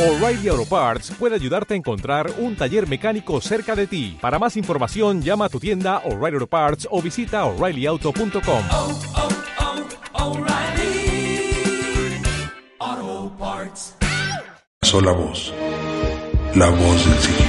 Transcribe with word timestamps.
O'Reilly 0.00 0.48
Auto 0.48 0.64
Parts 0.64 1.12
puede 1.18 1.34
ayudarte 1.34 1.74
a 1.74 1.76
encontrar 1.76 2.32
un 2.38 2.56
taller 2.56 2.88
mecánico 2.88 3.38
cerca 3.42 3.76
de 3.76 3.86
ti. 3.86 4.16
Para 4.18 4.38
más 4.38 4.56
información, 4.56 5.20
llama 5.20 5.44
a 5.44 5.48
tu 5.50 5.60
tienda 5.60 5.98
O'Reilly 6.06 6.36
Auto 6.36 6.46
Parts 6.46 6.88
o 6.90 7.02
visita 7.02 7.44
oreillyauto.com. 7.44 8.64
oh, 8.70 8.98
oh, 10.14 10.24
O'Reilly 10.24 11.52
Auto 12.78 13.36
Parts. 13.38 13.94
sola 14.80 15.12
voz, 15.12 15.52
la 16.54 16.70
voz 16.70 17.04
del 17.04 17.18
siglo. 17.18 17.44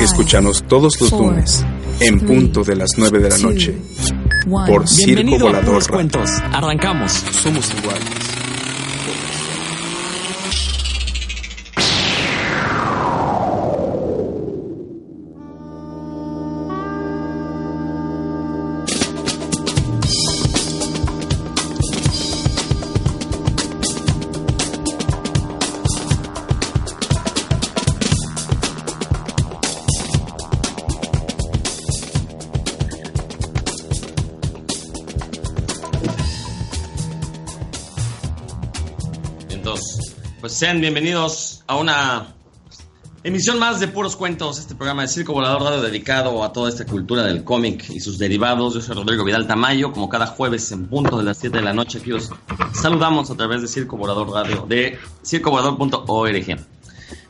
Escúchanos 0.00 0.64
todos 0.64 1.00
los 1.00 1.12
lunes 1.12 1.64
en 2.00 2.18
punto 2.18 2.64
de 2.64 2.74
las 2.74 2.90
9 2.96 3.20
de 3.20 3.28
la 3.28 3.38
noche 3.38 3.76
por 4.66 4.88
Circo 4.88 5.06
Bienvenido 5.06 5.46
a 5.46 5.50
Volador 5.50 5.74
Puros. 5.74 5.86
Cuentos. 5.86 6.28
Arrancamos. 6.52 7.12
Somos 7.12 7.72
iguales. 7.72 8.31
Sean 40.62 40.80
bienvenidos 40.80 41.64
a 41.66 41.74
una 41.74 42.34
emisión 43.24 43.58
más 43.58 43.80
de 43.80 43.88
Puros 43.88 44.14
Cuentos, 44.14 44.60
este 44.60 44.76
programa 44.76 45.02
de 45.02 45.08
Circo 45.08 45.32
Volador 45.32 45.60
Radio 45.60 45.82
dedicado 45.82 46.44
a 46.44 46.52
toda 46.52 46.68
esta 46.68 46.86
cultura 46.86 47.24
del 47.24 47.42
cómic 47.42 47.90
y 47.90 47.98
sus 47.98 48.16
derivados. 48.16 48.74
Yo 48.74 48.80
soy 48.80 48.94
Rodrigo 48.94 49.24
Vidal 49.24 49.48
Tamayo, 49.48 49.90
como 49.90 50.08
cada 50.08 50.28
jueves 50.28 50.70
en 50.70 50.86
punto 50.86 51.18
de 51.18 51.24
las 51.24 51.38
7 51.38 51.58
de 51.58 51.64
la 51.64 51.72
noche 51.72 51.98
aquí 51.98 52.12
os 52.12 52.30
saludamos 52.74 53.28
a 53.28 53.36
través 53.36 53.62
de 53.62 53.66
Circo 53.66 53.96
Volador 53.96 54.30
Radio, 54.30 54.64
de 54.68 55.00
circovolador.org. 55.26 56.56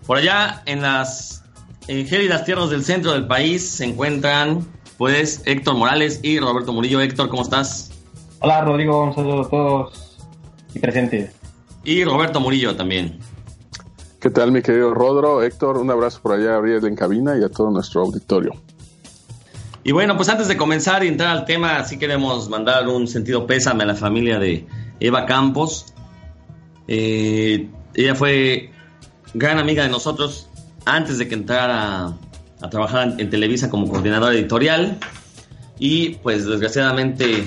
Por 0.06 0.18
allá 0.18 0.62
en 0.66 0.82
las 0.82 1.42
en 1.88 2.06
gélidas 2.06 2.44
tierras 2.44 2.68
del 2.68 2.84
centro 2.84 3.12
del 3.12 3.26
país 3.26 3.66
se 3.66 3.86
encuentran 3.86 4.68
pues 4.98 5.40
Héctor 5.46 5.76
Morales 5.76 6.20
y 6.22 6.38
Roberto 6.38 6.74
Murillo. 6.74 7.00
Héctor, 7.00 7.30
¿cómo 7.30 7.40
estás? 7.40 7.92
Hola 8.40 8.60
Rodrigo, 8.60 9.04
un 9.04 9.14
saludo 9.14 9.40
a 9.40 9.48
todos 9.48 10.18
y 10.74 10.80
presentes. 10.80 11.41
Y 11.84 12.04
Roberto 12.04 12.40
Murillo 12.40 12.76
también. 12.76 13.18
¿Qué 14.20 14.30
tal, 14.30 14.52
mi 14.52 14.62
querido 14.62 14.94
Rodro? 14.94 15.42
Héctor, 15.42 15.78
un 15.78 15.90
abrazo 15.90 16.20
por 16.22 16.32
allá 16.32 16.54
a 16.54 16.58
Ariel 16.58 16.84
en 16.86 16.94
cabina 16.94 17.36
y 17.36 17.42
a 17.42 17.48
todo 17.48 17.70
nuestro 17.70 18.02
auditorio. 18.02 18.52
Y 19.82 19.90
bueno, 19.90 20.16
pues 20.16 20.28
antes 20.28 20.46
de 20.46 20.56
comenzar 20.56 21.02
y 21.02 21.08
entrar 21.08 21.36
al 21.36 21.44
tema, 21.44 21.82
sí 21.84 21.98
queremos 21.98 22.48
mandar 22.48 22.86
un 22.86 23.08
sentido 23.08 23.48
pésame 23.48 23.82
a 23.82 23.86
la 23.86 23.96
familia 23.96 24.38
de 24.38 24.64
Eva 25.00 25.26
Campos. 25.26 25.86
Eh, 26.86 27.68
ella 27.94 28.14
fue 28.14 28.70
gran 29.34 29.58
amiga 29.58 29.82
de 29.82 29.88
nosotros 29.88 30.48
antes 30.84 31.18
de 31.18 31.26
que 31.26 31.34
entrara 31.34 32.12
a 32.60 32.70
trabajar 32.70 33.08
en, 33.08 33.20
en 33.20 33.28
Televisa 33.28 33.70
como 33.70 33.88
coordinadora 33.88 34.34
editorial. 34.34 34.98
Y 35.80 36.10
pues 36.22 36.46
desgraciadamente 36.46 37.44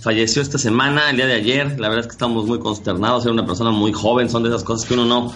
falleció 0.00 0.42
esta 0.42 0.58
semana, 0.58 1.10
el 1.10 1.16
día 1.16 1.26
de 1.26 1.34
ayer. 1.34 1.78
La 1.78 1.88
verdad 1.88 2.00
es 2.00 2.06
que 2.06 2.12
estamos 2.12 2.46
muy 2.46 2.58
consternados. 2.58 3.24
Era 3.24 3.32
una 3.32 3.46
persona 3.46 3.70
muy 3.70 3.92
joven, 3.92 4.28
son 4.30 4.42
de 4.42 4.48
esas 4.48 4.64
cosas 4.64 4.86
que 4.86 4.94
uno 4.94 5.04
no, 5.04 5.32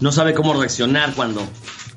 no 0.00 0.12
sabe 0.12 0.34
cómo 0.34 0.54
reaccionar 0.54 1.14
cuando 1.14 1.42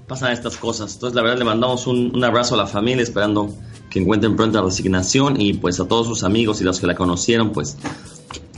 pasan 0.08 0.32
estas 0.32 0.58
cosas. 0.58 0.94
Entonces, 0.94 1.16
la 1.16 1.22
verdad, 1.22 1.40
le 1.40 1.46
mandamos 1.46 1.88
un, 1.88 2.12
un 2.16 2.24
abrazo 2.24 2.56
a 2.56 2.58
la 2.58 2.68
familia, 2.68 3.04
esperando 3.04 3.54
que 3.90 4.00
encuentren 4.00 4.36
pronta 4.36 4.62
resignación 4.62 5.40
y 5.40 5.54
pues 5.54 5.80
a 5.80 5.88
todos 5.88 6.08
sus 6.08 6.24
amigos 6.24 6.62
y 6.62 6.64
los 6.64 6.80
que 6.80 6.88
la 6.88 6.96
conocieron, 6.96 7.52
pues, 7.52 7.78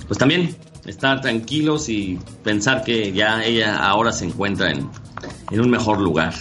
pues 0.07 0.17
también 0.17 0.57
estar 0.85 1.21
tranquilos 1.21 1.89
y 1.89 2.17
pensar 2.43 2.83
que 2.83 3.11
ya 3.11 3.43
ella 3.43 3.77
ahora 3.77 4.11
se 4.11 4.25
encuentra 4.25 4.71
en, 4.71 4.89
en 5.51 5.59
un 5.59 5.69
mejor 5.69 5.99
lugar. 5.99 6.33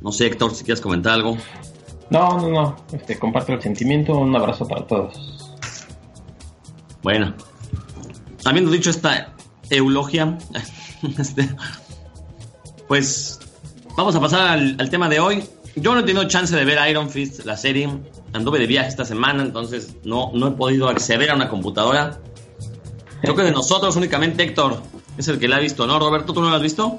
No 0.00 0.12
sé, 0.12 0.26
Héctor, 0.26 0.54
si 0.54 0.64
quieres 0.64 0.80
comentar 0.80 1.12
algo. 1.12 1.36
No, 2.10 2.38
no, 2.38 2.48
no, 2.48 2.76
este, 2.92 3.18
comparto 3.18 3.52
el 3.52 3.62
sentimiento, 3.62 4.16
un 4.16 4.34
abrazo 4.34 4.66
para 4.66 4.86
todos. 4.86 5.35
Bueno, 7.06 7.34
habiendo 8.44 8.72
dicho 8.72 8.90
esta 8.90 9.32
eulogia, 9.70 10.36
este, 11.18 11.48
pues 12.88 13.38
vamos 13.96 14.16
a 14.16 14.20
pasar 14.20 14.58
al, 14.58 14.90
tema 14.90 15.08
de 15.08 15.20
hoy. 15.20 15.44
Yo 15.76 15.94
no 15.94 16.00
he 16.00 16.02
tenido 16.02 16.26
chance 16.26 16.56
de 16.56 16.64
ver 16.64 16.80
Iron 16.90 17.08
Fist, 17.08 17.44
la 17.44 17.56
serie. 17.56 17.88
Anduve 18.32 18.58
de 18.58 18.66
viaje 18.66 18.88
esta 18.88 19.04
semana, 19.04 19.44
entonces 19.44 19.94
no, 20.02 20.32
no 20.34 20.48
he 20.48 20.50
podido 20.50 20.88
acceder 20.88 21.30
a 21.30 21.36
una 21.36 21.48
computadora. 21.48 22.18
Creo 23.20 23.36
que 23.36 23.42
de 23.42 23.52
nosotros 23.52 23.94
únicamente 23.94 24.42
Héctor 24.42 24.82
es 25.16 25.28
el 25.28 25.38
que 25.38 25.46
la 25.46 25.58
ha 25.58 25.60
visto, 25.60 25.86
¿no? 25.86 26.00
Roberto, 26.00 26.32
¿tú 26.32 26.40
no 26.40 26.50
la 26.50 26.56
has 26.56 26.62
visto? 26.62 26.98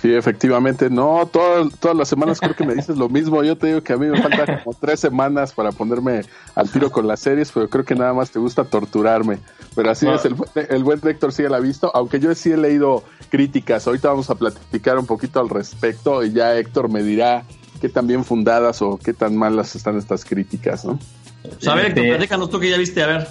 Sí, 0.00 0.14
efectivamente. 0.14 0.88
No, 0.88 1.28
todas, 1.30 1.68
todas 1.78 1.96
las 1.96 2.08
semanas 2.08 2.40
creo 2.40 2.56
que 2.56 2.64
me 2.64 2.74
dices 2.74 2.96
lo 2.96 3.08
mismo. 3.08 3.42
Yo 3.44 3.56
te 3.58 3.66
digo 3.66 3.82
que 3.82 3.92
a 3.92 3.96
mí 3.98 4.06
me 4.06 4.20
faltan 4.22 4.60
como 4.64 4.74
tres 4.80 5.00
semanas 5.00 5.52
para 5.52 5.70
ponerme 5.70 6.22
al 6.54 6.70
tiro 6.70 6.90
con 6.90 7.06
las 7.06 7.20
series, 7.20 7.52
pero 7.52 7.68
creo 7.68 7.84
que 7.84 7.94
nada 7.94 8.14
más 8.14 8.30
te 8.30 8.38
gusta 8.38 8.64
torturarme. 8.64 9.38
Pero 9.76 9.90
así 9.90 10.06
No. 10.06 10.14
es, 10.14 10.24
el, 10.24 10.34
buen- 10.34 10.50
el 10.54 10.82
buen 10.84 11.00
Héctor 11.06 11.32
sí 11.32 11.42
la 11.42 11.58
ha 11.58 11.60
visto, 11.60 11.90
aunque 11.94 12.20
yo 12.20 12.34
sí 12.34 12.50
he 12.52 12.56
leído 12.56 13.04
críticas. 13.28 13.86
Ahorita 13.86 14.08
vamos 14.08 14.30
a 14.30 14.34
platicar 14.34 14.98
un 14.98 15.06
poquito 15.06 15.40
al 15.40 15.48
respecto 15.50 16.24
y 16.24 16.32
ya 16.32 16.56
Héctor 16.56 16.88
me 16.90 17.02
dirá 17.02 17.44
qué 17.80 17.88
tan 17.88 18.06
bien 18.06 18.24
fundadas 18.24 18.80
o 18.82 18.96
qué 18.98 19.12
tan 19.12 19.36
malas 19.36 19.74
están 19.76 19.98
estas 19.98 20.24
críticas, 20.24 20.84
¿no? 20.84 20.98
Pues 21.42 21.68
a 21.68 21.74
ver, 21.74 21.86
Héctor, 21.86 22.06
platícanos 22.08 22.48
tú 22.50 22.60
que 22.60 22.70
ya 22.70 22.78
viste, 22.78 23.02
a 23.02 23.06
ver. 23.08 23.28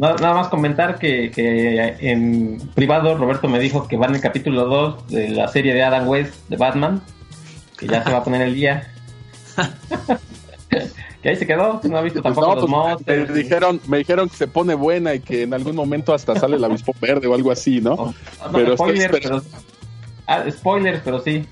Na- 0.00 0.14
nada 0.14 0.34
más 0.34 0.48
comentar 0.48 0.98
que, 0.98 1.30
que 1.30 1.96
en 2.00 2.58
privado 2.74 3.16
Roberto 3.16 3.48
me 3.48 3.58
dijo 3.58 3.86
que 3.86 3.96
va 3.96 4.06
en 4.06 4.14
el 4.14 4.20
capítulo 4.20 4.64
2 4.64 5.08
de 5.08 5.28
la 5.30 5.48
serie 5.48 5.74
de 5.74 5.82
Adam 5.82 6.08
West 6.08 6.34
de 6.48 6.56
Batman, 6.56 7.02
que 7.76 7.86
ya 7.86 8.02
se 8.02 8.10
va 8.10 8.18
a 8.18 8.24
poner 8.24 8.42
el 8.42 8.54
día. 8.54 8.90
que 11.22 11.28
ahí 11.28 11.36
se 11.36 11.46
quedó, 11.46 11.80
no 11.84 11.98
ha 11.98 12.02
visto 12.02 12.22
Pues 12.22 12.34
tampoco 12.34 12.46
no, 12.46 12.54
los 12.54 12.64
pues, 12.64 12.70
monsters. 12.70 13.30
me 13.30 13.36
dijeron, 13.36 13.80
me 13.88 13.98
dijeron 13.98 14.28
que 14.28 14.36
se 14.36 14.48
pone 14.48 14.74
buena 14.74 15.14
y 15.14 15.20
que 15.20 15.42
en 15.42 15.52
algún 15.52 15.76
momento 15.76 16.14
hasta 16.14 16.34
sale 16.38 16.56
el 16.56 16.64
avispón 16.64 16.94
verde 17.00 17.26
o 17.26 17.34
algo 17.34 17.50
así, 17.50 17.80
¿no? 17.80 17.92
Oh, 17.92 18.14
no, 18.46 18.52
pero 18.52 18.76
spoilers, 18.76 19.18
pero, 19.20 19.42
ah, 20.26 20.44
spoilers, 20.50 21.00
pero 21.04 21.20
sí. 21.20 21.44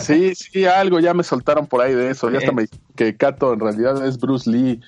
Sí, 0.00 0.34
sí, 0.34 0.64
algo 0.64 0.98
ya 1.00 1.14
me 1.14 1.22
soltaron 1.22 1.66
por 1.66 1.80
ahí 1.80 1.94
de 1.94 2.10
eso. 2.10 2.30
Ya 2.30 2.38
hasta 2.38 2.52
me 2.52 2.62
dijeron 2.62 2.84
que 2.96 3.16
Kato 3.16 3.52
en 3.52 3.60
realidad 3.60 4.04
es 4.06 4.18
Bruce 4.18 4.50
Lee. 4.50 4.80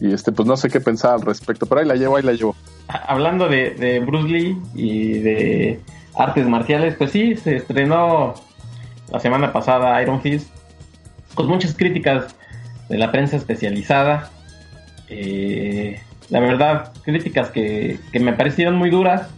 Y 0.00 0.12
este, 0.12 0.32
pues 0.32 0.48
no 0.48 0.56
sé 0.56 0.70
qué 0.70 0.80
pensar 0.80 1.14
al 1.14 1.22
respecto. 1.22 1.66
Pero 1.66 1.82
ahí 1.82 1.86
la 1.86 1.94
llevo, 1.94 2.16
ahí 2.16 2.22
la 2.22 2.32
llevo. 2.32 2.56
Hablando 2.88 3.48
de, 3.48 3.70
de 3.70 4.00
Bruce 4.00 4.28
Lee 4.28 4.58
y 4.74 5.18
de 5.18 5.80
artes 6.14 6.46
marciales, 6.46 6.94
pues 6.96 7.10
sí, 7.10 7.36
se 7.36 7.56
estrenó 7.56 8.34
la 9.10 9.20
semana 9.20 9.52
pasada 9.52 10.00
Iron 10.02 10.20
Fist 10.20 10.48
con 11.34 11.46
muchas 11.46 11.74
críticas 11.74 12.34
de 12.88 12.98
la 12.98 13.12
prensa 13.12 13.36
especializada. 13.36 14.30
Eh, 15.08 16.00
la 16.28 16.40
verdad, 16.40 16.92
críticas 17.02 17.50
que, 17.50 17.98
que 18.12 18.20
me 18.20 18.32
parecieron 18.32 18.76
muy 18.76 18.90
duras. 18.90 19.28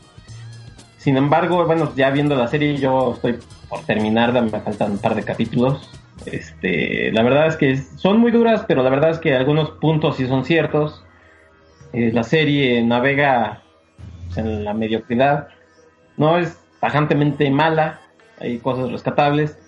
Sin 0.99 1.17
embargo, 1.17 1.67
bueno, 1.67 1.93
ya 1.97 2.11
viendo 2.11 2.37
la 2.37 2.47
serie, 2.49 2.77
yo 2.77 3.15
estoy 3.15 3.39
por 3.69 3.81
terminar, 3.81 4.33
me 4.33 4.61
faltan 4.61 4.93
un 4.93 4.99
par 4.99 5.15
de 5.15 5.23
capítulos. 5.25 5.91
Este, 6.27 7.10
la 7.12 7.22
verdad 7.22 7.47
es 7.49 7.56
que 7.56 7.77
son 7.77 8.19
muy 8.19 8.31
duras, 8.31 8.65
pero 8.66 8.83
la 8.83 8.91
verdad 8.91 9.10
es 9.10 9.19
que 9.19 9.34
algunos 9.34 9.71
puntos 9.72 10.16
sí 10.16 10.27
son 10.27 10.44
ciertos. 10.44 11.05
Eh, 11.93 12.10
la 12.12 12.22
serie 12.22 12.83
navega 12.83 13.62
en 14.37 14.65
la 14.65 14.75
mediocridad. 14.75 15.49
No 16.16 16.38
es 16.38 16.59
tajantemente 16.81 17.50
mala, 17.50 18.00
hay 18.41 18.58
cosas 18.58 18.91
rescatables, 18.91 19.58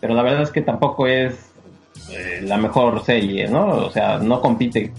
pero 0.00 0.14
la 0.14 0.22
verdad 0.22 0.42
es 0.42 0.50
que 0.50 0.62
tampoco 0.62 1.06
es 1.06 1.52
eh, 2.10 2.40
la 2.42 2.56
mejor 2.56 3.02
serie, 3.04 3.48
¿no? 3.48 3.66
O 3.68 3.90
sea, 3.90 4.18
no 4.18 4.40
compite, 4.40 4.92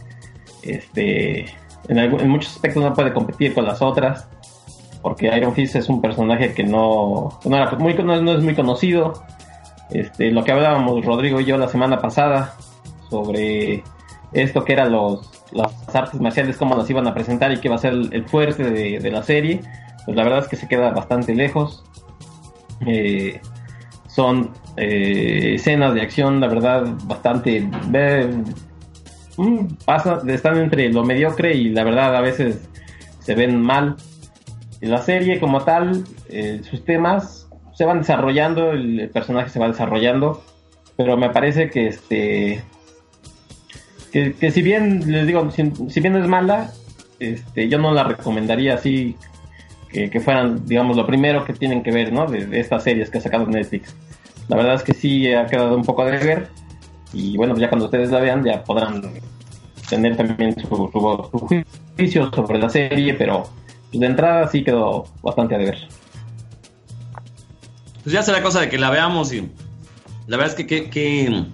este, 0.63 1.45
en, 1.87 2.29
muchos 2.29 2.53
aspectos 2.53 2.83
no 2.83 2.93
puede 2.93 3.13
competir 3.13 3.53
con 3.53 3.65
las 3.65 3.81
otras, 3.81 4.27
porque 5.01 5.35
Iron 5.35 5.53
Fist 5.53 5.75
es 5.75 5.89
un 5.89 6.01
personaje 6.01 6.53
que 6.53 6.63
no, 6.63 7.39
no 7.45 8.33
es 8.33 8.43
muy 8.43 8.55
conocido. 8.55 9.13
Este, 9.91 10.31
lo 10.31 10.43
que 10.43 10.51
hablábamos 10.51 11.05
Rodrigo 11.05 11.39
y 11.41 11.45
yo 11.45 11.57
la 11.57 11.67
semana 11.67 11.99
pasada 11.99 12.55
sobre 13.09 13.83
esto 14.31 14.63
que 14.63 14.73
eran 14.73 14.91
los, 14.91 15.29
las 15.51 15.73
artes 15.93 16.19
marciales, 16.21 16.57
cómo 16.57 16.75
las 16.75 16.89
iban 16.89 17.07
a 17.07 17.13
presentar 17.13 17.51
y 17.51 17.59
que 17.59 17.69
va 17.69 17.75
a 17.75 17.79
ser 17.79 17.93
el, 17.93 18.25
fuerte 18.25 18.63
de, 18.63 18.99
de 18.99 19.11
la 19.11 19.23
serie, 19.23 19.61
pues 20.05 20.15
la 20.15 20.23
verdad 20.23 20.39
es 20.39 20.47
que 20.47 20.55
se 20.55 20.67
queda 20.67 20.91
bastante 20.91 21.35
lejos. 21.35 21.83
Eh, 22.85 23.39
son 24.07 24.51
eh, 24.77 25.55
escenas 25.55 25.93
de 25.93 26.01
acción, 26.01 26.39
la 26.39 26.47
verdad, 26.47 26.85
bastante... 27.05 27.61
mm, 29.37 29.65
pasa, 29.85 30.21
están 30.27 30.57
entre 30.57 30.91
lo 30.91 31.03
mediocre 31.03 31.55
y 31.55 31.69
la 31.69 31.83
verdad 31.83 32.15
a 32.15 32.21
veces 32.21 32.67
se 33.19 33.35
ven 33.35 33.61
mal. 33.61 33.95
la 34.81 35.01
serie 35.01 35.39
como 35.39 35.61
tal, 35.61 36.03
eh, 36.29 36.61
sus 36.69 36.83
temas 36.83 37.40
se 37.81 37.85
van 37.85 37.97
desarrollando, 37.97 38.73
el, 38.73 39.09
personaje 39.11 39.49
se 39.49 39.57
va 39.57 39.67
desarrollando, 39.67 40.43
pero 40.95 41.17
me 41.17 41.31
parece 41.31 41.71
que 41.71 41.87
este 41.87 42.63
que, 44.11 44.33
que 44.33 44.51
si 44.51 44.61
bien 44.61 45.11
les 45.11 45.25
digo, 45.25 45.49
si, 45.49 45.63
si 45.89 45.99
bien 45.99 46.15
es 46.15 46.27
mala, 46.27 46.71
este, 47.17 47.69
yo 47.69 47.79
no 47.79 47.91
la 47.91 48.03
recomendaría 48.03 48.75
así 48.75 49.15
que, 49.89 50.11
que 50.11 50.19
fueran, 50.19 50.63
digamos, 50.67 50.95
lo 50.95 51.07
primero 51.07 51.43
que 51.43 51.53
tienen 51.53 51.81
que 51.81 51.89
ver, 51.89 52.13
¿no? 52.13 52.27
De, 52.27 52.59
estas 52.59 52.83
series 52.83 53.09
que 53.09 53.17
ha 53.17 53.21
sacado 53.21 53.47
Netflix. 53.47 53.95
La 54.47 54.57
verdad 54.57 54.75
es 54.75 54.83
que 54.83 54.93
sí 54.93 55.33
ha 55.33 55.47
quedado 55.47 55.75
un 55.75 55.83
poco 55.83 56.05
de 56.05 56.19
ver 56.19 56.49
y 57.13 57.35
bueno, 57.35 57.57
ya 57.57 57.67
cuando 57.67 57.85
ustedes 57.85 58.11
la 58.11 58.19
vean 58.19 58.43
ya 58.43 58.63
podrán 58.63 59.01
tener 59.89 60.15
también 60.15 60.53
su, 60.55 60.67
su, 60.67 61.29
su 61.31 61.63
juicio 61.97 62.31
sobre 62.31 62.59
la 62.59 62.69
serie, 62.69 63.15
pero 63.15 63.49
de 63.91 64.05
entrada 64.05 64.47
sí 64.49 64.63
quedó 64.63 65.05
bastante 65.23 65.55
a 65.55 65.57
deber. 65.57 65.79
Pues 68.03 68.13
ya 68.13 68.23
será 68.23 68.41
cosa 68.41 68.61
de 68.61 68.69
que 68.69 68.77
la 68.77 68.89
veamos 68.89 69.31
y 69.33 69.41
la 70.27 70.37
verdad 70.37 70.47
es 70.47 70.55
que 70.55 70.65
que, 70.67 70.89
que- 70.89 71.45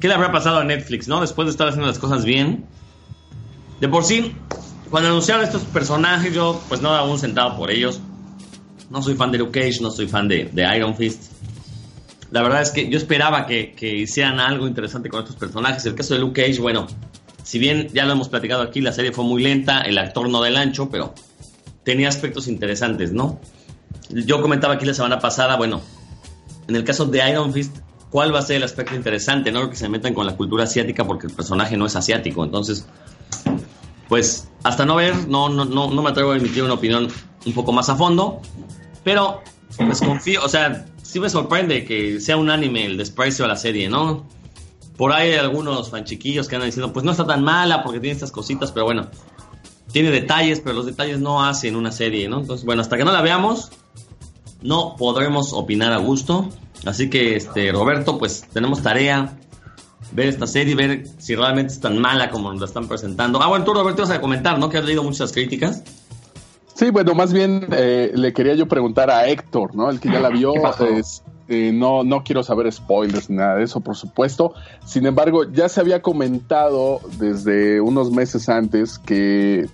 ¿qué 0.00 0.08
le 0.08 0.14
habrá 0.14 0.30
pasado 0.32 0.58
a 0.58 0.64
Netflix, 0.64 1.08
no? 1.08 1.20
Después 1.20 1.46
de 1.46 1.50
estar 1.52 1.68
haciendo 1.68 1.86
las 1.88 1.98
cosas 1.98 2.24
bien. 2.24 2.64
De 3.80 3.88
por 3.88 4.04
sí, 4.04 4.34
cuando 4.90 5.08
anunciaron 5.10 5.44
estos 5.44 5.62
personajes, 5.62 6.32
yo 6.34 6.60
pues 6.68 6.80
no 6.80 6.92
daba 6.92 7.08
un 7.08 7.18
centavo 7.18 7.56
por 7.56 7.70
ellos. 7.70 8.00
No 8.90 9.02
soy 9.02 9.14
fan 9.14 9.30
de 9.32 9.38
Luke 9.38 9.60
Cage, 9.60 9.80
no 9.82 9.90
soy 9.90 10.08
fan 10.08 10.28
de, 10.28 10.44
de 10.52 10.76
Iron 10.76 10.96
Fist. 10.96 11.32
La 12.30 12.42
verdad 12.42 12.62
es 12.62 12.70
que 12.70 12.88
yo 12.88 12.98
esperaba 12.98 13.46
que, 13.46 13.72
que 13.74 13.96
hicieran 13.96 14.38
algo 14.40 14.66
interesante 14.68 15.08
con 15.08 15.20
estos 15.22 15.36
personajes. 15.36 15.84
El 15.86 15.94
caso 15.94 16.14
de 16.14 16.20
Luke 16.20 16.42
Cage, 16.42 16.60
bueno, 16.60 16.86
si 17.42 17.58
bien 17.58 17.88
ya 17.92 18.04
lo 18.04 18.12
hemos 18.12 18.28
platicado 18.28 18.62
aquí, 18.62 18.80
la 18.80 18.92
serie 18.92 19.12
fue 19.12 19.24
muy 19.24 19.42
lenta, 19.42 19.80
el 19.82 19.96
actor 19.98 20.28
no 20.28 20.42
del 20.42 20.56
ancho, 20.56 20.90
pero 20.90 21.14
tenía 21.84 22.08
aspectos 22.08 22.46
interesantes, 22.48 23.12
¿no? 23.12 23.40
Yo 24.10 24.40
comentaba 24.40 24.74
aquí 24.74 24.86
la 24.86 24.94
semana 24.94 25.18
pasada, 25.18 25.56
bueno, 25.56 25.80
en 26.66 26.76
el 26.76 26.84
caso 26.84 27.06
de 27.06 27.28
Iron 27.30 27.52
Fist, 27.52 27.76
¿cuál 28.10 28.34
va 28.34 28.38
a 28.38 28.42
ser 28.42 28.56
el 28.56 28.62
aspecto 28.62 28.94
interesante? 28.94 29.52
No 29.52 29.68
que 29.68 29.76
se 29.76 29.88
metan 29.88 30.14
con 30.14 30.26
la 30.26 30.36
cultura 30.36 30.64
asiática 30.64 31.06
porque 31.06 31.26
el 31.26 31.32
personaje 31.32 31.76
no 31.76 31.86
es 31.86 31.96
asiático. 31.96 32.44
Entonces, 32.44 32.86
pues 34.08 34.48
hasta 34.62 34.84
no 34.84 34.96
ver, 34.96 35.28
no, 35.28 35.48
no, 35.48 35.64
no, 35.64 35.90
no 35.90 36.02
me 36.02 36.10
atrevo 36.10 36.32
a 36.32 36.36
emitir 36.36 36.62
una 36.62 36.74
opinión 36.74 37.08
un 37.44 37.52
poco 37.52 37.72
más 37.72 37.88
a 37.88 37.96
fondo. 37.96 38.40
Pero, 39.04 39.42
pues 39.76 40.00
confío, 40.00 40.44
o 40.44 40.48
sea, 40.48 40.86
sí 41.02 41.20
me 41.20 41.30
sorprende 41.30 41.84
que 41.84 42.20
sea 42.20 42.36
un 42.36 42.50
anime 42.50 42.86
el 42.86 42.96
desprecio 42.96 43.44
a 43.44 43.48
la 43.48 43.56
serie, 43.56 43.88
¿no? 43.88 44.26
Por 44.96 45.12
ahí 45.12 45.30
hay 45.30 45.38
algunos 45.38 45.90
fanchiquillos 45.90 46.48
que 46.48 46.56
andan 46.56 46.68
diciendo, 46.68 46.92
pues 46.92 47.04
no 47.04 47.12
está 47.12 47.26
tan 47.26 47.44
mala 47.44 47.82
porque 47.82 48.00
tiene 48.00 48.14
estas 48.14 48.32
cositas, 48.32 48.72
pero 48.72 48.84
bueno, 48.84 49.08
tiene 49.92 50.10
detalles, 50.10 50.60
pero 50.60 50.74
los 50.74 50.86
detalles 50.86 51.20
no 51.20 51.44
hacen 51.44 51.76
una 51.76 51.92
serie, 51.92 52.28
¿no? 52.28 52.40
Entonces, 52.40 52.66
bueno, 52.66 52.82
hasta 52.82 52.96
que 52.96 53.04
no 53.04 53.12
la 53.12 53.22
veamos, 53.22 53.70
no 54.62 54.96
podremos 54.96 55.52
opinar 55.52 55.92
a 55.92 55.98
gusto. 55.98 56.48
Así 56.86 57.10
que, 57.10 57.36
este, 57.36 57.72
Roberto, 57.72 58.18
pues 58.18 58.42
tenemos 58.52 58.82
tarea 58.82 59.36
ver 60.12 60.28
esta 60.28 60.46
serie, 60.46 60.74
ver 60.74 61.06
si 61.18 61.34
realmente 61.34 61.72
es 61.72 61.80
tan 61.80 61.98
mala 61.98 62.30
como 62.30 62.50
nos 62.52 62.60
la 62.60 62.66
están 62.66 62.88
presentando. 62.88 63.42
Ah, 63.42 63.48
bueno, 63.48 63.64
tú, 63.64 63.74
Roberto, 63.74 64.02
vas 64.02 64.10
a 64.10 64.20
comentar, 64.20 64.58
¿no? 64.58 64.68
Que 64.70 64.78
has 64.78 64.84
leído 64.84 65.02
muchas 65.02 65.32
críticas. 65.32 65.82
Sí, 66.74 66.90
bueno, 66.90 67.14
más 67.14 67.32
bien 67.32 67.66
eh, 67.72 68.12
le 68.14 68.32
quería 68.32 68.54
yo 68.54 68.68
preguntar 68.68 69.10
a 69.10 69.26
Héctor, 69.26 69.74
¿no? 69.74 69.90
El 69.90 69.98
que 69.98 70.10
ya 70.10 70.20
la 70.20 70.28
vio. 70.28 70.52
¿Qué 70.52 70.60
pasó? 70.60 70.86
es- 70.86 71.22
eh, 71.50 71.72
no, 71.72 72.04
no 72.04 72.22
quiero 72.24 72.42
saber 72.42 72.70
spoilers 72.70 73.30
ni 73.30 73.36
nada 73.36 73.56
de 73.56 73.64
eso, 73.64 73.80
por 73.80 73.96
supuesto. 73.96 74.52
Sin 74.84 75.06
embargo, 75.06 75.50
ya 75.50 75.70
se 75.70 75.80
había 75.80 76.02
comentado 76.02 77.00
desde 77.18 77.80
unos 77.80 78.10
meses 78.10 78.50
antes 78.50 78.98
que 78.98 79.66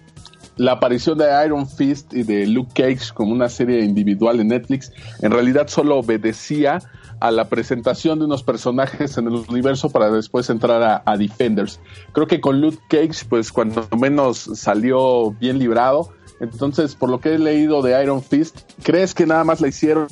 la 0.57 0.73
aparición 0.73 1.19
de 1.19 1.27
Iron 1.45 1.69
Fist 1.69 2.15
y 2.15 2.23
de 2.23 2.47
Luke 2.47 2.73
Cage 2.75 3.13
como 3.13 3.33
una 3.33 3.49
serie 3.49 3.81
individual 3.85 4.41
en 4.41 4.49
Netflix 4.49 4.93
en 5.21 5.33
realidad 5.33 5.69
solo 5.69 5.99
obedecía 5.99 6.79
a 7.21 7.31
la 7.31 7.49
presentación 7.49 8.19
de 8.19 8.27
unos 8.27 8.43
personajes 8.43 9.17
en 9.17 9.29
el 9.29 9.35
universo 9.49 9.91
para 9.91 10.11
después 10.11 10.51
entrar 10.51 11.03
a, 11.05 11.17
Defenders. 11.17 11.81
Creo 12.13 12.27
que 12.27 12.41
con 12.41 12.61
Luke 12.61 12.79
Cage, 12.89 13.25
pues 13.29 13.53
cuando 13.53 13.89
menos 13.99 14.51
salió 14.55 15.31
bien 15.33 15.59
librado. 15.59 16.11
Entonces, 16.41 16.97
por 16.97 17.11
lo 17.11 17.21
que 17.21 17.35
he 17.35 17.39
leído 17.39 17.81
de 17.81 18.03
Iron 18.03 18.21
Fist, 18.21 18.63
¿crees 18.83 19.15
que 19.15 19.25
nada 19.25 19.45
más 19.45 19.61
la 19.61 19.69
hicieron 19.69 20.09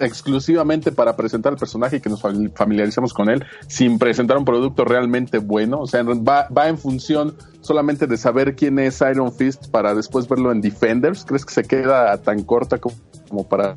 exclusivamente 0.00 0.90
para 0.90 1.16
presentar 1.16 1.52
el 1.52 1.58
personaje 1.58 1.96
y 1.96 2.00
que 2.00 2.10
nos 2.10 2.22
fam- 2.22 2.52
familiaricemos 2.54 3.14
con 3.14 3.30
él, 3.30 3.44
sin 3.68 3.98
presentar 3.98 4.36
un 4.36 4.44
producto 4.44 4.84
realmente 4.84 5.38
bueno? 5.38 5.78
O 5.80 5.86
sea, 5.86 6.02
va, 6.02 6.68
en 6.68 6.76
función 6.76 7.36
solamente 7.60 8.08
de 8.08 8.16
saber 8.16 8.56
quién 8.56 8.78
es 8.80 9.00
Iron 9.00 9.32
Fist 9.32 9.68
para 9.68 9.94
después 9.94 10.28
verlo 10.28 10.50
en 10.50 10.60
Defenders. 10.60 11.24
¿Crees 11.24 11.44
que 11.44 11.54
se 11.54 11.62
queda 11.64 12.16
tan 12.18 12.42
corta 12.42 12.78
como, 12.78 12.96
como 13.28 13.48
para 13.48 13.76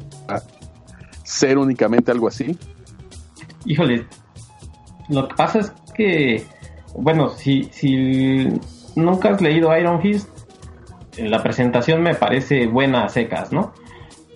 ser 1.24 1.60
únicamente 1.60 2.12
algo 2.12 2.28
así? 2.28 2.58
Híjole, 3.66 4.08
lo 5.08 5.28
que 5.28 5.36
pasa 5.36 5.60
es 5.60 5.72
que, 5.94 6.46
bueno, 6.98 7.30
si, 7.30 7.66
si 7.72 8.48
nunca 8.96 9.30
has 9.30 9.40
leído 9.42 9.78
Iron 9.78 10.02
Fist, 10.02 10.28
la 11.18 11.42
presentación 11.42 12.02
me 12.02 12.16
parece 12.16 12.68
buena 12.68 13.06
a 13.06 13.10
secas, 13.10 13.52
¿no? 13.52 13.74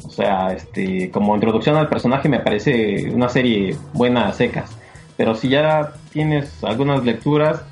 O 0.04 0.10
sea, 0.10 0.54
este, 0.54 1.10
como 1.12 1.36
introducción 1.36 1.76
al 1.76 1.90
personaje 1.90 2.30
me 2.30 2.40
parece 2.40 3.10
una 3.12 3.30
serie 3.30 3.76
buena 3.94 4.28
a 4.28 4.34
secas. 4.34 4.78
Pero 5.16 5.36
si 5.36 5.50
ya 5.50 5.94
tienes 6.12 6.64
algunas 6.64 7.04
lecturas, 7.04 7.64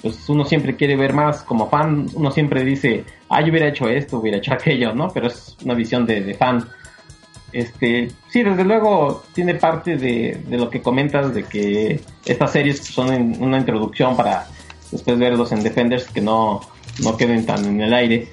pues 0.00 0.28
uno 0.28 0.44
siempre 0.44 0.76
quiere 0.76 0.96
ver 0.96 1.12
más. 1.12 1.42
Como 1.42 1.68
fan, 1.68 2.06
uno 2.14 2.30
siempre 2.30 2.64
dice, 2.64 3.04
ah, 3.28 3.40
yo 3.42 3.50
hubiera 3.50 3.68
hecho 3.68 3.88
esto, 3.88 4.18
hubiera 4.18 4.38
hecho 4.38 4.52
aquello, 4.54 4.94
¿no? 4.94 5.08
Pero 5.08 5.26
es 5.26 5.56
una 5.64 5.74
visión 5.74 6.06
de, 6.06 6.22
de 6.22 6.34
fan. 6.34 6.66
Este, 7.52 8.10
sí, 8.28 8.42
desde 8.42 8.64
luego 8.64 9.22
tiene 9.32 9.54
parte 9.54 9.96
de, 9.96 10.42
de 10.48 10.58
lo 10.58 10.70
que 10.70 10.82
comentas 10.82 11.32
de 11.32 11.44
que 11.44 12.00
estas 12.24 12.50
series 12.50 12.84
son 12.84 13.40
una 13.40 13.58
introducción 13.58 14.16
para 14.16 14.48
después 14.90 15.18
verlos 15.18 15.52
en 15.52 15.62
Defenders 15.62 16.08
que 16.10 16.20
no, 16.20 16.60
no 17.02 17.16
queden 17.16 17.46
tan 17.46 17.64
en 17.64 17.80
el 17.80 17.94
aire. 17.94 18.28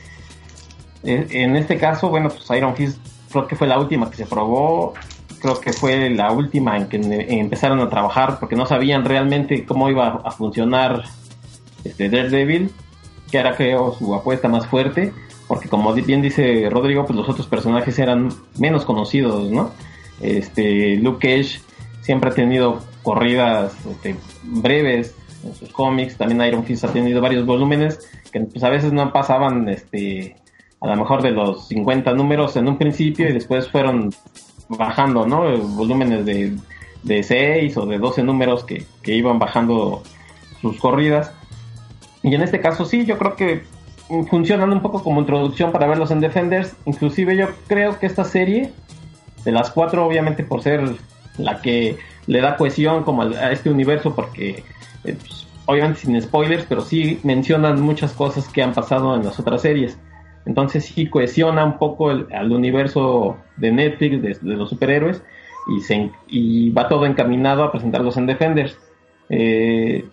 En 1.03 1.56
este 1.56 1.77
caso, 1.77 2.09
bueno, 2.09 2.30
pues 2.30 2.45
Iron 2.57 2.75
Fist 2.75 3.00
creo 3.31 3.48
que 3.48 3.56
fue 3.56 3.68
la 3.68 3.80
última 3.80 4.09
que 4.09 4.18
se 4.18 4.25
probó, 4.25 4.94
creo 5.42 5.59
que 5.59 5.74
fue 5.74 6.09
la 6.09 6.31
última 6.31 6.77
en 6.77 6.88
que 6.88 6.98
empezaron 6.98 7.80
a 7.80 7.89
trabajar 7.89 8.39
porque 8.39 8.56
no 8.56 8.65
sabían 8.65 9.03
realmente 9.03 9.65
cómo 9.65 9.89
iba 9.89 10.21
a 10.24 10.31
funcionar 10.31 11.03
este 11.83 12.09
Daredevil, 12.09 12.71
que 13.31 13.38
era 13.38 13.56
creo 13.56 13.95
su 13.98 14.13
apuesta 14.13 14.48
más 14.48 14.68
fuerte, 14.68 15.12
porque 15.48 15.68
como 15.68 15.94
bien 15.94 16.21
dice 16.21 16.69
Rodrigo, 16.69 17.06
pues 17.06 17.18
los 17.18 17.27
otros 17.27 17.47
personajes 17.47 17.97
eran 17.97 18.30
menos 18.57 18.86
conocidos, 18.86 19.50
¿no? 19.50 19.71
Este 20.21 20.97
Luke 20.97 21.28
Cage 21.28 21.61
siempre 22.02 22.30
ha 22.30 22.33
tenido 22.33 22.83
corridas 23.02 23.73
este, 23.90 24.16
breves 24.44 25.16
en 25.44 25.56
sus 25.56 25.71
cómics, 25.71 26.18
también 26.18 26.42
Iron 26.47 26.64
Fist 26.64 26.83
ha 26.83 26.94
tenido 26.94 27.19
varios 27.19 27.45
volúmenes 27.47 27.99
que 28.31 28.42
pues 28.42 28.64
a 28.64 28.69
veces 28.69 28.94
no 28.94 29.11
pasaban 29.11 29.68
este 29.69 30.35
a 30.81 30.88
lo 30.88 30.95
mejor 30.95 31.21
de 31.21 31.31
los 31.31 31.68
50 31.68 32.14
números 32.14 32.56
en 32.56 32.68
un 32.68 32.78
principio 32.78 33.30
y 33.30 33.33
después 33.33 33.69
fueron 33.69 34.11
bajando, 34.68 35.28
¿no? 35.28 35.57
Volúmenes 35.59 36.26
de, 36.26 36.57
de 37.04 37.23
6 37.23 37.78
o 37.78 37.85
de 37.85 38.00
12 38.00 38.23
números 38.23 38.64
que, 38.64 38.85
que 39.04 39.14
iban 39.14 39.38
bajando 39.38 40.02
sus 40.59 40.78
corridas. 40.78 41.33
Y 42.23 42.33
en 42.33 42.42
este 42.42 42.59
caso 42.59 42.85
sí, 42.85 43.06
yo 43.06 43.18
creo 43.18 43.35
que 43.35 43.64
funcionan 44.30 44.71
un 44.71 44.81
poco 44.81 45.04
como 45.04 45.21
introducción 45.21 45.71
para 45.71 45.88
verlos 45.88 46.11
en 46.11 46.19
Defenders. 46.19 46.76
Inclusive 46.85 47.38
yo 47.38 47.47
creo 47.68 48.00
que 48.00 48.07
esta 48.07 48.23
serie, 48.23 48.71
de 49.45 49.52
las 49.52 49.71
cuatro, 49.71 50.06
obviamente 50.06 50.44
por 50.44 50.61
ser 50.61 50.95
la 51.38 51.61
que 51.61 51.97
le 52.28 52.42
da 52.42 52.57
cohesión 52.57 53.04
como 53.04 53.23
a 53.23 53.52
este 53.52 53.69
universo, 53.69 54.16
porque 54.16 54.64
eh, 55.04 55.16
pues, 55.18 55.47
obviamente 55.66 56.02
sin 56.02 56.19
spoilers, 56.21 56.66
pero 56.68 56.81
sí 56.81 57.19
mencionan 57.23 57.81
muchas 57.81 58.14
cosas 58.14 58.47
que 58.47 58.61
han 58.61 58.73
pasado 58.73 59.16
en 59.16 59.26
las 59.26 59.40
otras 59.40 59.61
series. 59.61 59.97
Entonces 60.45 60.86
sí 60.86 61.07
cohesiona 61.07 61.64
un 61.64 61.78
poco 61.78 62.12
el- 62.12 62.28
al 62.33 62.52
universo 62.52 63.38
de 63.57 63.71
Netflix, 63.71 64.21
de, 64.21 64.38
los 64.56 64.69
superhéroes, 64.69 65.21
y, 65.68 65.81
se, 65.81 66.10
va 66.71 66.88
todo 66.88 67.06
encaminado 67.06 67.64
a 67.64 67.71
presentarlos 67.71 68.18
en 68.18 68.26
Defenders. 68.26 68.78
Eh, 69.30 70.04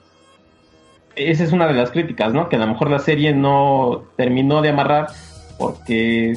esa 1.16 1.44
es 1.44 1.52
una 1.52 1.66
de 1.66 1.74
las 1.74 1.90
críticas, 1.90 2.32
¿no? 2.32 2.48
Que 2.48 2.56
a 2.56 2.58
lo 2.60 2.66
mejor 2.66 2.90
la 2.90 2.98
serie 2.98 3.32
no 3.34 4.04
terminó 4.16 4.62
de 4.62 4.68
amarrar 4.68 5.08
porque 5.58 6.34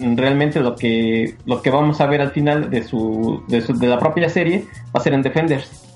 realmente 0.00 0.60
lo 0.60 0.74
que 0.76 1.36
lo 1.44 1.60
que 1.62 1.70
vamos 1.70 2.00
a 2.00 2.06
ver 2.06 2.22
al 2.22 2.30
final 2.30 2.70
de 2.70 2.82
su 2.82 3.44
de, 3.48 3.60
su- 3.60 3.78
de 3.78 3.86
la 3.86 3.98
propia 3.98 4.28
serie 4.30 4.64
va 4.86 4.98
a 4.98 5.00
ser 5.00 5.12
en 5.12 5.22
Defenders. 5.22 5.86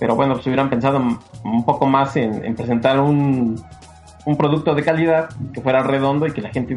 Pero 0.00 0.14
bueno, 0.16 0.34
pues 0.34 0.46
hubieran 0.46 0.68
pensado 0.70 1.00
un 1.44 1.64
poco 1.64 1.86
más 1.86 2.16
en 2.16 2.54
presentar 2.54 3.00
un, 3.00 3.60
un 4.28 4.36
producto 4.36 4.74
de 4.74 4.82
calidad 4.82 5.30
que 5.54 5.62
fuera 5.62 5.82
redondo 5.82 6.26
y 6.26 6.32
que 6.32 6.42
la 6.42 6.50
gente 6.50 6.76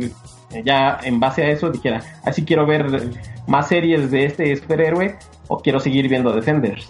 eh, 0.52 0.62
ya 0.64 0.98
en 1.04 1.20
base 1.20 1.44
a 1.44 1.50
eso 1.50 1.70
dijera, 1.70 2.02
así 2.24 2.46
quiero 2.46 2.66
ver 2.66 3.10
más 3.46 3.68
series 3.68 4.10
de 4.10 4.24
este 4.24 4.56
superhéroe 4.56 5.18
o 5.50 5.62
quiero 5.62 5.82
seguir 5.82 6.08
viendo 6.08 6.32
Defenders. 6.32 6.88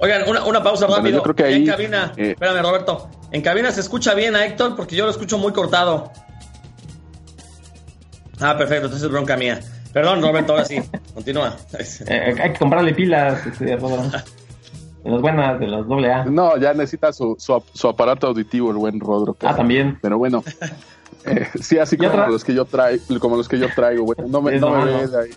Oigan, 0.00 0.28
una, 0.28 0.44
una 0.44 0.60
pausa 0.64 0.86
Bueno, 0.86 0.96
rápido. 0.96 1.16
yo 1.18 1.22
creo 1.22 1.34
que 1.36 1.54
en 1.54 1.66
cabina, 1.66 2.12
eh, 2.16 2.30
espérame, 2.32 2.60
Roberto. 2.60 3.08
En 3.30 3.40
cabina 3.40 3.70
se 3.70 3.82
escucha 3.82 4.14
bien 4.14 4.34
a 4.34 4.44
Héctor 4.44 4.74
porque 4.74 4.96
yo 4.96 5.04
lo 5.04 5.12
escucho 5.12 5.38
muy 5.38 5.52
cortado. 5.52 6.10
Ah, 8.40 8.58
perfecto, 8.58 8.86
entonces 8.86 9.08
bronca 9.08 9.36
mía. 9.36 9.60
Perdón, 9.92 10.22
Roberto, 10.22 10.54
ahora 10.54 10.64
sí. 10.64 10.82
Continúa. 11.14 11.56
Eh, 12.08 12.34
hay 12.42 12.52
que 12.52 12.58
comprarle 12.58 12.94
pilas, 12.94 13.46
este. 13.46 13.78
De 15.04 15.10
las 15.10 15.20
buenas, 15.20 15.60
de 15.60 15.66
las 15.68 15.86
doble 15.86 16.12
A. 16.12 16.24
No, 16.24 16.56
ya 16.56 16.72
necesita 16.74 17.12
su, 17.12 17.36
su, 17.38 17.62
su 17.72 17.88
aparato 17.88 18.26
auditivo, 18.26 18.70
el 18.70 18.76
buen 18.76 18.98
Rodro. 19.00 19.36
Ah, 19.42 19.54
también. 19.56 19.98
Pero 20.02 20.18
bueno, 20.18 20.42
eh, 21.24 21.46
sí, 21.60 21.78
así 21.78 21.96
¿Y 21.96 21.98
como 21.98 22.26
los 22.26 22.44
que 22.44 22.54
yo 22.54 22.64
traigo, 22.64 23.02
como 23.20 23.36
los 23.36 23.48
que 23.48 23.58
yo 23.58 23.68
traigo, 23.74 24.04
bueno, 24.04 24.24
no 24.28 24.42
me, 24.42 24.58
no 24.58 24.70
me 24.70 24.84
ves 24.84 25.14
ahí 25.14 25.30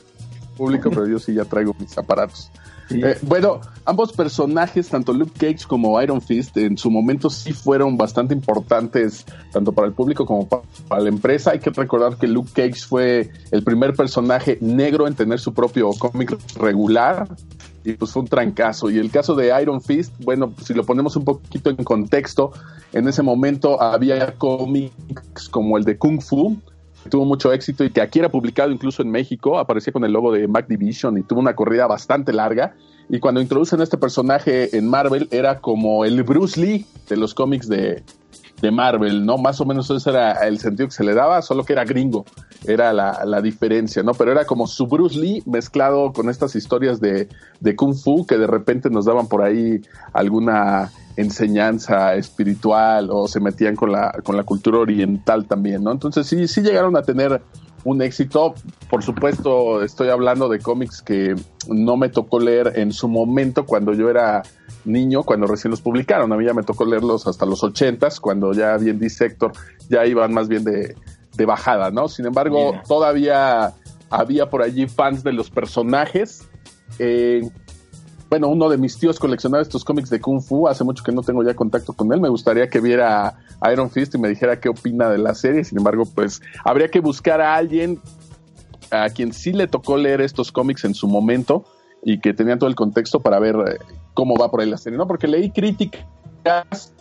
público, 0.58 0.90
pero 0.90 1.08
yo 1.08 1.18
sí 1.20 1.34
ya 1.34 1.46
traigo 1.46 1.76
mis 1.80 1.98
aparatos. 1.98 2.52
Sí. 2.90 3.00
Eh, 3.02 3.18
bueno, 3.22 3.62
ambos 3.86 4.12
personajes, 4.12 4.90
tanto 4.90 5.14
Luke 5.14 5.32
Cage 5.40 5.66
como 5.66 6.00
Iron 6.02 6.22
Fist, 6.22 6.58
en 6.58 6.78
su 6.78 6.92
momento 6.92 7.30
sí 7.30 7.54
fueron 7.54 7.96
bastante 7.98 8.34
importantes, 8.34 9.26
tanto 9.54 9.72
para 9.72 9.88
el 9.88 9.94
público 9.94 10.26
como 10.26 10.48
pa- 10.48 10.62
para 10.90 11.02
la 11.04 11.10
empresa. 11.10 11.52
Hay 11.52 11.60
que 11.60 11.70
recordar 11.70 12.18
que 12.18 12.28
Luke 12.28 12.52
Cage 12.54 12.84
fue 12.86 13.32
el 13.52 13.64
primer 13.64 13.94
personaje 13.96 14.58
negro 14.60 15.08
en 15.08 15.16
tener 15.16 15.40
su 15.40 15.54
propio 15.54 15.90
cómic 15.92 16.38
regular. 16.60 17.28
Y 17.84 17.94
pues 17.94 18.12
fue 18.12 18.22
un 18.22 18.28
trancazo. 18.28 18.90
Y 18.90 19.00
el 19.00 19.10
caso 19.10 19.36
de 19.36 19.52
Iron 19.62 19.82
Fist, 19.82 20.14
bueno, 20.24 20.54
si 20.64 20.74
lo 20.74 20.86
ponemos 20.86 21.16
un 21.16 21.26
poquito 21.26 21.70
en 21.70 21.78
contexto, 21.78 22.52
en 22.94 23.08
ese 23.08 23.24
momento 23.24 23.82
había 23.82 24.34
cómics 24.34 25.50
como 25.50 25.78
el 25.78 25.84
de 25.84 25.98
Kung 25.98 26.22
Fu, 26.22 26.58
que 27.04 27.10
tuvo 27.10 27.26
mucho 27.26 27.52
éxito 27.52 27.84
y 27.84 27.90
que 27.90 28.02
aquí 28.02 28.20
era 28.20 28.30
publicado 28.30 28.72
incluso 28.72 29.02
en 29.02 29.10
México, 29.10 29.58
aparecía 29.58 29.92
con 29.92 30.04
el 30.04 30.12
logo 30.12 30.32
de 30.32 30.48
Mac 30.48 30.68
Division 30.68 31.18
y 31.18 31.24
tuvo 31.24 31.40
una 31.40 31.56
corrida 31.56 31.88
bastante 31.88 32.34
larga. 32.34 32.76
Y 33.10 33.20
cuando 33.20 33.42
introducen 33.42 33.82
este 33.82 33.98
personaje 33.98 34.78
en 34.78 34.88
Marvel, 34.88 35.28
era 35.32 35.60
como 35.60 36.06
el 36.06 36.22
Bruce 36.24 36.62
Lee 36.62 36.86
de 37.10 37.18
los 37.18 37.34
cómics 37.34 37.68
de, 37.68 38.04
de 38.62 38.72
Marvel, 38.72 39.26
¿no? 39.26 39.38
Más 39.38 39.60
o 39.60 39.66
menos 39.66 39.90
ese 39.90 40.10
era 40.10 40.34
el 40.48 40.60
sentido 40.60 40.88
que 40.88 40.94
se 40.96 41.04
le 41.04 41.14
daba, 41.14 41.42
solo 41.42 41.64
que 41.64 41.74
era 41.74 41.84
gringo, 41.84 42.26
era 42.66 42.94
la, 42.94 43.26
la 43.26 43.42
diferencia, 43.42 44.04
¿no? 44.04 44.14
Pero 44.14 44.32
era 44.32 44.46
como 44.46 44.68
su 44.68 44.88
Bruce 44.88 45.20
Lee 45.20 45.44
mezclado 45.46 46.14
con 46.14 46.30
estas 46.30 46.56
historias 46.56 47.02
de, 47.02 47.28
de 47.60 47.76
Kung 47.76 47.96
Fu 47.96 48.26
que 48.26 48.38
de 48.38 48.48
repente 48.48 48.90
nos 48.90 49.06
daban 49.06 49.28
por 49.28 49.42
ahí 49.42 49.82
alguna 50.14 50.92
enseñanza 51.18 52.16
espiritual 52.16 53.10
o 53.12 53.28
se 53.28 53.40
metían 53.40 53.76
con 53.76 53.92
la, 53.92 54.12
con 54.24 54.38
la 54.38 54.44
cultura 54.44 54.80
oriental 54.80 55.46
también, 55.46 55.84
¿no? 55.84 55.92
Entonces 55.92 56.28
sí, 56.28 56.48
sí 56.48 56.62
llegaron 56.62 56.96
a 56.96 57.02
tener 57.02 57.42
un 57.84 58.02
éxito. 58.02 58.54
Por 58.90 59.04
supuesto, 59.04 59.84
estoy 59.84 60.10
hablando 60.10 60.50
de 60.50 60.60
cómics 60.60 61.02
que 61.02 61.36
no 61.68 61.98
me 61.98 62.10
tocó 62.10 62.40
leer 62.40 62.74
en 62.76 62.92
su 62.92 63.08
momento 63.08 63.66
cuando 63.66 63.94
yo 63.94 64.10
era 64.10 64.44
niño, 64.86 65.24
cuando 65.24 65.48
recién 65.48 65.72
los 65.72 65.82
publicaron. 65.82 66.32
A 66.34 66.38
mí 66.38 66.46
ya 66.46 66.54
me 66.54 66.64
tocó 66.64 66.86
leerlos 66.86 67.28
hasta 67.28 67.46
los 67.46 67.64
ochentas, 67.64 68.20
cuando 68.20 68.54
ya 68.54 68.78
bien 68.78 69.00
dice 69.00 69.26
Héctor, 69.26 69.54
ya 69.90 70.06
iban 70.06 70.34
más 70.34 70.48
bien 70.48 70.64
de, 70.64 70.96
de 71.36 71.46
bajada, 71.46 71.92
¿no? 71.92 72.08
Sin 72.08 72.26
embargo, 72.26 72.72
Mira. 72.72 72.84
todavía 72.84 73.74
había 74.10 74.50
por 74.50 74.62
allí 74.62 74.88
fans 74.88 75.24
de 75.24 75.34
los 75.34 75.50
personajes. 75.50 76.48
Eh, 77.00 77.42
bueno, 78.32 78.48
uno 78.48 78.70
de 78.70 78.78
mis 78.78 78.98
tíos 78.98 79.20
coleccionaba 79.20 79.62
estos 79.62 79.84
cómics 79.84 80.10
de 80.10 80.22
Kung 80.22 80.42
Fu. 80.42 80.66
Hace 80.66 80.86
mucho 80.86 81.04
que 81.04 81.12
no 81.12 81.22
tengo 81.22 81.44
ya 81.44 81.54
contacto 81.54 81.92
con 81.92 82.14
él. 82.14 82.22
Me 82.22 82.30
gustaría 82.30 82.70
que 82.70 82.80
viera 82.80 83.38
Iron 83.70 83.90
Fist 83.92 84.16
y 84.16 84.18
me 84.18 84.30
dijera 84.30 84.58
qué 84.62 84.70
opina 84.70 85.10
de 85.10 85.18
la 85.18 85.36
serie. 85.36 85.66
Sin 85.66 85.78
embargo, 85.78 86.06
pues 86.06 86.42
habría 86.64 86.88
que 86.88 87.02
buscar 87.02 87.42
a 87.42 87.56
alguien 87.56 88.00
a 88.90 89.10
quien 89.10 89.34
sí 89.34 89.52
le 89.52 89.68
tocó 89.68 89.98
leer 89.98 90.22
estos 90.22 90.54
cómics 90.54 90.86
en 90.86 90.96
su 90.96 91.10
momento 91.10 91.66
y 92.04 92.22
que 92.22 92.34
tenía 92.34 92.58
todo 92.58 92.70
el 92.70 92.76
contexto 92.76 93.20
para 93.20 93.38
ver 93.38 93.56
eh, 93.68 93.80
cómo 94.14 94.38
va 94.38 94.50
por 94.50 94.62
ahí 94.62 94.70
la 94.70 94.78
serie, 94.78 94.98
¿no? 94.98 95.08
Porque 95.08 95.28
leí 95.28 95.52
críticas 95.52 96.94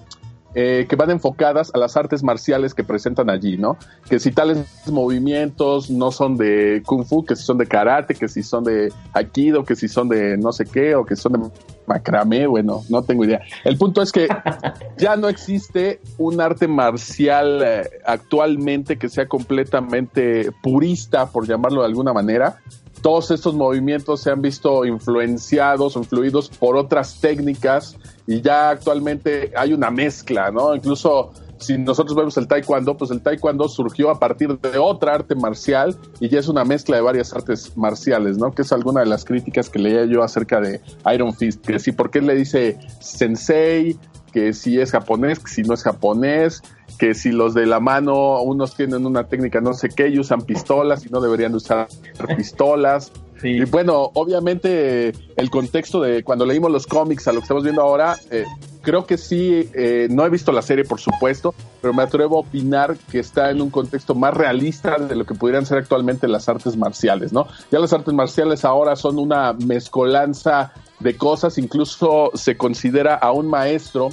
eh, 0.54 0.86
que 0.88 0.96
van 0.96 1.10
enfocadas 1.10 1.70
a 1.74 1.78
las 1.78 1.96
artes 1.96 2.22
marciales 2.22 2.74
que 2.74 2.82
presentan 2.84 3.30
allí, 3.30 3.56
¿no? 3.56 3.76
Que 4.08 4.18
si 4.18 4.32
tales 4.32 4.58
movimientos 4.86 5.90
no 5.90 6.10
son 6.10 6.36
de 6.36 6.82
kung 6.84 7.04
fu, 7.04 7.24
que 7.24 7.36
si 7.36 7.44
son 7.44 7.58
de 7.58 7.66
karate, 7.66 8.14
que 8.14 8.28
si 8.28 8.42
son 8.42 8.64
de 8.64 8.92
aikido, 9.12 9.64
que 9.64 9.76
si 9.76 9.88
son 9.88 10.08
de 10.08 10.36
no 10.36 10.52
sé 10.52 10.64
qué, 10.64 10.94
o 10.94 11.04
que 11.04 11.16
son 11.16 11.32
de 11.32 11.50
macramé, 11.86 12.46
bueno, 12.46 12.82
no 12.88 13.02
tengo 13.02 13.24
idea. 13.24 13.40
El 13.64 13.76
punto 13.76 14.02
es 14.02 14.12
que 14.12 14.28
ya 14.98 15.16
no 15.16 15.28
existe 15.28 16.00
un 16.18 16.40
arte 16.40 16.68
marcial 16.68 17.62
eh, 17.64 17.90
actualmente 18.04 18.96
que 18.96 19.08
sea 19.08 19.26
completamente 19.26 20.50
purista, 20.62 21.26
por 21.26 21.46
llamarlo 21.46 21.82
de 21.82 21.86
alguna 21.86 22.12
manera. 22.12 22.58
Todos 23.02 23.30
estos 23.30 23.54
movimientos 23.54 24.20
se 24.20 24.30
han 24.30 24.42
visto 24.42 24.84
influenciados 24.84 25.96
o 25.96 26.00
influidos 26.00 26.48
por 26.48 26.76
otras 26.76 27.20
técnicas 27.20 27.96
y 28.26 28.40
ya 28.40 28.70
actualmente 28.70 29.52
hay 29.56 29.72
una 29.72 29.90
mezcla, 29.90 30.50
¿no? 30.50 30.74
Incluso 30.74 31.32
si 31.60 31.76
nosotros 31.76 32.16
vemos 32.16 32.36
el 32.38 32.48
taekwondo, 32.48 32.96
pues 32.96 33.10
el 33.10 33.20
taekwondo 33.20 33.68
surgió 33.68 34.10
a 34.10 34.18
partir 34.18 34.58
de 34.58 34.78
otra 34.78 35.14
arte 35.14 35.34
marcial 35.34 35.96
y 36.18 36.28
ya 36.28 36.40
es 36.40 36.48
una 36.48 36.64
mezcla 36.64 36.96
de 36.96 37.02
varias 37.02 37.34
artes 37.34 37.76
marciales, 37.76 38.38
¿no? 38.38 38.52
Que 38.52 38.62
es 38.62 38.72
alguna 38.72 39.00
de 39.00 39.06
las 39.06 39.24
críticas 39.24 39.68
que 39.68 39.78
leía 39.78 40.06
yo 40.06 40.22
acerca 40.22 40.60
de 40.60 40.80
Iron 41.12 41.34
Fist, 41.34 41.64
que 41.64 41.92
¿por 41.92 42.10
qué 42.10 42.22
le 42.22 42.34
dice 42.34 42.78
sensei? 43.00 43.98
Que 44.32 44.52
si 44.52 44.80
es 44.80 44.92
japonés, 44.92 45.38
que 45.40 45.50
si 45.50 45.62
no 45.62 45.74
es 45.74 45.82
japonés, 45.82 46.62
que 46.98 47.14
si 47.14 47.32
los 47.32 47.54
de 47.54 47.66
la 47.66 47.80
mano, 47.80 48.42
unos 48.42 48.76
tienen 48.76 49.06
una 49.06 49.24
técnica 49.24 49.60
no 49.60 49.72
sé 49.74 49.88
qué 49.88 50.08
y 50.08 50.18
usan 50.18 50.42
pistolas 50.42 51.06
y 51.06 51.08
no 51.08 51.20
deberían 51.20 51.54
usar 51.54 51.88
pistolas. 52.36 53.10
Sí. 53.40 53.48
Y 53.48 53.64
bueno, 53.64 54.10
obviamente 54.12 55.12
el 55.36 55.50
contexto 55.50 56.02
de 56.02 56.22
cuando 56.22 56.44
leímos 56.44 56.70
los 56.70 56.86
cómics 56.86 57.26
a 57.26 57.32
lo 57.32 57.38
que 57.38 57.44
estamos 57.44 57.62
viendo 57.64 57.80
ahora, 57.80 58.16
eh, 58.30 58.44
creo 58.82 59.06
que 59.06 59.16
sí, 59.16 59.70
eh, 59.72 60.08
no 60.10 60.26
he 60.26 60.28
visto 60.28 60.52
la 60.52 60.60
serie 60.60 60.84
por 60.84 61.00
supuesto, 61.00 61.54
pero 61.80 61.94
me 61.94 62.02
atrevo 62.02 62.36
a 62.36 62.40
opinar 62.40 62.96
que 63.10 63.18
está 63.18 63.50
en 63.50 63.62
un 63.62 63.70
contexto 63.70 64.14
más 64.14 64.34
realista 64.34 64.98
de 64.98 65.14
lo 65.14 65.24
que 65.24 65.34
pudieran 65.34 65.64
ser 65.64 65.78
actualmente 65.78 66.28
las 66.28 66.50
artes 66.50 66.76
marciales, 66.76 67.32
¿no? 67.32 67.46
Ya 67.70 67.78
las 67.78 67.94
artes 67.94 68.12
marciales 68.12 68.64
ahora 68.66 68.94
son 68.94 69.18
una 69.18 69.54
mezcolanza 69.54 70.74
de 71.00 71.16
cosas, 71.16 71.58
incluso 71.58 72.30
se 72.34 72.56
considera 72.56 73.14
a 73.14 73.32
un 73.32 73.48
maestro 73.48 74.10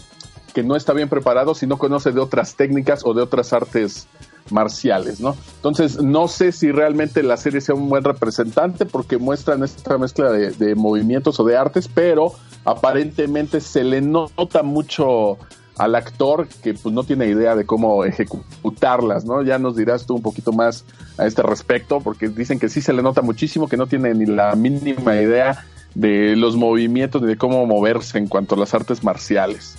que 0.54 0.64
no 0.64 0.76
está 0.76 0.94
bien 0.94 1.10
preparado 1.10 1.54
si 1.54 1.68
no 1.68 1.78
conoce 1.78 2.12
de 2.12 2.20
otras 2.20 2.56
técnicas 2.56 3.06
o 3.06 3.14
de 3.14 3.22
otras 3.22 3.54
artes 3.54 4.08
marciales, 4.50 5.20
¿no? 5.20 5.36
Entonces, 5.58 6.02
no 6.02 6.28
sé 6.28 6.52
si 6.52 6.72
realmente 6.72 7.22
la 7.22 7.38
serie 7.38 7.62
sea 7.62 7.76
un 7.76 7.90
buen 7.90 8.04
representante 8.04 8.86
porque 8.86 9.18
muestran 9.18 9.64
esta 9.64 9.98
mezcla 9.98 10.32
de, 10.32 10.52
de 10.52 10.76
movimientos 10.76 11.40
o 11.40 11.44
de 11.44 11.58
artes, 11.58 11.88
pero 11.88 12.34
aparentemente 12.66 13.62
se 13.62 13.84
le 13.84 14.02
nota 14.02 14.64
mucho 14.64 15.38
al 15.78 15.96
actor 15.96 16.48
que 16.64 16.74
pues 16.74 16.94
no 16.94 17.04
tiene 17.04 17.28
idea 17.28 17.56
de 17.56 17.66
cómo 17.66 18.04
ejecutarlas, 18.04 19.26
¿no? 19.26 19.44
Ya 19.44 19.60
nos 19.60 19.76
dirás 19.76 20.06
tú 20.06 20.16
un 20.16 20.22
poquito 20.22 20.52
más 20.52 20.86
a 21.18 21.28
este 21.28 21.44
respecto, 21.44 22.02
porque 22.02 22.30
dicen 22.30 22.58
que 22.58 22.70
sí 22.70 22.82
se 22.82 22.94
le 22.94 23.04
nota 23.04 23.22
muchísimo, 23.22 23.68
que 23.68 23.78
no 23.78 23.86
tiene 23.86 24.14
ni 24.14 24.26
la 24.26 24.56
mínima 24.56 25.16
idea 25.16 25.66
de 25.98 26.36
los 26.36 26.56
movimientos 26.56 27.22
ni 27.24 27.28
de 27.28 27.38
cómo 27.38 27.66
moverse 27.66 28.20
en 28.20 28.28
cuanto 28.28 28.54
a 28.54 28.60
las 28.60 28.74
artes 28.74 29.04
marciales. 29.04 29.76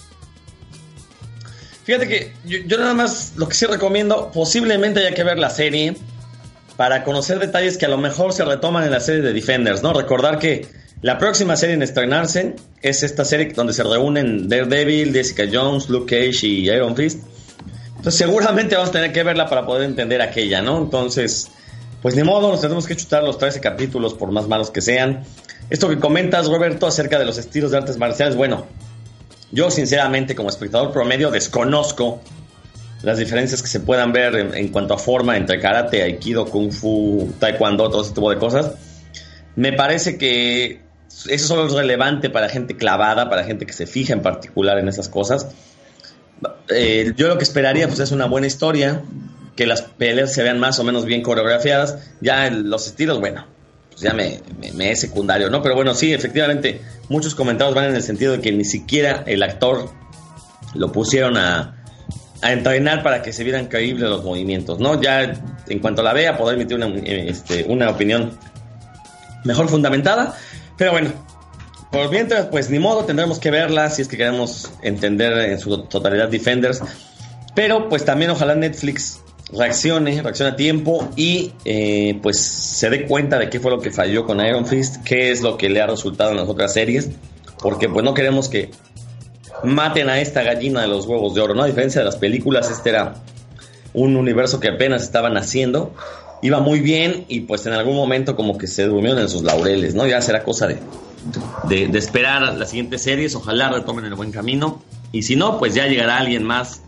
Fíjate 1.84 2.08
que 2.08 2.32
yo, 2.44 2.58
yo 2.66 2.76
nada 2.76 2.92
más 2.92 3.34
lo 3.36 3.48
que 3.48 3.54
sí 3.54 3.66
recomiendo, 3.66 4.30
posiblemente 4.34 5.00
haya 5.00 5.14
que 5.14 5.22
ver 5.22 5.38
la 5.38 5.48
serie 5.48 5.96
para 6.76 7.04
conocer 7.04 7.38
detalles 7.38 7.78
que 7.78 7.86
a 7.86 7.88
lo 7.88 7.98
mejor 7.98 8.32
se 8.32 8.44
retoman 8.44 8.84
en 8.84 8.90
la 8.90 9.00
serie 9.00 9.22
de 9.22 9.32
Defenders, 9.32 9.82
¿no? 9.82 9.92
Recordar 9.92 10.40
que 10.40 10.66
la 11.02 11.18
próxima 11.18 11.56
serie 11.56 11.76
en 11.76 11.82
estrenarse 11.82 12.56
es 12.82 13.04
esta 13.04 13.24
serie 13.24 13.52
donde 13.54 13.72
se 13.72 13.84
reúnen 13.84 14.48
Daredevil, 14.48 15.12
Jessica 15.12 15.44
Jones, 15.50 15.88
Luke 15.88 16.16
Cage 16.16 16.46
y 16.46 16.68
Iron 16.68 16.96
Fist. 16.96 17.22
Entonces 17.96 18.16
seguramente 18.16 18.74
vamos 18.74 18.90
a 18.90 18.92
tener 18.92 19.12
que 19.12 19.22
verla 19.22 19.48
para 19.48 19.64
poder 19.64 19.84
entender 19.84 20.20
aquella, 20.20 20.62
¿no? 20.62 20.78
Entonces, 20.78 21.48
pues 22.02 22.14
ni 22.14 22.22
modo, 22.22 22.50
nos 22.50 22.60
tenemos 22.60 22.86
que 22.86 22.96
chutar 22.96 23.24
los 23.24 23.38
13 23.38 23.60
capítulos 23.60 24.14
por 24.14 24.30
más 24.30 24.46
malos 24.48 24.70
que 24.70 24.80
sean. 24.80 25.24
Esto 25.70 25.88
que 25.88 25.98
comentas, 25.98 26.48
Roberto, 26.48 26.86
acerca 26.86 27.18
de 27.18 27.24
los 27.24 27.38
estilos 27.38 27.72
de 27.72 27.78
artes 27.78 27.98
marciales, 27.98 28.36
bueno, 28.36 28.66
yo 29.50 29.70
sinceramente 29.70 30.34
como 30.34 30.48
espectador 30.48 30.92
promedio 30.92 31.30
desconozco 31.30 32.20
las 33.02 33.18
diferencias 33.18 33.62
que 33.62 33.68
se 33.68 33.80
puedan 33.80 34.12
ver 34.12 34.34
en, 34.34 34.54
en 34.54 34.68
cuanto 34.68 34.94
a 34.94 34.98
forma 34.98 35.36
entre 35.36 35.60
karate, 35.60 36.02
aikido, 36.02 36.46
kung 36.46 36.72
fu, 36.72 37.32
taekwondo, 37.38 37.90
todo 37.90 38.02
ese 38.02 38.12
tipo 38.12 38.30
de 38.30 38.38
cosas. 38.38 38.72
Me 39.56 39.72
parece 39.72 40.18
que 40.18 40.82
eso 41.28 41.46
solo 41.48 41.66
es 41.66 41.72
relevante 41.72 42.30
para 42.30 42.48
gente 42.48 42.76
clavada, 42.76 43.28
para 43.28 43.44
gente 43.44 43.66
que 43.66 43.72
se 43.72 43.86
fija 43.86 44.12
en 44.12 44.22
particular 44.22 44.78
en 44.78 44.88
esas 44.88 45.08
cosas. 45.08 45.48
Eh, 46.68 47.12
yo 47.16 47.28
lo 47.28 47.38
que 47.38 47.44
esperaría 47.44 47.88
pues 47.88 47.98
es 48.00 48.12
una 48.12 48.26
buena 48.26 48.46
historia, 48.46 49.02
que 49.58 49.66
las 49.66 49.82
peleas 49.82 50.32
se 50.32 50.44
vean 50.44 50.60
más 50.60 50.78
o 50.78 50.84
menos 50.84 51.04
bien 51.04 51.20
coreografiadas. 51.20 51.98
Ya 52.20 52.48
los 52.48 52.86
estilos, 52.86 53.18
bueno, 53.18 53.44
pues 53.90 54.02
ya 54.02 54.14
me, 54.14 54.40
es 54.88 55.00
secundario, 55.00 55.50
¿no? 55.50 55.62
Pero 55.62 55.74
bueno, 55.74 55.94
sí, 55.94 56.14
efectivamente, 56.14 56.80
muchos 57.08 57.34
comentarios 57.34 57.74
van 57.74 57.86
en 57.86 57.96
el 57.96 58.04
sentido 58.04 58.34
de 58.34 58.40
que 58.40 58.52
ni 58.52 58.64
siquiera 58.64 59.24
el 59.26 59.42
actor 59.42 59.90
lo 60.74 60.92
pusieron 60.92 61.36
a, 61.36 61.74
entrenar 62.40 63.02
para 63.02 63.20
que 63.20 63.32
se 63.32 63.42
vieran 63.42 63.66
creíbles 63.66 64.08
los 64.08 64.22
movimientos, 64.22 64.78
¿no? 64.78 65.02
Ya 65.02 65.42
en 65.66 65.80
cuanto 65.80 66.04
la 66.04 66.12
vea, 66.12 66.38
poder 66.38 66.54
emitir 66.54 66.76
una, 66.76 66.86
este, 66.86 67.64
una 67.64 67.90
opinión 67.90 68.38
mejor 69.44 69.68
fundamentada. 69.68 70.36
Pero 70.76 70.92
bueno, 70.92 71.10
por 71.90 72.08
mientras, 72.12 72.46
pues 72.46 72.70
ni 72.70 72.78
modo, 72.78 73.06
tendremos 73.06 73.40
que 73.40 73.50
verla 73.50 73.90
si 73.90 74.02
es 74.02 74.08
que 74.08 74.16
queremos 74.16 74.70
entender 74.82 75.32
en 75.50 75.58
su 75.58 75.76
totalidad 75.78 76.28
Defenders. 76.28 76.80
Pero 77.56 77.88
pues 77.88 78.04
también 78.04 78.30
ojalá 78.30 78.54
Netflix 78.54 79.20
reaccione, 79.52 80.20
reaccione 80.22 80.52
a 80.52 80.56
tiempo 80.56 81.08
y 81.16 81.52
eh, 81.64 82.18
pues 82.22 82.38
se 82.38 82.90
dé 82.90 83.06
cuenta 83.06 83.38
de 83.38 83.48
qué 83.48 83.60
fue 83.60 83.70
lo 83.70 83.80
que 83.80 83.90
falló 83.90 84.24
con 84.24 84.44
Iron 84.44 84.66
Fist, 84.66 85.02
qué 85.04 85.30
es 85.30 85.42
lo 85.42 85.56
que 85.56 85.68
le 85.68 85.80
ha 85.80 85.86
resultado 85.86 86.32
en 86.32 86.36
las 86.36 86.48
otras 86.48 86.72
series, 86.72 87.10
porque 87.60 87.88
pues 87.88 88.04
no 88.04 88.14
queremos 88.14 88.48
que 88.48 88.70
maten 89.64 90.08
a 90.10 90.20
esta 90.20 90.42
gallina 90.42 90.82
de 90.82 90.88
los 90.88 91.06
huevos 91.06 91.34
de 91.34 91.40
oro, 91.40 91.54
¿no? 91.54 91.62
A 91.62 91.66
diferencia 91.66 92.00
de 92.00 92.04
las 92.04 92.16
películas, 92.16 92.70
este 92.70 92.90
era 92.90 93.14
un 93.94 94.16
universo 94.16 94.60
que 94.60 94.68
apenas 94.68 95.02
estaban 95.02 95.36
haciendo, 95.36 95.94
iba 96.42 96.60
muy 96.60 96.80
bien 96.80 97.24
y 97.28 97.40
pues 97.40 97.66
en 97.66 97.72
algún 97.72 97.96
momento 97.96 98.36
como 98.36 98.58
que 98.58 98.66
se 98.66 98.84
durmieron 98.84 99.18
en 99.18 99.28
sus 99.28 99.42
laureles, 99.42 99.94
¿no? 99.94 100.06
Ya 100.06 100.20
será 100.20 100.44
cosa 100.44 100.66
de, 100.66 100.78
de, 101.64 101.88
de 101.88 101.98
esperar 101.98 102.54
las 102.54 102.70
siguientes 102.70 103.02
series, 103.02 103.34
ojalá 103.34 103.70
retomen 103.70 104.04
el 104.04 104.14
buen 104.14 104.30
camino 104.30 104.82
y 105.10 105.22
si 105.22 105.36
no, 105.36 105.58
pues 105.58 105.74
ya 105.74 105.86
llegará 105.86 106.18
alguien 106.18 106.44
más 106.44 106.82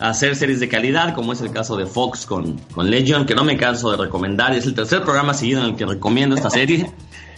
hacer 0.00 0.34
series 0.34 0.60
de 0.60 0.68
calidad, 0.68 1.14
como 1.14 1.32
es 1.32 1.40
el 1.42 1.52
caso 1.52 1.76
de 1.76 1.86
Fox 1.86 2.26
con, 2.26 2.58
con 2.74 2.90
Legion, 2.90 3.26
que 3.26 3.34
no 3.34 3.44
me 3.44 3.56
canso 3.56 3.90
de 3.90 3.98
recomendar, 3.98 4.54
es 4.54 4.66
el 4.66 4.74
tercer 4.74 5.02
programa 5.02 5.34
seguido 5.34 5.60
en 5.60 5.66
el 5.66 5.76
que 5.76 5.86
recomiendo 5.86 6.34
esta 6.34 6.50
serie. 6.50 6.90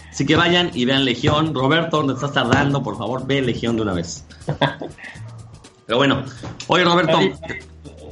Así 0.09 0.25
que 0.25 0.35
vayan 0.35 0.69
y 0.73 0.85
vean 0.85 1.05
Legión. 1.05 1.53
Roberto, 1.53 1.97
¿dónde 1.97 2.13
estás 2.13 2.33
tardando? 2.33 2.83
Por 2.83 2.97
favor, 2.97 3.25
ve 3.25 3.41
Legión 3.41 3.75
de 3.75 3.81
una 3.81 3.93
vez. 3.93 4.25
Pero 5.85 5.97
bueno, 5.97 6.23
oye 6.67 6.83
Roberto. 6.83 7.19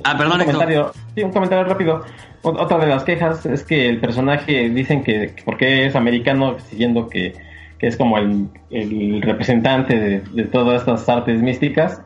Ah, 0.03 0.17
perdón, 0.17 0.41
un 0.41 0.47
comentario, 0.47 0.91
sí, 1.15 1.23
un 1.23 1.31
comentario 1.31 1.63
rápido. 1.63 2.03
Otra 2.41 2.79
de 2.79 2.87
las 2.87 3.03
quejas 3.03 3.45
es 3.45 3.63
que 3.63 3.87
el 3.87 3.99
personaje 3.99 4.69
dicen 4.69 5.03
que, 5.03 5.35
que 5.35 5.43
porque 5.43 5.85
es 5.85 5.95
americano, 5.95 6.57
siguiendo 6.69 7.07
que, 7.07 7.35
que 7.77 7.87
es 7.87 7.95
como 7.95 8.17
el, 8.17 8.49
el 8.71 9.21
representante 9.21 9.95
de, 9.95 10.19
de 10.21 10.43
todas 10.45 10.81
estas 10.81 11.07
artes 11.07 11.39
místicas. 11.39 12.01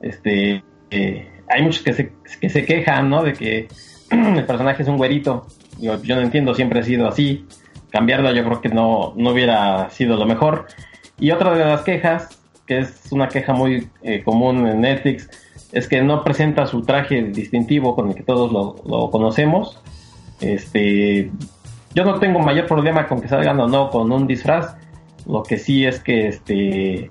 Este, 0.00 0.62
eh, 0.90 1.33
hay 1.48 1.62
muchos 1.62 1.82
que 1.82 1.92
se, 1.92 2.12
que 2.40 2.48
se 2.48 2.64
quejan, 2.64 3.10
¿no? 3.10 3.22
De 3.22 3.32
que 3.32 3.68
el 4.10 4.44
personaje 4.44 4.82
es 4.82 4.88
un 4.88 4.96
güerito. 4.96 5.46
Yo 5.80 6.16
no 6.16 6.22
entiendo, 6.22 6.54
siempre 6.54 6.80
ha 6.80 6.82
sido 6.82 7.08
así. 7.08 7.46
Cambiarlo 7.90 8.32
yo 8.32 8.44
creo 8.44 8.60
que 8.60 8.68
no, 8.68 9.12
no 9.16 9.30
hubiera 9.30 9.90
sido 9.90 10.16
lo 10.16 10.26
mejor. 10.26 10.66
Y 11.18 11.30
otra 11.30 11.56
de 11.56 11.64
las 11.64 11.82
quejas, 11.82 12.40
que 12.66 12.78
es 12.78 13.12
una 13.12 13.28
queja 13.28 13.52
muy 13.52 13.88
eh, 14.02 14.22
común 14.22 14.66
en 14.66 14.80
Netflix, 14.80 15.28
es 15.72 15.88
que 15.88 16.02
no 16.02 16.22
presenta 16.22 16.66
su 16.66 16.82
traje 16.82 17.22
distintivo 17.22 17.94
con 17.94 18.08
el 18.08 18.14
que 18.14 18.22
todos 18.22 18.52
lo, 18.52 18.76
lo 18.86 19.10
conocemos. 19.10 19.80
Este, 20.40 21.30
yo 21.94 22.04
no 22.04 22.18
tengo 22.18 22.40
mayor 22.40 22.66
problema 22.66 23.06
con 23.06 23.20
que 23.20 23.28
salgan 23.28 23.60
o 23.60 23.68
no 23.68 23.90
con 23.90 24.10
un 24.10 24.26
disfraz. 24.26 24.76
Lo 25.26 25.42
que 25.42 25.58
sí 25.58 25.84
es 25.84 26.00
que, 26.00 26.28
este, 26.28 27.10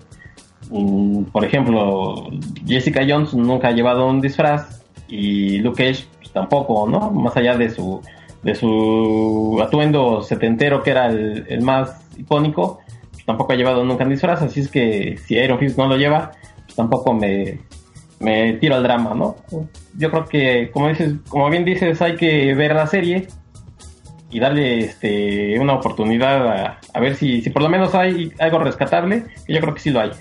mm, 0.69 1.23
por 1.25 1.45
ejemplo, 1.45 2.29
Jessica 2.65 3.01
Jones 3.07 3.33
nunca 3.33 3.69
ha 3.69 3.71
llevado 3.71 4.07
un 4.07 4.21
disfraz 4.21 4.83
y 5.07 5.59
Luke 5.59 5.83
Cage 5.83 6.05
pues, 6.19 6.31
tampoco, 6.31 6.87
¿no? 6.87 7.11
Más 7.11 7.35
allá 7.37 7.55
de 7.57 7.69
su 7.69 8.01
de 8.43 8.55
su 8.55 9.59
atuendo 9.63 10.21
setentero 10.21 10.83
que 10.83 10.91
era 10.91 11.07
el, 11.07 11.61
más 11.61 12.05
icónico, 12.17 12.79
pues, 13.11 13.25
tampoco 13.25 13.53
ha 13.53 13.55
llevado 13.55 13.83
nunca 13.85 14.03
un 14.03 14.09
disfraz. 14.09 14.41
Así 14.41 14.59
es 14.59 14.69
que 14.69 15.17
si 15.17 15.35
Iron 15.35 15.59
no 15.77 15.87
lo 15.87 15.97
lleva, 15.97 16.31
pues 16.63 16.75
tampoco 16.75 17.13
me, 17.13 17.59
me 18.19 18.53
tiro 18.53 18.75
al 18.75 18.83
drama, 18.83 19.13
¿no? 19.13 19.35
Yo 19.97 20.11
creo 20.11 20.25
que, 20.25 20.71
como 20.71 20.89
dices, 20.89 21.15
como 21.29 21.49
bien 21.49 21.65
dices, 21.65 22.01
hay 22.01 22.15
que 22.15 22.53
ver 22.55 22.75
la 22.75 22.87
serie 22.87 23.27
y 24.29 24.39
darle 24.39 24.79
este 24.79 25.59
una 25.59 25.73
oportunidad 25.73 26.47
a, 26.47 26.79
a 26.93 26.99
ver 26.99 27.15
si, 27.15 27.41
si 27.41 27.49
por 27.51 27.61
lo 27.61 27.69
menos 27.69 27.93
hay 27.93 28.33
algo 28.39 28.59
rescatable, 28.59 29.25
que 29.45 29.53
yo 29.53 29.61
creo 29.61 29.73
que 29.73 29.79
sí 29.79 29.91
lo 29.91 30.01
hay. 30.01 30.11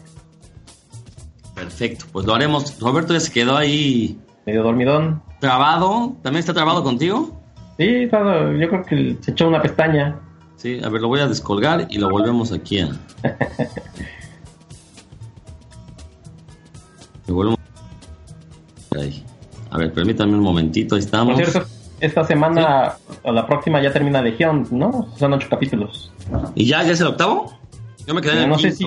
Perfecto, 1.63 2.07
pues 2.13 2.27
lo 2.27 2.35
haremos. 2.35 2.79
Roberto 2.81 3.13
ya 3.15 3.21
se 3.21 3.31
quedó 3.33 3.57
ahí 3.57 4.19
Medio 4.47 4.65
dormidón. 4.65 5.23
trabado. 5.41 6.17
¿También 6.23 6.41
está 6.41 6.53
trabado 6.53 6.83
contigo? 6.83 7.41
Sí, 7.79 8.09
todo, 8.11 8.53
yo 8.53 8.69
creo 8.69 8.83
que 8.85 9.17
se 9.21 9.31
echó 9.31 9.47
una 9.49 9.63
pestaña. 9.63 10.19
Sí, 10.57 10.81
a 10.85 10.89
ver, 10.89 11.01
lo 11.01 11.07
voy 11.09 11.21
a 11.21 11.29
descolgar 11.29 11.87
y 11.89 11.99
lo 11.99 12.11
volvemos 12.11 12.51
aquí 12.53 12.81
a. 12.81 12.89
Lo 17.29 17.35
volvemos. 17.35 17.59
Ahí. 18.99 19.25
A 19.71 19.79
ver, 19.79 19.93
permítame 19.93 20.35
un 20.35 20.41
momentito, 20.41 20.97
ahí 20.97 21.01
Por 21.01 21.07
estamos. 21.07 21.37
cierto, 21.37 21.63
esta 22.01 22.25
semana 22.25 22.95
o 23.23 23.31
la 23.33 23.47
próxima 23.47 23.81
ya 23.81 23.93
termina 23.93 24.21
Legión, 24.21 24.67
¿no? 24.73 25.09
Son 25.17 25.33
ocho 25.33 25.47
capítulos. 25.49 26.13
¿Y 26.57 26.67
ya, 26.67 26.83
ya 26.83 26.91
es 26.93 27.01
el 27.01 27.07
octavo? 27.07 27.53
Yo 28.07 28.15
me 28.15 28.21
quedé 28.21 28.33
en 28.33 28.39
el 28.41 28.49
No 28.49 28.59
sé 28.59 28.73
si. 28.73 28.85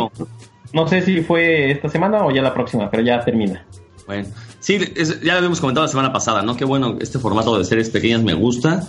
No 0.75 0.87
sé 0.87 1.01
si 1.01 1.21
fue 1.21 1.71
esta 1.71 1.89
semana 1.89 2.23
o 2.25 2.29
ya 2.31 2.41
la 2.43 2.53
próxima, 2.53 2.91
pero 2.91 3.01
ya 3.01 3.19
termina. 3.25 3.65
Bueno, 4.05 4.27
sí, 4.59 4.77
es- 4.95 5.19
ya 5.21 5.31
lo 5.33 5.37
habíamos 5.39 5.59
comentado 5.59 5.85
la 5.85 5.89
semana 5.91 6.13
pasada, 6.13 6.43
¿no? 6.43 6.55
Qué 6.55 6.65
bueno, 6.65 6.97
este 7.01 7.17
formato 7.17 7.57
de 7.57 7.65
series 7.65 7.89
pequeñas 7.89 8.21
me 8.21 8.33
gusta. 8.35 8.87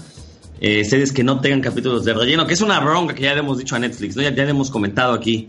Eh, 0.60 0.84
series 0.84 1.12
que 1.12 1.22
no 1.24 1.40
tengan 1.40 1.60
capítulos 1.60 2.04
de 2.04 2.12
relleno, 2.14 2.46
que 2.46 2.54
es 2.54 2.60
una 2.60 2.80
bronca 2.80 3.14
que 3.14 3.22
ya 3.22 3.32
le 3.34 3.40
hemos 3.40 3.56
dicho 3.58 3.76
a 3.76 3.78
Netflix, 3.78 4.16
¿no? 4.16 4.22
Ya, 4.22 4.34
ya 4.34 4.44
le 4.44 4.50
hemos 4.50 4.70
comentado 4.70 5.14
aquí. 5.14 5.48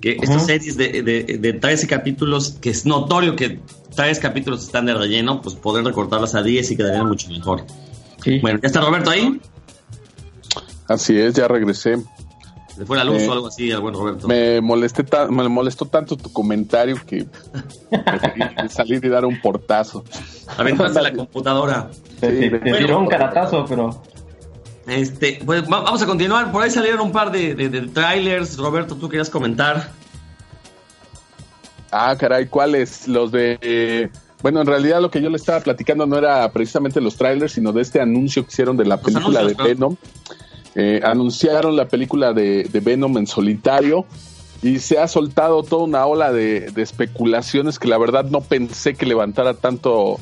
Que 0.00 0.16
estas 0.20 0.46
series 0.46 0.76
de, 0.76 1.02
de, 1.02 1.38
de 1.38 1.52
13 1.52 1.86
capítulos, 1.86 2.56
que 2.60 2.70
es 2.70 2.86
notorio 2.86 3.36
que 3.36 3.60
3 3.94 4.18
capítulos 4.18 4.64
están 4.64 4.86
de 4.86 4.94
relleno, 4.94 5.42
pues 5.42 5.54
poder 5.56 5.84
recortarlas 5.84 6.34
a 6.34 6.42
10 6.42 6.70
y 6.70 6.76
quedarían 6.76 7.06
mucho 7.06 7.28
mejor. 7.28 7.64
Sí. 8.24 8.38
Bueno, 8.40 8.58
¿ya 8.62 8.66
está 8.68 8.80
Roberto 8.80 9.10
ahí? 9.10 9.40
Así 10.88 11.18
es, 11.18 11.34
ya 11.34 11.46
regresé. 11.48 11.96
¿Le 12.78 12.86
fue 12.86 12.96
la 12.96 13.04
luz 13.04 13.22
Eh, 13.22 13.28
o 13.28 13.32
algo 13.32 13.46
así 13.48 13.70
al 13.72 13.80
buen 13.80 13.94
Roberto? 13.94 14.26
Me, 14.28 14.60
molesté 14.60 15.04
me 15.30 15.48
molestó 15.48 15.86
tanto 15.86 16.16
tu 16.16 16.32
comentario 16.32 16.96
que 17.06 17.26
preferí 17.90 18.42
salir 18.70 19.04
y 19.04 19.08
dar 19.08 19.24
un 19.24 19.40
portazo. 19.40 20.04
Aventaste 20.56 21.02
la 21.02 21.12
computadora. 21.12 21.90
Te, 22.20 22.28
te- 22.28 22.50
te 22.50 22.58
Bueno. 22.58 22.76
tiró 22.78 22.98
un 23.00 23.06
caratazo, 23.08 23.64
pero 23.68 24.02
Este, 24.86 25.40
pues 25.44 25.64
va- 25.64 25.80
vamos 25.82 26.00
a 26.02 26.06
continuar. 26.06 26.50
Por 26.52 26.62
ahí 26.62 26.70
salieron 26.70 27.00
un 27.00 27.12
par 27.12 27.30
de, 27.30 27.54
de- 27.54 27.68
de 27.68 27.80
trailers. 27.88 28.56
Roberto, 28.56 28.94
tú 28.96 29.08
querías 29.08 29.28
comentar. 29.30 29.90
Ah, 31.90 32.14
caray, 32.18 32.46
¿cuáles? 32.46 33.08
Los 33.08 33.32
de... 33.32 33.58
eh, 33.60 34.08
bueno, 34.42 34.60
en 34.60 34.66
realidad 34.66 35.00
lo 35.02 35.10
que 35.10 35.20
yo 35.20 35.28
le 35.28 35.36
estaba 35.36 35.60
platicando 35.60 36.06
no 36.06 36.16
era 36.16 36.50
precisamente 36.52 37.00
los 37.00 37.16
trailers, 37.16 37.52
sino 37.52 37.72
de 37.72 37.82
este 37.82 38.00
anuncio 38.00 38.42
que 38.44 38.50
hicieron 38.52 38.76
de 38.76 38.84
la 38.84 38.94
Los 38.96 39.04
película 39.04 39.40
anuncios, 39.40 39.58
de 39.68 39.74
¿no? 39.74 39.88
Venom. 39.90 39.96
Eh, 40.74 41.00
anunciaron 41.04 41.76
la 41.76 41.88
película 41.88 42.32
de, 42.32 42.68
Venom 42.82 43.18
en 43.18 43.26
solitario 43.26 44.06
y 44.62 44.78
se 44.78 44.98
ha 44.98 45.08
soltado 45.08 45.62
toda 45.62 45.84
una 45.84 46.06
ola 46.06 46.32
de, 46.32 46.72
especulaciones 46.76 47.78
que 47.78 47.88
la 47.88 47.98
verdad 47.98 48.24
no 48.24 48.40
pensé 48.40 48.94
que 48.94 49.06
levantara 49.06 49.54
tanto 49.54 50.18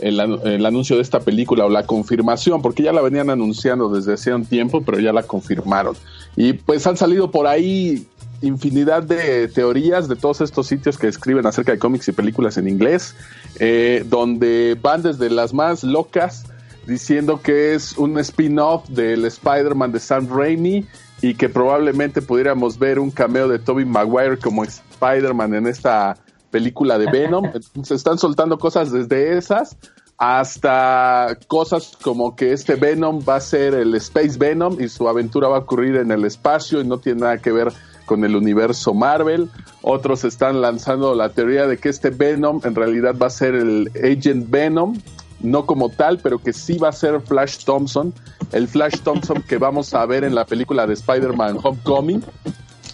el 0.00 0.66
anuncio 0.66 0.96
de 0.96 1.02
esta 1.02 1.20
película 1.20 1.64
o 1.64 1.70
la 1.70 1.86
confirmación, 1.86 2.60
porque 2.60 2.82
ya 2.82 2.92
la 2.92 3.00
venían 3.00 3.30
anunciando 3.30 3.88
desde 3.88 4.12
hace 4.12 4.34
un 4.34 4.44
tiempo, 4.44 4.82
pero 4.82 5.00
ya 5.00 5.10
la 5.10 5.22
confirmaron. 5.22 5.96
Y 6.36 6.52
pues 6.52 6.86
han 6.86 6.98
salido 6.98 7.30
por 7.30 7.46
ahí 7.46 8.06
infinidad 8.42 9.02
de 9.02 9.48
teorías 9.48 10.08
de 10.08 10.16
todos 10.16 10.40
estos 10.40 10.66
sitios 10.66 10.98
que 10.98 11.08
escriben 11.08 11.46
acerca 11.46 11.72
de 11.72 11.78
cómics 11.78 12.08
y 12.08 12.12
películas 12.12 12.58
en 12.58 12.68
inglés, 12.68 13.14
eh, 13.58 14.04
donde 14.06 14.76
van 14.80 15.02
desde 15.02 15.30
las 15.30 15.54
más 15.54 15.82
locas 15.82 16.44
diciendo 16.86 17.40
que 17.42 17.74
es 17.74 17.96
un 17.98 18.18
spin-off 18.18 18.88
del 18.88 19.24
Spider-Man 19.24 19.92
de 19.92 20.00
Sam 20.00 20.28
Raimi 20.30 20.86
y 21.22 21.34
que 21.34 21.48
probablemente 21.48 22.22
pudiéramos 22.22 22.78
ver 22.78 22.98
un 22.98 23.10
cameo 23.10 23.48
de 23.48 23.58
Tobey 23.58 23.84
Maguire 23.84 24.38
como 24.38 24.64
Spider-Man 24.64 25.54
en 25.54 25.66
esta 25.66 26.16
película 26.50 26.98
de 26.98 27.10
Venom. 27.10 27.50
Se 27.82 27.94
están 27.94 28.18
soltando 28.18 28.58
cosas 28.58 28.92
desde 28.92 29.36
esas 29.36 29.76
hasta 30.18 31.36
cosas 31.46 31.92
como 32.00 32.36
que 32.36 32.52
este 32.52 32.76
Venom 32.76 33.20
va 33.28 33.36
a 33.36 33.40
ser 33.40 33.74
el 33.74 33.94
Space 33.96 34.38
Venom 34.38 34.80
y 34.80 34.88
su 34.88 35.08
aventura 35.08 35.48
va 35.48 35.56
a 35.56 35.60
ocurrir 35.60 35.96
en 35.96 36.10
el 36.10 36.24
espacio 36.24 36.80
y 36.80 36.86
no 36.86 36.98
tiene 36.98 37.20
nada 37.20 37.38
que 37.38 37.52
ver 37.52 37.72
con 38.06 38.24
el 38.24 38.34
universo 38.34 38.94
Marvel. 38.94 39.50
Otros 39.82 40.24
están 40.24 40.62
lanzando 40.62 41.14
la 41.14 41.30
teoría 41.30 41.66
de 41.66 41.76
que 41.76 41.90
este 41.90 42.10
Venom 42.10 42.60
en 42.64 42.74
realidad 42.74 43.14
va 43.20 43.26
a 43.26 43.30
ser 43.30 43.54
el 43.54 43.90
Agent 43.96 44.48
Venom, 44.48 44.96
no 45.40 45.66
como 45.66 45.88
tal, 45.88 46.18
pero 46.18 46.38
que 46.38 46.52
sí 46.52 46.78
va 46.78 46.88
a 46.88 46.92
ser 46.92 47.20
Flash 47.20 47.64
Thompson, 47.64 48.12
el 48.52 48.68
Flash 48.68 49.00
Thompson 49.00 49.42
que 49.42 49.58
vamos 49.58 49.94
a 49.94 50.04
ver 50.06 50.24
en 50.24 50.34
la 50.34 50.46
película 50.46 50.86
de 50.86 50.94
Spider-Man 50.94 51.58
Homecoming. 51.62 52.22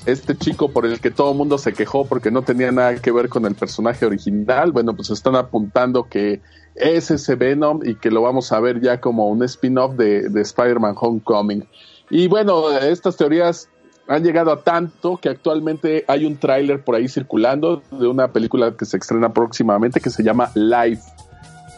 Este 0.05 0.37
chico 0.37 0.71
por 0.71 0.85
el 0.85 1.01
que 1.01 1.13
todo 1.13 1.31
el 1.31 1.39
mundo 1.39 1.59
se 1.59 1.73
quejó 1.73 2.05
porque 2.05 2.33
no 2.33 2.43
tenía 2.43 2.73
nada 2.73 2.97
que 2.97 3.13
ver 3.13 3.29
con 3.29 3.47
el 3.47 3.55
personaje 3.55 4.05
original, 4.05 4.73
bueno, 4.73 4.97
pues 4.97 5.11
están 5.11 5.37
apuntando 5.37 6.09
que 6.09 6.41
es 6.75 7.11
ese 7.13 7.37
Venom 7.37 7.81
y 7.85 7.95
que 7.95 8.11
lo 8.11 8.23
vamos 8.23 8.51
a 8.51 8.59
ver 8.59 8.81
ya 8.81 9.01
como 9.01 9.29
un 9.29 9.45
spin-off 9.45 9.95
de, 9.95 10.29
de 10.29 10.41
Spider-Man 10.41 10.97
Homecoming. 10.99 11.65
Y 12.11 12.27
bueno, 12.27 12.71
estas 12.71 13.17
teorías 13.17 13.69
han 14.09 14.25
llegado 14.25 14.53
a 14.53 14.63
tanto 14.63 15.17
que 15.17 15.29
actualmente 15.29 16.05
hay 16.09 16.25
un 16.25 16.37
tráiler 16.37 16.83
por 16.83 16.95
ahí 16.95 17.09
circulando 17.09 17.83
de 17.91 18.07
una 18.07 18.33
película 18.33 18.77
que 18.77 18.85
se 18.85 18.97
estrena 18.97 19.33
próximamente 19.33 20.01
que 20.01 20.11
se 20.11 20.23
llama 20.23 20.51
Life. 20.55 21.03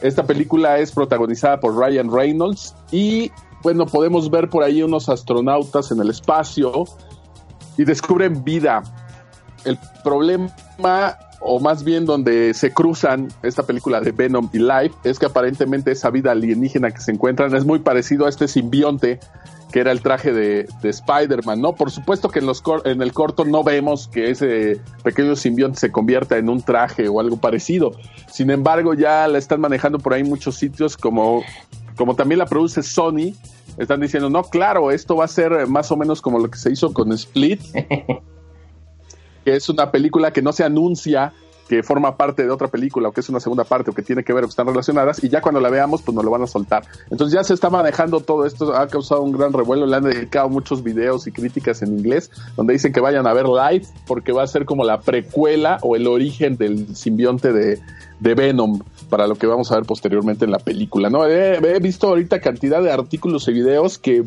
Esta 0.05 0.27
película 0.27 0.79
es 0.81 0.93
protagonizada 0.93 1.59
por 1.59 1.75
Ryan 1.79 2.13
Reynolds 2.13 2.75
y 2.93 3.33
bueno, 3.63 3.87
podemos 3.87 4.31
ver 4.31 4.51
por 4.51 4.63
ahí 4.63 4.83
unos 4.83 5.09
astronautas 5.09 5.91
en 5.93 6.01
el 6.01 6.11
espacio 6.11 6.85
y 7.79 7.85
descubren 7.85 8.45
vida. 8.45 8.83
El 9.65 9.79
problema 10.05 10.55
o 11.41 11.59
más 11.59 11.85
bien 11.85 12.05
donde 12.05 12.53
se 12.53 12.75
cruzan 12.75 13.29
esta 13.43 13.63
película 13.63 14.03
de 14.03 14.13
Venom 14.13 14.51
y 14.53 14.59
Life, 14.59 14.95
es 15.05 15.19
que 15.19 15.25
aparentemente 15.25 15.93
esa 15.93 16.11
vida 16.11 16.33
alienígena 16.33 16.91
que 16.91 17.01
se 17.01 17.11
encuentran 17.11 17.55
es 17.55 17.65
muy 17.65 17.79
parecido 17.79 18.27
a 18.27 18.29
este 18.29 18.47
simbionte 18.47 19.21
que 19.75 19.81
era 19.81 19.91
el 19.91 20.03
traje 20.03 20.33
de, 20.33 20.69
de 20.83 20.89
Spider-Man, 20.89 21.61
¿no? 21.61 21.75
Por 21.75 21.91
supuesto 21.91 22.29
que 22.29 22.39
en, 22.39 22.47
los 22.47 22.63
cor- 22.63 22.83
en 22.87 23.03
el 23.03 23.13
corto 23.13 23.45
no 23.45 23.65
vemos 23.65 24.07
que 24.07 24.31
ese 24.31 24.81
pequeño 25.03 25.35
simbionte 25.35 25.81
se 25.81 25.91
convierta 25.91 26.39
en 26.39 26.49
un 26.49 26.63
traje 26.63 27.09
o 27.09 27.19
algo 27.19 27.39
parecido. 27.39 27.91
Sin 28.31 28.51
embargo, 28.51 28.95
ya 28.95 29.27
la 29.27 29.37
están 29.39 29.61
manejando 29.61 29.99
por 29.99 30.15
ahí 30.15 30.23
muchos 30.23 30.55
sitios 30.55 30.97
como, 30.97 31.43
como 31.97 32.15
también 32.15 32.39
la 32.39 32.47
produce 32.47 32.85
Sony. 32.85 33.35
Están 33.77 33.99
diciendo, 34.01 34.31
no, 34.31 34.45
claro, 34.45 34.93
esto 34.93 35.17
va 35.17 35.25
a 35.25 35.29
ser 35.29 35.67
más 35.67 35.91
o 35.91 35.97
menos 35.97 36.23
como 36.23 36.39
lo 36.39 36.49
que 36.49 36.59
se 36.59 36.71
hizo 36.71 36.93
con 36.93 37.11
Split, 37.11 37.61
que 39.45 39.57
es 39.57 39.69
una 39.69 39.91
película 39.91 40.33
que 40.33 40.41
no 40.41 40.53
se 40.53 40.63
anuncia 40.63 41.33
que 41.69 41.83
forma 41.83 42.17
parte 42.17 42.45
de 42.45 42.51
otra 42.51 42.69
película 42.69 43.09
o 43.09 43.13
que 43.13 43.21
es 43.21 43.29
una 43.29 43.41
segunda 43.41 43.65
parte 43.65 43.91
o 43.91 43.95
que 43.95 44.03
tiene 44.03 44.23
que 44.23 44.33
ver 44.33 44.45
o 44.45 44.47
que 44.47 44.51
están 44.51 44.67
relacionadas 44.67 45.23
y 45.23 45.29
ya 45.29 45.41
cuando 45.41 45.61
la 45.61 45.71
veamos 45.71 46.03
pues 46.03 46.15
nos 46.15 46.25
lo 46.25 46.31
van 46.31 46.43
a 46.43 46.47
soltar. 46.47 46.85
Entonces 47.11 47.35
ya 47.35 47.45
se 47.45 47.55
está 47.55 47.71
manejando 47.71 48.21
todo 48.21 48.47
esto, 48.47 48.75
ha 48.75 48.87
causado 48.89 49.23
un 49.23 49.33
gran 49.33 49.53
revuelo, 49.53 49.87
le 49.87 49.97
han 49.97 50.05
dedicado 50.05 50.49
muchos 50.49 50.83
videos 50.83 51.27
y 51.27 51.33
críticas 51.33 51.83
en 51.83 51.99
inglés 51.99 52.31
donde 52.57 52.75
dicen 52.75 52.93
que 52.93 53.01
vayan 53.01 53.27
a 53.27 53.33
ver 53.33 53.47
live 53.47 53.87
porque 54.07 54.33
va 54.33 54.43
a 54.43 54.47
ser 54.47 54.65
como 54.65 54.85
la 54.85 55.01
precuela 55.01 55.79
o 55.83 55.97
el 55.97 56.07
origen 56.07 56.57
del 56.57 56.95
simbionte 56.97 57.53
de, 57.53 57.81
Venom 58.21 58.81
para 59.11 59.27
lo 59.27 59.35
que 59.35 59.47
vamos 59.47 59.71
a 59.71 59.75
ver 59.75 59.85
posteriormente 59.85 60.47
en 60.47 60.51
la 60.51 60.59
película. 60.59 61.11
No, 61.11 61.27
he, 61.27 61.57
he 61.57 61.79
visto 61.79 62.09
ahorita 62.09 62.41
cantidad 62.41 62.83
de 62.83 62.91
artículos 62.91 63.47
y 63.49 63.53
videos 63.53 63.99
que 63.99 64.25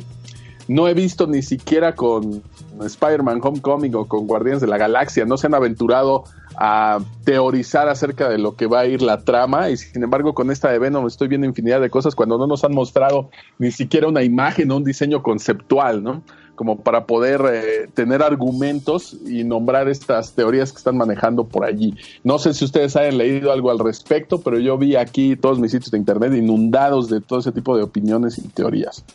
no 0.67 0.87
he 0.87 0.93
visto 0.93 1.27
ni 1.27 1.41
siquiera 1.41 1.95
con 1.95 2.43
Spider-Man 2.81 3.39
Homecoming 3.41 3.95
o 3.95 4.05
con 4.05 4.27
Guardianes 4.27 4.61
de 4.61 4.67
la 4.67 4.77
Galaxia. 4.77 5.25
No 5.25 5.37
se 5.37 5.47
han 5.47 5.53
aventurado 5.53 6.25
a 6.57 6.99
teorizar 7.23 7.87
acerca 7.87 8.29
de 8.29 8.37
lo 8.37 8.55
que 8.55 8.65
va 8.65 8.81
a 8.81 8.85
ir 8.87 9.01
la 9.01 9.21
trama 9.21 9.69
y 9.69 9.77
sin 9.77 10.03
embargo 10.03 10.33
con 10.33 10.49
esta 10.49 10.71
de 10.71 10.79
Venom 10.79 11.05
estoy 11.05 11.27
viendo 11.27 11.45
infinidad 11.45 11.79
de 11.79 11.91
cosas 11.91 12.15
cuando 12.15 12.37
no 12.37 12.47
nos 12.47 12.63
han 12.63 12.73
mostrado 12.73 13.29
ni 13.59 13.71
siquiera 13.71 14.07
una 14.07 14.23
imagen 14.23 14.71
o 14.71 14.77
un 14.77 14.83
diseño 14.83 15.21
conceptual, 15.21 16.03
¿no? 16.03 16.23
Como 16.55 16.79
para 16.79 17.05
poder 17.05 17.41
eh, 17.53 17.87
tener 17.93 18.23
argumentos 18.23 19.15
y 19.27 19.43
nombrar 19.43 19.87
estas 19.87 20.33
teorías 20.33 20.71
que 20.71 20.79
están 20.79 20.97
manejando 20.97 21.43
por 21.43 21.63
allí. 21.63 21.93
No 22.23 22.39
sé 22.39 22.55
si 22.55 22.65
ustedes 22.65 22.95
hayan 22.95 23.19
leído 23.19 23.51
algo 23.51 23.69
al 23.69 23.77
respecto, 23.77 24.41
pero 24.41 24.57
yo 24.57 24.79
vi 24.79 24.95
aquí 24.95 25.35
todos 25.35 25.59
mis 25.59 25.71
sitios 25.71 25.91
de 25.91 25.99
internet 25.99 26.33
inundados 26.33 27.09
de 27.09 27.21
todo 27.21 27.39
ese 27.39 27.51
tipo 27.51 27.77
de 27.77 27.83
opiniones 27.83 28.39
y 28.39 28.47
teorías. 28.47 29.05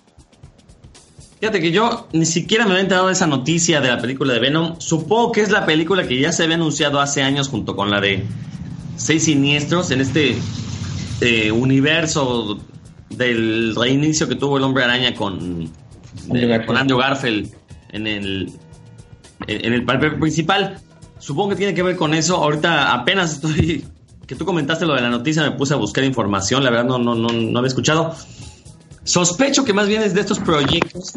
Fíjate 1.43 1.61
que 1.61 1.73
yo 1.73 2.07
ni 2.13 2.25
siquiera 2.25 2.67
me 2.67 2.71
había 2.71 2.83
enterado 2.83 3.09
de 3.09 3.15
esa 3.15 3.27
noticia 3.27 3.81
de 3.81 3.89
la 3.89 4.01
película 4.01 4.33
de 4.33 4.39
Venom. 4.39 4.77
Supongo 4.79 5.33
que 5.33 5.41
es 5.41 5.51
la 5.51 5.67
película 5.67 6.07
que 6.07 6.21
ya 6.21 6.31
se 6.31 6.45
había 6.45 6.55
anunciado 6.55 7.01
hace 7.01 7.21
años 7.21 7.49
junto 7.49 7.75
con 7.75 7.91
la 7.91 8.01
de 8.01 8.23
Seis 8.95 9.25
Siniestros 9.25 9.91
en 9.91 10.03
este 10.03 10.37
eh, 11.21 11.51
universo 11.51 12.61
del 13.11 13.75
reinicio 13.75 14.29
que 14.29 14.37
tuvo 14.37 14.59
el 14.59 14.63
Hombre 14.63 14.85
Araña 14.85 15.17
con, 15.17 15.69
Andrew 16.31 16.49
Garfield. 16.49 16.67
con 16.67 16.77
Andrew 16.77 16.99
Garfield 16.99 17.53
en 17.91 18.07
el, 18.07 18.53
en, 19.49 19.67
en 19.67 19.73
el 19.73 19.85
papel 19.85 20.21
principal. 20.21 20.79
Supongo 21.19 21.49
que 21.49 21.57
tiene 21.57 21.75
que 21.75 21.83
ver 21.83 21.97
con 21.97 22.15
eso. 22.15 22.37
Ahorita 22.37 22.95
apenas 22.95 23.33
estoy... 23.33 23.85
Que 24.29 24.37
tú 24.37 24.45
comentaste 24.45 24.87
lo 24.87 24.95
de 24.95 25.01
la 25.01 25.11
noticia, 25.11 25.43
me 25.43 25.51
puse 25.51 25.75
a 25.75 25.77
buscar 25.77 26.05
información. 26.05 26.63
La 26.63 26.71
verdad 26.71 26.85
no, 26.85 26.99
no, 26.99 27.17
no, 27.17 27.33
no 27.33 27.59
había 27.59 27.67
escuchado. 27.69 28.15
Sospecho 29.05 29.65
que 29.65 29.73
más 29.73 29.89
bien 29.89 30.03
es 30.03 30.15
de 30.15 30.21
estos 30.21 30.39
proyectos 30.39 31.13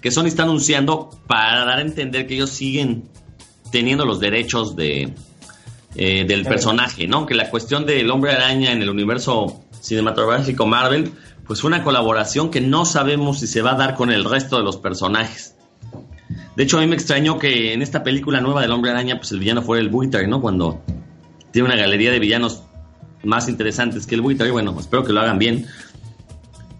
que 0.00 0.10
Sony 0.10 0.26
está 0.26 0.44
anunciando 0.44 1.10
para 1.26 1.64
dar 1.64 1.78
a 1.78 1.82
entender 1.82 2.26
que 2.26 2.34
ellos 2.34 2.50
siguen 2.50 3.08
teniendo 3.70 4.04
los 4.04 4.18
derechos 4.18 4.74
de 4.76 5.14
eh, 5.96 6.24
del 6.24 6.44
personaje, 6.44 7.08
¿no? 7.08 7.26
Que 7.26 7.34
la 7.34 7.50
cuestión 7.50 7.84
del 7.84 8.10
hombre 8.12 8.30
araña 8.30 8.70
en 8.70 8.80
el 8.80 8.88
universo 8.88 9.64
cinematográfico 9.80 10.64
Marvel, 10.64 11.12
pues 11.44 11.60
fue 11.60 11.68
una 11.68 11.82
colaboración 11.82 12.50
que 12.50 12.60
no 12.60 12.84
sabemos 12.84 13.40
si 13.40 13.48
se 13.48 13.60
va 13.60 13.72
a 13.72 13.74
dar 13.74 13.96
con 13.96 14.12
el 14.12 14.24
resto 14.24 14.56
de 14.56 14.62
los 14.62 14.76
personajes. 14.76 15.56
De 16.54 16.62
hecho, 16.62 16.78
a 16.78 16.80
mí 16.80 16.86
me 16.86 16.94
extrañó 16.94 17.40
que 17.40 17.72
en 17.72 17.82
esta 17.82 18.04
película 18.04 18.40
nueva 18.40 18.62
del 18.62 18.70
hombre 18.70 18.92
araña, 18.92 19.16
pues 19.16 19.32
el 19.32 19.40
villano 19.40 19.62
fuera 19.62 19.82
el 19.82 19.88
buitre, 19.88 20.28
¿no? 20.28 20.40
Cuando 20.40 20.80
tiene 21.50 21.66
una 21.66 21.76
galería 21.76 22.12
de 22.12 22.20
villanos 22.20 22.62
más 23.24 23.48
interesantes 23.48 24.06
que 24.06 24.14
el 24.14 24.20
buitre. 24.20 24.46
Y 24.46 24.52
bueno, 24.52 24.76
espero 24.78 25.02
que 25.02 25.12
lo 25.12 25.20
hagan 25.20 25.40
bien. 25.40 25.66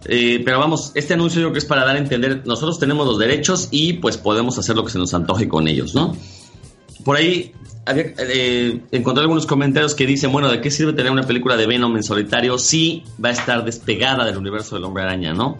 Eh, 0.05 0.41
pero 0.43 0.59
vamos, 0.59 0.91
este 0.95 1.13
anuncio 1.13 1.41
yo 1.41 1.47
creo 1.47 1.53
que 1.53 1.59
es 1.59 1.65
para 1.65 1.85
dar 1.85 1.95
a 1.95 1.99
entender, 1.99 2.41
nosotros 2.45 2.79
tenemos 2.79 3.05
los 3.05 3.19
derechos 3.19 3.67
y 3.71 3.93
pues 3.93 4.17
podemos 4.17 4.57
hacer 4.57 4.75
lo 4.75 4.83
que 4.83 4.91
se 4.91 4.97
nos 4.97 5.13
antoje 5.13 5.47
con 5.47 5.67
ellos, 5.67 5.93
¿no? 5.93 6.15
Por 7.03 7.17
ahí 7.17 7.53
eh, 7.87 8.81
encontré 8.91 9.21
algunos 9.21 9.45
comentarios 9.45 9.95
que 9.95 10.05
dicen, 10.05 10.31
bueno, 10.31 10.51
¿de 10.51 10.61
qué 10.61 10.71
sirve 10.71 10.93
tener 10.93 11.11
una 11.11 11.23
película 11.23 11.55
de 11.55 11.67
Venom 11.67 11.95
en 11.95 12.03
solitario 12.03 12.57
si 12.57 13.03
va 13.23 13.29
a 13.29 13.31
estar 13.31 13.63
despegada 13.63 14.25
del 14.25 14.37
universo 14.37 14.75
del 14.75 14.85
hombre 14.85 15.03
araña, 15.03 15.33
¿no? 15.33 15.57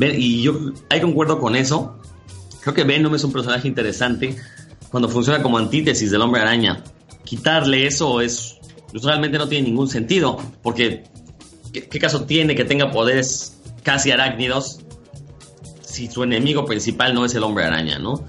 Y 0.00 0.42
yo 0.42 0.72
ahí 0.90 1.00
concuerdo 1.00 1.38
con 1.40 1.56
eso. 1.56 1.98
Creo 2.62 2.74
que 2.74 2.84
Venom 2.84 3.14
es 3.14 3.24
un 3.24 3.32
personaje 3.32 3.68
interesante 3.68 4.36
cuando 4.90 5.08
funciona 5.08 5.42
como 5.42 5.58
antítesis 5.58 6.10
del 6.10 6.22
hombre 6.22 6.40
araña. 6.40 6.84
Quitarle 7.24 7.86
eso 7.86 8.20
es 8.20 8.58
pues, 8.90 9.02
realmente 9.02 9.38
no 9.38 9.48
tiene 9.48 9.68
ningún 9.68 9.88
sentido, 9.88 10.38
porque 10.62 11.04
¿qué, 11.72 11.88
qué 11.88 11.98
caso 11.98 12.24
tiene 12.24 12.54
que 12.54 12.64
tenga 12.64 12.90
poderes 12.90 13.57
casi 13.88 14.10
arácnidos 14.10 14.80
si 15.80 16.08
su 16.08 16.22
enemigo 16.22 16.66
principal 16.66 17.14
no 17.14 17.24
es 17.24 17.34
el 17.34 17.42
hombre 17.42 17.64
araña, 17.64 17.98
¿no? 17.98 18.22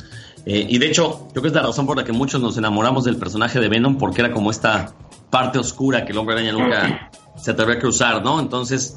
Eh, 0.45 0.65
y 0.69 0.77
de 0.77 0.87
hecho, 0.87 1.27
creo 1.33 1.41
que 1.41 1.49
es 1.49 1.53
la 1.53 1.63
razón 1.63 1.85
por 1.85 1.97
la 1.97 2.05
que 2.05 2.13
muchos 2.13 2.41
nos 2.41 2.57
enamoramos 2.57 3.03
del 3.03 3.17
personaje 3.17 3.59
de 3.59 3.67
Venom, 3.67 3.97
porque 3.97 4.21
era 4.21 4.31
como 4.31 4.51
esta 4.51 4.93
parte 5.29 5.59
oscura 5.59 6.05
que 6.05 6.13
el 6.13 6.17
hombre 6.17 6.35
araña 6.35 6.53
nunca 6.53 7.11
se 7.35 7.51
atrevió 7.51 7.75
a 7.75 7.79
cruzar, 7.79 8.23
¿no? 8.23 8.39
Entonces, 8.39 8.95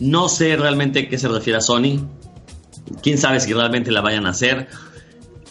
no 0.00 0.28
sé 0.28 0.56
realmente 0.56 0.98
a 0.98 1.08
qué 1.08 1.16
se 1.16 1.28
refiere 1.28 1.58
a 1.58 1.60
Sony. 1.60 2.04
Quién 3.00 3.16
sabe 3.16 3.38
si 3.38 3.52
realmente 3.52 3.92
la 3.92 4.00
vayan 4.00 4.26
a 4.26 4.30
hacer. 4.30 4.66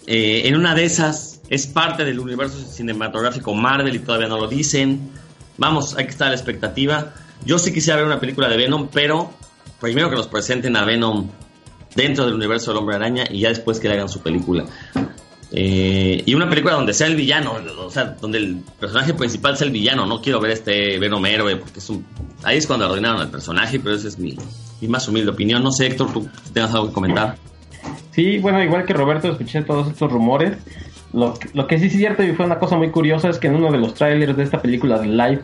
Eh, 0.07 0.41
en 0.43 0.57
una 0.57 0.75
de 0.75 0.83
esas 0.83 1.39
es 1.47 1.67
parte 1.67 2.03
del 2.03 2.19
universo 2.19 2.57
cinematográfico 2.59 3.53
Marvel 3.53 3.95
y 3.95 3.99
todavía 3.99 4.27
no 4.27 4.37
lo 4.37 4.49
dicen. 4.49 5.09
Vamos, 5.57 5.95
hay 5.95 6.03
que 6.03 6.11
estar 6.11 6.27
a 6.27 6.31
la 6.31 6.35
expectativa. 6.35 7.13
Yo 7.45 7.59
sí 7.59 7.71
quisiera 7.71 7.95
ver 7.95 8.05
una 8.05 8.19
película 8.19 8.49
de 8.49 8.57
Venom, 8.57 8.89
pero 8.91 9.31
primero 9.83 10.09
que 10.09 10.15
nos 10.15 10.27
presenten 10.27 10.77
a 10.77 10.85
Venom 10.85 11.27
dentro 11.93 12.23
del 12.23 12.35
universo 12.35 12.71
del 12.71 12.79
Hombre 12.79 12.95
Araña 12.95 13.25
y 13.29 13.41
ya 13.41 13.49
después 13.49 13.81
que 13.81 13.89
le 13.89 13.95
hagan 13.95 14.07
su 14.07 14.21
película. 14.21 14.63
Eh, 15.51 16.23
y 16.25 16.33
una 16.33 16.49
película 16.49 16.75
donde 16.75 16.93
sea 16.93 17.07
el 17.07 17.17
villano, 17.17 17.57
o 17.77 17.89
sea, 17.89 18.15
donde 18.19 18.37
el 18.37 18.63
personaje 18.79 19.13
principal 19.13 19.57
sea 19.57 19.67
el 19.67 19.73
villano. 19.73 20.05
No 20.05 20.21
quiero 20.21 20.39
ver 20.39 20.51
este 20.51 20.97
Venom 20.99 21.25
héroe, 21.25 21.57
porque 21.57 21.79
es 21.79 21.89
un... 21.89 22.05
ahí 22.43 22.59
es 22.59 22.65
cuando 22.65 22.85
arruinaron 22.85 23.19
al 23.19 23.29
personaje, 23.29 23.77
pero 23.77 23.95
esa 23.95 24.07
es 24.07 24.17
mi, 24.17 24.37
mi 24.79 24.87
más 24.87 25.05
humilde 25.09 25.31
opinión. 25.31 25.61
No 25.61 25.73
sé, 25.73 25.87
Héctor, 25.87 26.13
tú 26.13 26.29
tengas 26.53 26.73
algo 26.73 26.87
que 26.87 26.93
comentar. 26.93 27.35
Sí, 28.11 28.37
bueno, 28.37 28.63
igual 28.63 28.85
que 28.85 28.93
Roberto, 28.93 29.31
escuché 29.31 29.63
todos 29.63 29.89
estos 29.89 30.09
rumores. 30.09 30.59
Lo, 31.11 31.33
lo 31.53 31.67
que 31.67 31.77
sí 31.77 31.87
es 31.87 31.93
cierto 31.93 32.23
y 32.23 32.31
fue 32.31 32.45
una 32.45 32.57
cosa 32.57 32.77
muy 32.77 32.89
curiosa 32.89 33.27
es 33.27 33.37
que 33.37 33.47
en 33.47 33.55
uno 33.55 33.69
de 33.69 33.79
los 33.79 33.95
trailers 33.95 34.37
de 34.37 34.43
esta 34.43 34.61
película 34.61 34.97
de 34.97 35.07
Live, 35.07 35.41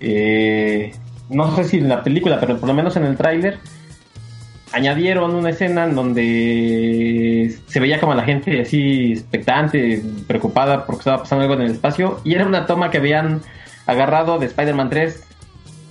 eh, 0.00 0.92
no 1.30 1.54
sé 1.56 1.64
si 1.64 1.78
en 1.78 1.88
la 1.88 2.02
película, 2.02 2.38
pero 2.40 2.58
por 2.58 2.68
lo 2.68 2.74
menos 2.74 2.96
en 2.96 3.04
el 3.04 3.16
tráiler, 3.16 3.58
añadieron 4.72 5.34
una 5.34 5.50
escena 5.50 5.84
en 5.84 5.94
donde 5.94 7.54
se 7.66 7.80
veía 7.80 8.00
como 8.00 8.14
la 8.14 8.24
gente 8.24 8.60
así 8.60 9.12
expectante, 9.12 10.02
preocupada 10.26 10.84
porque 10.84 11.00
estaba 11.00 11.18
pasando 11.18 11.42
algo 11.42 11.54
en 11.54 11.62
el 11.62 11.72
espacio, 11.72 12.20
y 12.24 12.34
era 12.34 12.46
una 12.46 12.66
toma 12.66 12.90
que 12.90 12.98
habían 12.98 13.40
agarrado 13.86 14.38
de 14.38 14.46
Spider-Man 14.46 14.90
3. 14.90 15.28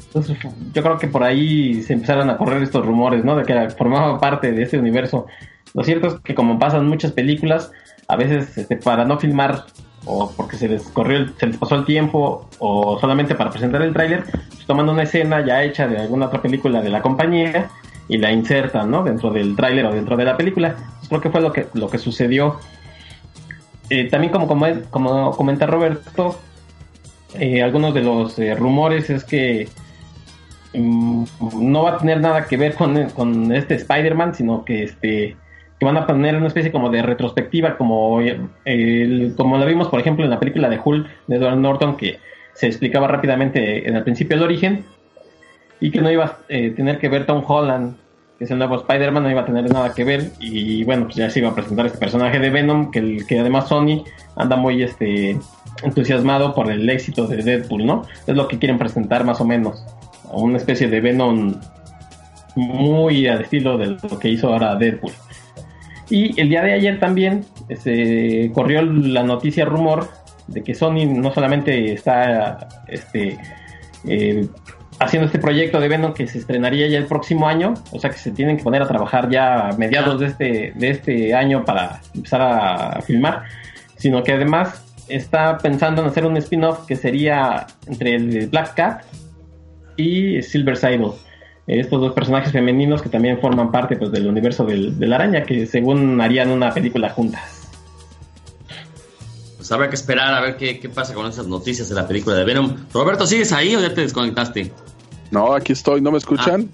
Entonces, 0.07 0.37
yo 0.73 0.83
creo 0.83 0.97
que 0.99 1.07
por 1.07 1.23
ahí 1.23 1.81
se 1.81 1.93
empezaron 1.93 2.29
a 2.29 2.37
correr 2.37 2.61
estos 2.61 2.85
rumores, 2.85 3.23
¿no? 3.25 3.35
De 3.35 3.43
que 3.45 3.69
formaba 3.71 4.19
parte 4.19 4.51
de 4.51 4.63
ese 4.63 4.77
universo. 4.77 5.25
Lo 5.73 5.83
cierto 5.83 6.07
es 6.07 6.13
que 6.23 6.35
como 6.35 6.59
pasan 6.59 6.87
muchas 6.87 7.13
películas, 7.13 7.71
a 8.07 8.15
veces 8.15 8.57
este, 8.57 8.75
para 8.75 9.05
no 9.05 9.17
filmar 9.17 9.65
o 10.05 10.31
porque 10.35 10.57
se 10.57 10.67
les 10.67 10.83
corrió, 10.89 11.27
se 11.37 11.47
les 11.47 11.57
pasó 11.57 11.75
el 11.75 11.85
tiempo 11.85 12.47
o 12.59 12.99
solamente 12.99 13.35
para 13.35 13.49
presentar 13.49 13.81
el 13.81 13.93
tráiler, 13.93 14.23
pues 14.23 14.65
toman 14.65 14.89
una 14.89 15.03
escena 15.03 15.45
ya 15.45 15.63
hecha 15.63 15.87
de 15.87 15.97
alguna 15.97 16.27
otra 16.27 16.41
película 16.41 16.81
de 16.81 16.89
la 16.89 17.01
compañía 17.01 17.69
y 18.07 18.17
la 18.17 18.31
insertan, 18.31 18.91
¿no? 18.91 19.03
Dentro 19.03 19.31
del 19.31 19.55
tráiler 19.55 19.85
o 19.85 19.93
dentro 19.93 20.17
de 20.17 20.25
la 20.25 20.35
película. 20.35 20.75
Pues 20.99 21.09
creo 21.09 21.21
que 21.21 21.29
fue 21.29 21.41
lo 21.41 21.51
que 21.53 21.67
lo 21.73 21.89
que 21.89 21.97
sucedió. 21.97 22.59
Eh, 23.89 24.09
también 24.09 24.31
como, 24.31 24.47
como 24.47 24.65
como 24.89 25.31
comenta 25.31 25.65
Roberto, 25.65 26.37
eh, 27.35 27.61
algunos 27.63 27.93
de 27.93 28.01
los 28.01 28.37
eh, 28.39 28.55
rumores 28.55 29.09
es 29.09 29.23
que 29.23 29.69
mm, 30.73 31.23
no 31.59 31.83
va 31.83 31.95
a 31.95 31.97
tener 31.97 32.19
nada 32.19 32.45
que 32.45 32.57
ver 32.57 32.75
con, 32.75 33.09
con 33.09 33.51
este 33.51 33.75
Spider-Man, 33.75 34.35
sino 34.35 34.65
que 34.65 34.83
este 34.83 35.37
que 35.83 35.85
van 35.85 35.97
a 35.97 36.07
poner 36.07 36.35
una 36.37 36.47
especie 36.47 36.71
como 36.71 36.89
de 36.89 37.01
retrospectiva, 37.01 37.75
como, 37.77 38.21
el- 38.21 39.33
como 39.35 39.57
la 39.57 39.65
vimos, 39.65 39.89
por 39.89 39.99
ejemplo, 39.99 40.23
en 40.23 40.31
la 40.31 40.39
película 40.39 40.69
de 40.69 40.79
Hulk 40.83 41.07
de 41.27 41.35
Edward 41.35 41.57
Norton, 41.57 41.97
que 41.97 42.19
se 42.53 42.67
explicaba 42.67 43.07
rápidamente 43.07 43.87
en 43.87 43.95
el 43.97 44.03
principio 44.03 44.37
el 44.37 44.43
origen, 44.43 44.85
y 45.81 45.91
que 45.91 45.99
no 45.99 46.09
iba 46.09 46.23
a 46.25 46.37
eh, 46.47 46.69
tener 46.71 46.99
que 46.99 47.09
ver 47.09 47.25
Tom 47.25 47.43
Holland 47.45 47.95
que 48.37 48.45
es 48.45 48.51
el 48.51 48.57
nuevo 48.57 48.77
Spider-Man, 48.77 49.21
no 49.23 49.29
iba 49.29 49.41
a 49.41 49.45
tener 49.45 49.69
nada 49.71 49.93
que 49.93 50.03
ver. 50.03 50.31
Y 50.39 50.83
bueno, 50.85 51.03
pues 51.05 51.17
ya 51.17 51.29
se 51.29 51.39
iba 51.39 51.49
a 51.49 51.55
presentar 51.55 51.85
este 51.85 51.99
personaje 51.99 52.39
de 52.39 52.49
Venom, 52.49 52.89
que, 52.89 53.17
que 53.27 53.39
además 53.39 53.67
Sony 53.67 54.03
anda 54.35 54.55
muy 54.55 54.81
este 54.81 55.37
entusiasmado 55.83 56.55
por 56.55 56.71
el 56.71 56.89
éxito 56.89 57.27
de 57.27 57.43
Deadpool, 57.43 57.85
¿no? 57.85 58.03
Es 58.25 58.35
lo 58.35 58.47
que 58.47 58.57
quieren 58.57 58.79
presentar 58.79 59.23
más 59.23 59.39
o 59.39 59.45
menos. 59.45 59.85
Una 60.31 60.57
especie 60.57 60.87
de 60.87 60.99
Venom 60.99 61.55
muy 62.55 63.27
al 63.27 63.41
estilo 63.41 63.77
de 63.77 63.97
lo 64.09 64.19
que 64.19 64.29
hizo 64.29 64.47
ahora 64.51 64.75
Deadpool. 64.75 65.11
Y 66.09 66.39
el 66.39 66.49
día 66.49 66.61
de 66.61 66.73
ayer 66.73 66.99
también 66.99 67.45
se 67.77 68.51
corrió 68.53 68.81
la 68.81 69.23
noticia 69.23 69.65
rumor 69.65 70.09
de 70.47 70.63
que 70.63 70.75
Sony 70.75 71.05
no 71.07 71.33
solamente 71.33 71.93
está 71.93 72.67
este, 72.87 73.37
eh, 74.05 74.47
haciendo 74.99 75.27
este 75.27 75.39
proyecto 75.39 75.79
de 75.79 75.87
Venom 75.87 76.13
que 76.13 76.27
se 76.27 76.39
estrenaría 76.39 76.87
ya 76.87 76.97
el 76.97 77.05
próximo 77.05 77.47
año, 77.47 77.73
o 77.91 77.99
sea 77.99 78.09
que 78.09 78.17
se 78.17 78.31
tienen 78.31 78.57
que 78.57 78.63
poner 78.63 78.81
a 78.81 78.87
trabajar 78.87 79.29
ya 79.29 79.69
a 79.69 79.77
mediados 79.77 80.19
de 80.19 80.27
este, 80.27 80.73
de 80.75 80.89
este 80.89 81.33
año 81.33 81.63
para 81.63 82.01
empezar 82.13 82.41
a 82.41 83.01
filmar, 83.01 83.43
sino 83.95 84.23
que 84.23 84.33
además 84.33 84.83
está 85.07 85.57
pensando 85.57 86.01
en 86.01 86.07
hacer 86.07 86.25
un 86.25 86.37
spin-off 86.37 86.85
que 86.85 86.95
sería 86.95 87.67
entre 87.87 88.15
el 88.15 88.47
Black 88.47 88.73
Cat 88.75 89.03
y 89.97 90.41
Silver 90.41 90.77
Sable. 90.77 91.11
Estos 91.65 92.01
dos 92.01 92.13
personajes 92.13 92.51
femeninos 92.51 93.01
que 93.01 93.09
también 93.09 93.39
forman 93.39 93.71
parte 93.71 93.95
pues, 93.95 94.11
del 94.11 94.27
universo 94.27 94.65
del, 94.65 94.99
de 94.99 95.07
la 95.07 95.15
araña, 95.15 95.43
que 95.43 95.65
según 95.65 96.19
harían 96.19 96.49
una 96.49 96.73
película 96.73 97.09
juntas. 97.09 97.69
Pues 99.57 99.71
habrá 99.71 99.87
que 99.89 99.95
esperar 99.95 100.33
a 100.33 100.41
ver 100.41 100.57
qué, 100.57 100.79
qué 100.79 100.89
pasa 100.89 101.13
con 101.13 101.25
esas 101.25 101.47
noticias 101.47 101.87
de 101.87 101.95
la 101.95 102.05
película 102.07 102.35
de 102.35 102.43
Venom. 102.43 102.75
Roberto, 102.93 103.25
¿sigues 103.25 103.53
ahí 103.53 103.75
o 103.75 103.79
ya 103.79 103.93
te 103.93 104.01
desconectaste? 104.01 104.73
No, 105.31 105.53
aquí 105.53 105.71
estoy, 105.71 106.01
¿no 106.01 106.11
me 106.11 106.17
escuchan? 106.17 106.69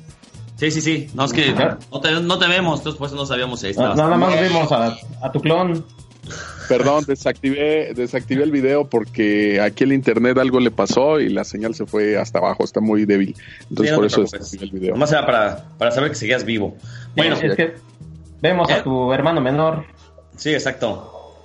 Sí, 0.56 0.72
sí, 0.72 0.82
sí. 0.82 1.08
No, 1.14 1.26
es 1.26 1.32
que 1.34 1.54
no 1.92 2.02
te, 2.02 2.20
no 2.20 2.40
te 2.40 2.48
vemos, 2.48 2.80
entonces 2.80 2.98
pues 2.98 3.14
no 3.14 3.26
sabíamos 3.26 3.60
si 3.60 3.68
ahí 3.68 3.74
No- 3.76 3.94
estabas. 3.94 3.98
nada 3.98 4.18
más 4.18 4.34
vemos 4.42 4.72
a, 4.72 4.98
a 5.22 5.32
tu 5.32 5.40
clon. 5.40 5.86
Perdón, 6.70 7.04
desactivé, 7.06 7.94
desactivé 7.94 8.44
el 8.44 8.52
video 8.52 8.88
porque 8.90 9.60
aquí 9.60 9.84
el 9.84 9.92
internet 9.94 10.38
algo 10.38 10.60
le 10.62 10.72
pasó 10.72 11.20
y 11.20 11.28
la 11.30 11.44
señal 11.44 11.76
se 11.76 11.86
fue 11.86 12.18
hasta 12.18 12.40
abajo, 12.40 12.64
está 12.64 12.80
muy 12.80 13.06
débil. 13.06 13.36
Entonces 13.70 13.88
Sí, 13.88 13.92
no 13.92 13.96
por 13.98 14.06
eso 14.06 14.22
desactivé 14.22 14.64
el 14.66 14.72
video. 14.72 14.92
Nomás 14.94 15.12
era 15.12 15.26
para, 15.26 15.66
para 15.78 15.92
saber 15.92 16.10
que 16.12 16.16
seguías 16.16 16.46
vivo. 16.46 16.78
Bueno, 17.18 17.36
es 17.36 17.56
que 17.56 17.74
vemos 18.42 18.70
¿Eh? 18.70 18.74
a 18.76 18.84
tu 18.84 19.12
hermano 19.12 19.42
menor. 19.42 19.84
sí, 20.38 20.54
exacto. 20.54 21.36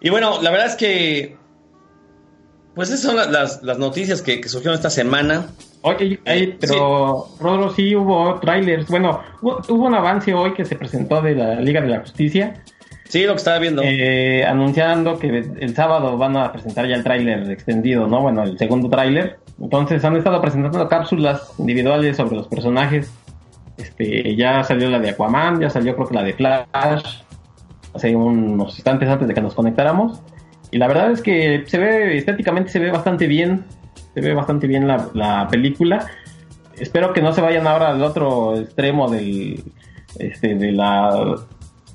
Y 0.00 0.08
bueno, 0.10 0.40
la 0.40 0.50
verdad 0.50 0.68
es 0.68 0.76
que. 0.76 1.36
Pues 2.74 2.88
esas 2.88 3.02
son 3.02 3.16
la- 3.16 3.26
las, 3.26 3.62
las 3.62 3.78
noticias 3.78 4.22
que, 4.22 4.40
que 4.40 4.48
surgieron 4.48 4.74
esta 4.76 4.88
semana. 4.88 5.48
Oye, 5.82 6.20
ey, 6.24 6.56
pero 6.58 7.26
Rodro, 7.40 7.70
sí 7.74 7.94
hubo 7.94 8.38
trailers. 8.40 8.86
Bueno, 8.88 9.20
hubo, 9.42 9.60
hubo 9.68 9.86
un 9.86 9.94
avance 9.94 10.32
hoy 10.32 10.54
que 10.54 10.64
se 10.64 10.76
presentó 10.76 11.20
de 11.20 11.34
la 11.34 11.56
Liga 11.60 11.80
de 11.82 11.88
la 11.88 12.00
Justicia, 12.00 12.62
Sí, 13.12 13.24
lo 13.24 13.34
que 13.34 13.40
estaba 13.40 13.58
viendo. 13.58 13.82
eh, 13.84 14.42
anunciando 14.46 15.18
que 15.18 15.44
el 15.60 15.74
sábado 15.74 16.16
van 16.16 16.34
a 16.34 16.50
presentar 16.50 16.86
ya 16.88 16.96
el 16.96 17.04
tráiler 17.04 17.50
extendido, 17.50 18.06
¿no? 18.06 18.22
Bueno, 18.22 18.42
el 18.42 18.56
segundo 18.56 18.88
tráiler. 18.88 19.36
Entonces 19.60 20.02
han 20.02 20.16
estado 20.16 20.40
presentando 20.40 20.88
cápsulas 20.88 21.52
individuales 21.58 22.16
sobre 22.16 22.36
los 22.36 22.48
personajes. 22.48 23.12
Este, 23.76 24.34
ya 24.34 24.64
salió 24.64 24.88
la 24.88 24.98
de 24.98 25.10
Aquaman, 25.10 25.60
ya 25.60 25.68
salió 25.68 25.94
creo 25.94 26.08
que 26.08 26.14
la 26.14 26.22
de 26.22 26.32
Flash, 26.32 27.22
hace 27.92 28.16
unos 28.16 28.76
instantes 28.76 29.06
antes 29.10 29.28
de 29.28 29.34
que 29.34 29.42
nos 29.42 29.52
conectáramos. 29.52 30.22
Y 30.70 30.78
la 30.78 30.88
verdad 30.88 31.10
es 31.10 31.20
que 31.20 31.64
se 31.66 31.76
ve, 31.76 32.16
estéticamente 32.16 32.70
se 32.70 32.78
ve 32.78 32.90
bastante 32.90 33.26
bien, 33.26 33.66
se 34.14 34.22
ve 34.22 34.32
bastante 34.32 34.66
bien 34.66 34.88
la, 34.88 35.10
la 35.12 35.48
película. 35.50 36.06
Espero 36.78 37.12
que 37.12 37.20
no 37.20 37.34
se 37.34 37.42
vayan 37.42 37.66
ahora 37.66 37.90
al 37.90 38.02
otro 38.02 38.56
extremo 38.56 39.10
del, 39.10 39.62
este, 40.18 40.54
de 40.54 40.72
la, 40.72 41.36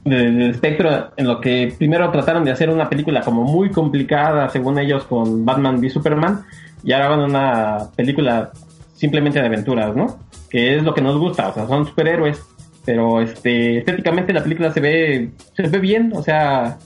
de- 0.09 0.31
del 0.31 0.51
espectro, 0.51 1.11
en 1.15 1.27
lo 1.27 1.39
que 1.41 1.73
primero 1.77 2.09
trataron 2.11 2.43
de 2.43 2.51
hacer 2.51 2.69
una 2.69 2.89
película 2.89 3.21
como 3.21 3.43
muy 3.43 3.69
complicada, 3.71 4.49
según 4.49 4.79
ellos, 4.79 5.03
con 5.05 5.45
Batman 5.45 5.77
v 5.79 5.89
Superman, 5.89 6.45
y 6.83 6.91
ahora 6.91 7.09
van 7.09 7.19
a 7.21 7.25
una 7.25 7.77
película 7.95 8.51
simplemente 8.93 9.39
de 9.39 9.45
aventuras, 9.45 9.95
¿no? 9.95 10.17
Que 10.49 10.75
es 10.75 10.83
lo 10.83 10.93
que 10.93 11.01
nos 11.01 11.17
gusta, 11.17 11.49
o 11.49 11.53
sea, 11.53 11.67
son 11.67 11.85
superhéroes, 11.85 12.41
pero 12.85 13.21
este, 13.21 13.79
estéticamente 13.79 14.33
la 14.33 14.43
película 14.43 14.71
se 14.71 14.79
ve, 14.79 15.31
se 15.55 15.63
ve 15.63 15.79
bien, 15.79 16.13
o 16.15 16.23
sea, 16.23 16.77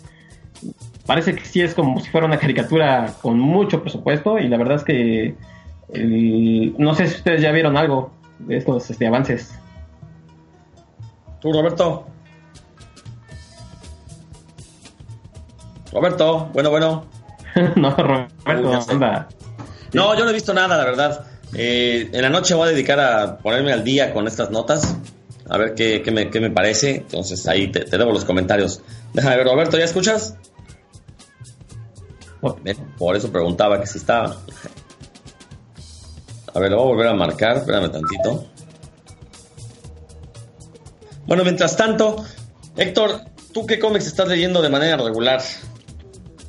parece 1.05 1.35
que 1.35 1.45
sí 1.45 1.61
es 1.61 1.73
como 1.73 1.99
si 1.99 2.09
fuera 2.09 2.27
una 2.27 2.37
caricatura 2.37 3.13
con 3.21 3.39
mucho 3.39 3.81
presupuesto, 3.81 4.39
y 4.39 4.47
la 4.47 4.57
verdad 4.57 4.77
es 4.77 4.83
que 4.83 5.35
no 6.77 6.95
sé 6.95 7.07
si 7.07 7.17
ustedes 7.17 7.41
ya 7.41 7.51
vieron 7.51 7.75
algo 7.75 8.11
de 8.39 8.57
estos 8.57 8.89
este, 8.89 9.07
avances. 9.07 9.53
Tú, 11.41 11.51
Roberto. 11.51 12.05
Roberto, 15.91 16.49
bueno, 16.53 16.69
bueno. 16.69 17.05
no, 17.75 17.95
Roberto, 17.95 18.91
anda. 18.91 19.27
No, 19.93 20.17
yo 20.17 20.23
no 20.23 20.29
he 20.29 20.33
visto 20.33 20.53
nada, 20.53 20.77
la 20.77 20.85
verdad. 20.85 21.25
Eh, 21.53 22.09
en 22.13 22.21
la 22.21 22.29
noche 22.29 22.53
voy 22.53 22.69
a 22.69 22.71
dedicar 22.71 22.99
a 22.99 23.37
ponerme 23.37 23.73
al 23.73 23.83
día 23.83 24.13
con 24.13 24.27
estas 24.27 24.51
notas. 24.51 24.95
A 25.49 25.57
ver 25.57 25.73
qué, 25.75 26.01
qué 26.01 26.11
me, 26.11 26.29
qué 26.29 26.39
me 26.39 26.49
parece. 26.49 26.95
Entonces 26.95 27.45
ahí 27.47 27.69
te, 27.69 27.81
te 27.81 27.97
debo 27.97 28.11
los 28.11 28.23
comentarios. 28.23 28.81
Déjame 29.13 29.35
ver, 29.37 29.47
Roberto, 29.47 29.77
¿ya 29.77 29.83
escuchas? 29.83 30.37
Por 32.97 33.15
eso 33.15 33.31
preguntaba 33.31 33.79
que 33.79 33.87
si 33.87 33.97
estaba. 33.97 34.37
A 36.53 36.59
ver, 36.59 36.71
lo 36.71 36.77
voy 36.77 36.85
a 36.85 36.89
volver 36.89 37.07
a 37.07 37.13
marcar. 37.13 37.57
Espérame 37.57 37.91
tantito. 37.91 38.45
Bueno, 41.25 41.43
mientras 41.43 41.77
tanto, 41.77 42.25
Héctor, 42.75 43.21
¿tú 43.53 43.65
qué 43.65 43.79
cómics 43.79 44.07
estás 44.07 44.27
leyendo 44.27 44.61
de 44.61 44.69
manera 44.69 44.97
regular? 44.97 45.41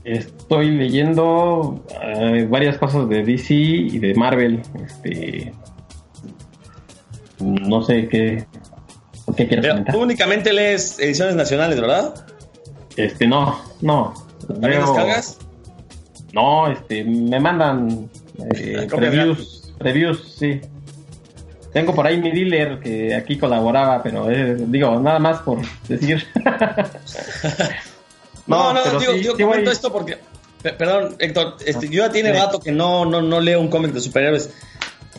Estoy 0.04 0.70
leyendo 0.72 1.84
eh, 2.02 2.46
varias 2.50 2.76
cosas 2.78 3.08
de 3.08 3.22
DC 3.22 3.54
y 3.54 3.98
de 3.98 4.14
Marvel. 4.14 4.60
Este, 4.84 5.52
no 7.38 7.82
sé 7.82 8.08
qué, 8.08 8.44
qué 9.36 9.46
quieres 9.46 9.60
Pero 9.60 9.74
comentar. 9.74 9.94
tú 9.94 10.02
únicamente 10.02 10.52
lees 10.52 10.98
ediciones 10.98 11.36
nacionales, 11.36 11.80
¿verdad? 11.80 12.26
Este, 12.96 13.26
no, 13.26 13.60
no. 13.80 14.12
¿También 14.48 14.80
descargas? 14.80 15.38
No, 16.32 16.68
este, 16.68 17.04
me 17.04 17.38
mandan 17.38 18.10
eh, 18.54 18.88
previews, 18.90 19.72
previews, 19.78 20.34
sí. 20.36 20.60
Tengo 21.72 21.94
por 21.94 22.06
ahí 22.06 22.20
mi 22.20 22.30
dealer 22.30 22.80
que 22.80 23.14
aquí 23.14 23.38
colaboraba, 23.38 24.02
pero 24.02 24.30
eh, 24.30 24.56
digo, 24.66 24.98
nada 25.00 25.18
más 25.18 25.38
por 25.38 25.60
decir. 25.88 26.26
No, 28.46 28.72
no, 28.72 28.81
pero 28.85 28.98
digo, 29.00 29.12
sí, 29.12 29.18
digo, 29.20 29.37
sí 29.37 29.42
comento 29.42 29.70
esto 29.70 29.92
porque. 29.92 30.18
pe- 30.62 30.72
Perdón, 30.72 31.16
Héctor, 31.18 31.57
este, 31.64 31.88
yo 31.88 32.05
ya 32.07 32.11
tiene 32.12 32.33
rato 32.33 32.61
que 32.61 32.72
no, 32.72 33.05
no, 33.05 33.20
no 33.22 33.40
leo 33.40 33.61
un 33.61 33.68
cómic 33.68 33.92
de 33.92 34.00
superhéroes. 34.00 34.50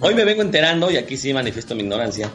Hoy 0.01 0.15
me 0.15 0.25
vengo 0.25 0.41
enterando, 0.41 0.89
y 0.91 0.97
aquí 0.97 1.15
sí 1.17 1.33
manifiesto 1.33 1.75
mi 1.75 1.81
ignorancia, 1.83 2.29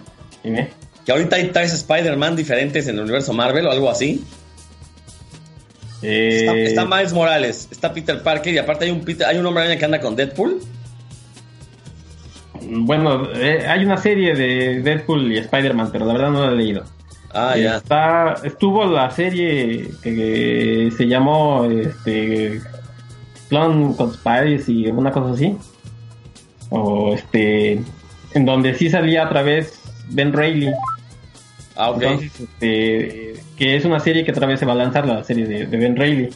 Dime. 0.45 0.71
que 1.05 1.13
ahorita 1.13 1.37
hay 1.37 1.49
tres 1.49 1.73
Spider-Man 1.75 2.37
diferentes 2.37 2.87
en 2.87 2.95
el 2.97 3.03
universo 3.03 3.33
Marvel 3.33 3.67
o 3.67 3.71
algo 3.71 3.91
así. 3.91 4.25
Está, 6.01 6.53
Eh, 6.55 6.65
está 6.67 6.85
Miles 6.85 7.13
Morales, 7.13 7.67
está 7.73 7.93
Peter 7.93 8.23
Parker 8.23 8.55
y 8.55 8.59
aparte 8.59 8.85
hay 8.85 8.91
un 8.93 9.01
Peter, 9.05 9.27
hay 9.27 9.37
un 9.39 9.45
hombre 9.47 9.65
araña 9.65 9.79
que 9.79 9.85
anda 9.85 10.01
con 10.01 10.15
Deadpool. 10.15 10.61
Bueno, 12.63 13.29
eh, 13.35 13.67
hay 13.67 13.85
una 13.85 13.97
serie 13.97 14.35
de 14.35 14.81
Deadpool 14.81 15.33
y 15.33 15.39
Spider-Man, 15.39 15.91
pero 15.93 16.05
la 16.07 16.13
verdad 16.13 16.31
no 16.31 16.47
la 16.47 16.53
he 16.53 16.57
leído. 16.57 16.85
Ah, 17.33 17.57
ya. 17.57 17.77
Está, 17.77 18.37
estuvo 18.45 18.85
la 18.87 19.11
serie 19.11 19.91
que, 20.03 20.15
que 20.15 20.91
se 20.97 21.07
llamó 21.07 21.65
este, 21.67 22.61
Clone 23.49 23.95
Conspiracy, 23.97 24.87
una 24.89 25.11
cosa 25.11 25.35
así. 25.35 25.57
O 26.71 27.15
este, 27.15 27.83
en 28.35 28.45
donde 28.45 28.75
sí 28.75 28.91
salía 28.91 29.27
otra 29.27 29.43
vez 29.43 29.81
Ben 30.11 30.33
Reilly. 30.33 30.73
Ah, 31.77 31.91
ok. 31.91 32.03
Entonces, 32.03 32.41
este, 32.41 33.35
que 33.57 33.77
es 33.77 33.85
una 33.85 34.01
serie 34.01 34.25
que 34.25 34.33
otra 34.33 34.47
vez 34.47 34.61
se 34.61 34.67
va 34.67 34.73
a 34.73 34.77
lanzar, 34.77 35.07
la 35.07 35.23
serie 35.25 35.47
de, 35.47 35.67
de 35.67 35.77
Ben 35.77 35.97
Reilly. 35.97 36.31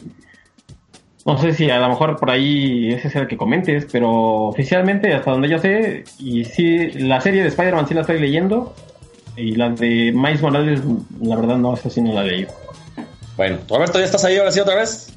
No 1.25 1.37
sé 1.37 1.53
si 1.53 1.69
a 1.69 1.79
lo 1.79 1.89
mejor 1.89 2.17
por 2.17 2.29
ahí 2.29 2.89
ese 2.93 3.07
es 3.07 3.15
el 3.15 3.27
que 3.27 3.37
comentes, 3.37 3.87
pero 3.91 4.11
oficialmente, 4.47 5.13
hasta 5.13 5.31
donde 5.31 5.47
yo 5.47 5.57
sé, 5.57 6.03
y 6.19 6.43
sí, 6.43 6.91
la 6.91 7.21
serie 7.21 7.43
de 7.43 7.47
Spider-Man 7.47 7.87
sí 7.87 7.93
la 7.93 8.01
estoy 8.01 8.19
leyendo, 8.19 8.75
y 9.35 9.55
la 9.55 9.69
de 9.69 10.11
Miles 10.13 10.41
Morales, 10.41 10.81
la 11.21 11.35
verdad 11.35 11.57
no, 11.57 11.73
esa 11.73 11.89
sí 11.89 12.01
no 12.01 12.13
la 12.13 12.23
he 12.23 12.27
leído. 12.27 12.51
Bueno, 13.35 13.57
Roberto, 13.67 13.99
¿ya 13.99 14.05
estás 14.05 14.23
ahí 14.25 14.37
ahora 14.37 14.51
sí 14.51 14.59
otra 14.59 14.75
vez? 14.75 15.07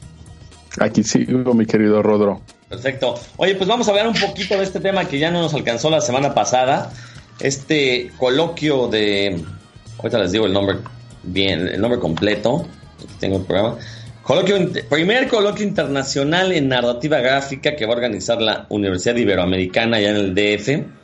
Aquí 0.80 1.02
sigo, 1.02 1.54
mi 1.54 1.66
querido 1.66 2.02
Rodro. 2.02 2.40
Perfecto. 2.68 3.14
Oye, 3.36 3.54
pues 3.54 3.68
vamos 3.68 3.86
a 3.86 3.90
hablar 3.90 4.08
un 4.08 4.14
poquito 4.14 4.56
de 4.56 4.64
este 4.64 4.80
tema 4.80 5.04
que 5.04 5.18
ya 5.18 5.30
no 5.30 5.40
nos 5.40 5.54
alcanzó 5.54 5.90
la 5.90 6.00
semana 6.00 6.34
pasada. 6.34 6.92
Este 7.40 8.10
coloquio 8.18 8.88
de. 8.88 9.42
Ahorita 9.98 10.18
les 10.18 10.32
digo 10.32 10.46
el 10.46 10.52
nombre 10.52 10.78
bien, 11.22 11.68
el 11.68 11.80
nombre 11.80 12.00
completo. 12.00 12.66
Tengo 13.20 13.36
el 13.36 13.44
programa. 13.44 13.76
Coloquio, 14.22 14.56
primer 14.90 15.28
coloquio 15.28 15.64
internacional 15.64 16.50
en 16.50 16.68
narrativa 16.68 17.20
gráfica 17.20 17.76
que 17.76 17.86
va 17.86 17.92
a 17.92 17.96
organizar 17.96 18.42
la 18.42 18.66
Universidad 18.70 19.14
Iberoamericana 19.14 20.00
ya 20.00 20.10
en 20.10 20.16
el 20.16 20.34
DF. 20.34 20.95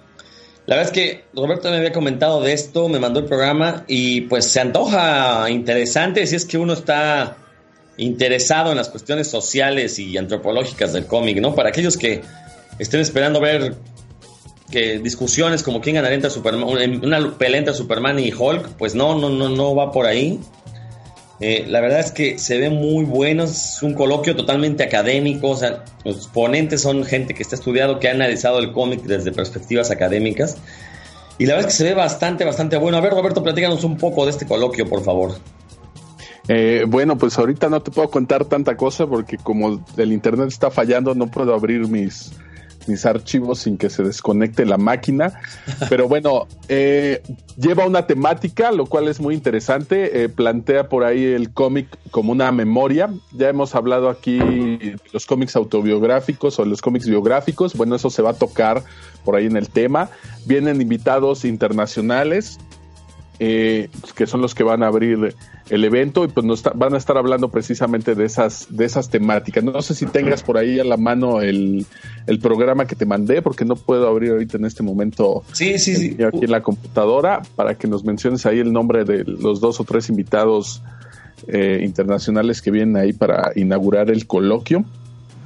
La 0.67 0.77
verdad 0.77 0.93
es 0.93 0.95
que 0.95 1.25
Roberto 1.35 1.71
me 1.71 1.77
había 1.79 1.93
comentado 1.93 2.41
de 2.41 2.53
esto, 2.53 2.89
me 2.89 3.01
mandó 3.01 3.21
el 3.21 3.27
programa 3.27 3.85
y 3.89 4.23
pues 4.23 4.47
se 4.47 4.61
antoja 4.61 5.51
interesante 5.51 6.25
si 6.27 6.37
es 6.37 6.45
que 6.45 6.57
uno 6.57 6.75
está 6.75 7.37
interesado 7.97 8.71
en 8.71 8.77
las 8.77 8.89
cuestiones 8.89 9.29
sociales 9.29 9.99
y 9.99 10.17
antropológicas 10.17 10.93
del 10.93 11.07
cómic, 11.07 11.41
¿no? 11.41 11.55
Para 11.55 11.71
aquellos 11.71 11.97
que 11.97 12.23
estén 12.79 13.01
esperando 13.01 13.41
ver 13.41 13.75
que 14.71 14.99
discusiones 14.99 15.63
como 15.63 15.81
quién 15.81 15.97
ganaría 15.97 16.15
entre 16.17 16.31
Superman, 16.31 16.65
una 17.03 17.37
pelea 17.37 17.75
Superman 17.75 18.19
y 18.19 18.33
Hulk, 18.33 18.71
pues 18.79 18.95
no, 18.95 19.19
no, 19.19 19.29
no, 19.29 19.49
no 19.49 19.75
va 19.75 19.91
por 19.93 20.07
ahí. 20.07 20.41
Eh, 21.41 21.65
la 21.69 21.81
verdad 21.81 22.01
es 22.01 22.13
que 22.13 22.39
se 22.39 22.59
ve 22.59 22.71
muy 22.71 23.05
bueno, 23.05 23.45
es 23.45 23.83
un 23.83 23.95
coloquio 23.95 24.37
totalmente 24.37 24.85
académico, 24.85 25.51
o 25.51 25.57
sea, 25.57 25.85
los 26.05 26.29
ponentes 26.29 26.83
son 26.83 27.05
gente 27.05 27.35
que 27.35 27.43
está 27.43 27.57
estudiado, 27.57 27.99
que 27.99 28.09
ha 28.09 28.13
analizado 28.13 28.59
el 28.61 28.73
cómic 28.73 29.03
desde 29.03 29.33
perspectivas 29.33 29.91
académicas. 29.91 30.57
Y 31.39 31.47
la 31.47 31.55
verdad 31.55 31.71
es 31.71 31.75
que 31.75 31.83
se 31.83 31.89
ve 31.89 31.95
bastante, 31.95 32.45
bastante 32.45 32.77
bueno. 32.77 32.99
A 32.99 33.01
ver, 33.01 33.13
Roberto, 33.13 33.43
platícanos 33.43 33.83
un 33.83 33.97
poco 33.97 34.25
de 34.25 34.31
este 34.31 34.47
coloquio, 34.47 34.89
por 34.89 35.03
favor. 35.03 35.35
Eh, 36.49 36.85
bueno, 36.87 37.17
pues 37.17 37.39
ahorita 37.39 37.69
no 37.69 37.81
te 37.83 37.91
puedo 37.91 38.11
contar 38.11 38.45
tanta 38.45 38.77
cosa 38.77 39.07
porque 39.07 39.39
como 39.39 39.85
el 39.97 40.13
internet 40.13 40.49
está 40.49 40.71
fallando, 40.71 41.15
no 41.15 41.29
puedo 41.29 41.55
abrir 41.55 41.89
mis, 41.89 42.33
mis 42.89 43.07
archivos 43.07 43.61
sin 43.61 43.79
que 43.79 43.91
se 43.91 44.03
desconecte 44.03 44.65
la 44.65 44.79
máquina. 44.79 45.41
Pero 45.89 46.09
bueno, 46.09 46.47
eh, 46.69 47.23
lleva 47.57 47.87
una 47.87 48.07
temática, 48.07 48.73
lo 48.73 48.87
cual 48.87 49.09
es 49.09 49.21
muy 49.21 49.35
interesante. 49.35 50.25
Eh, 50.25 50.29
plantea 50.29 50.89
por 50.89 51.05
ahí 51.05 51.25
el 51.25 51.53
cómic 51.53 51.87
como 52.11 52.33
una 52.33 52.51
memoria. 52.53 53.11
Ya 53.33 53.49
hemos 53.49 53.75
hablado 53.75 54.09
aquí 54.09 54.39
de 54.39 54.97
los 55.13 55.27
cómics 55.27 55.57
autobiográficos 55.57 56.59
o 56.59 56.65
los 56.65 56.81
cómics 56.81 57.09
biográficos. 57.09 57.75
Bueno, 57.75 57.97
eso 57.97 58.11
se 58.11 58.23
va 58.23 58.31
a 58.31 58.35
tocar 58.35 58.83
por 59.25 59.37
ahí 59.37 59.47
en 59.47 59.57
el 59.57 59.69
tema. 59.69 60.11
Vienen 60.47 60.81
invitados 60.81 61.45
internacionales. 61.45 62.59
Eh, 63.45 63.89
que 64.15 64.29
son 64.29 64.41
los 64.41 64.55
que 64.55 64.63
van 64.63 64.85
a 64.85 64.87
abrir 64.87 65.35
el 65.69 65.85
evento 65.85 66.25
y 66.25 66.29
pues 66.29 66.47
nos 66.47 66.63
van 66.63 66.95
a 66.95 66.97
estar 66.97 67.19
hablando 67.19 67.49
precisamente 67.49 68.15
de 68.15 68.25
esas, 68.25 68.69
de 68.71 68.85
esas 68.85 69.11
temáticas. 69.11 69.65
No 69.65 69.83
sé 69.83 69.97
si 69.97 70.07
tengas 70.07 70.45
por 70.45 70.59
ahí 70.59 70.79
a 70.79 70.85
la 70.85 70.97
mano 70.97 71.41
el, 71.41 71.85
programa 72.41 72.87
que 72.87 72.95
te 72.95 73.05
mandé, 73.05 73.43
porque 73.43 73.65
no 73.65 73.75
puedo 73.75 74.07
abrir 74.07 74.31
ahorita 74.31 74.59
en 74.59 74.65
este 74.65 74.85
momento 74.85 75.43
sí, 75.55 75.77
sí, 75.81 75.97
sí. 75.97 76.23
aquí 76.23 76.45
en 76.45 76.53
la 76.53 76.63
computadora, 76.63 77.43
para 77.57 77.75
que 77.75 77.89
nos 77.89 78.05
menciones 78.05 78.47
ahí 78.47 78.61
el 78.61 78.73
nombre 78.73 79.05
de 79.05 79.25
los 79.25 79.61
dos 79.61 79.81
o 79.81 79.85
tres 79.85 80.09
invitados 80.09 80.81
eh, 81.49 81.81
internacionales 81.83 82.63
que 82.63 82.71
vienen 82.71 82.97
ahí 82.97 83.13
para 83.13 83.51
inaugurar 83.57 84.09
el 84.09 84.29
coloquio. 84.29 84.85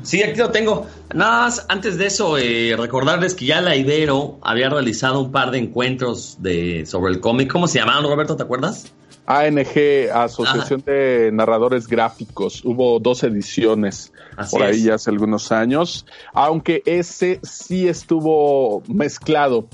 Sí, 0.06 0.22
aquí 0.22 0.38
lo 0.38 0.50
tengo. 0.50 0.86
Nada 1.12 1.42
más, 1.42 1.66
antes 1.68 1.98
de 1.98 2.06
eso, 2.06 2.38
eh, 2.38 2.76
recordarles 2.78 3.34
que 3.34 3.44
ya 3.44 3.60
la 3.60 3.74
Ibero 3.74 4.38
había 4.40 4.68
realizado 4.68 5.20
un 5.20 5.32
par 5.32 5.50
de 5.50 5.58
encuentros 5.58 6.36
de, 6.38 6.86
sobre 6.86 7.12
el 7.12 7.20
cómic. 7.20 7.50
¿Cómo 7.50 7.66
se 7.66 7.80
llamaban, 7.80 8.04
Roberto? 8.04 8.36
¿Te 8.36 8.44
acuerdas? 8.44 8.92
ANG, 9.26 10.08
Asociación 10.14 10.84
de 10.86 11.30
Narradores 11.32 11.88
Gráficos. 11.88 12.64
Hubo 12.64 13.00
dos 13.00 13.24
ediciones 13.24 14.12
por 14.52 14.62
ahí 14.62 14.84
ya 14.84 14.94
hace 14.94 15.10
algunos 15.10 15.50
años, 15.50 16.06
aunque 16.32 16.82
ese 16.86 17.40
sí 17.42 17.88
estuvo 17.88 18.84
mezclado 18.86 19.66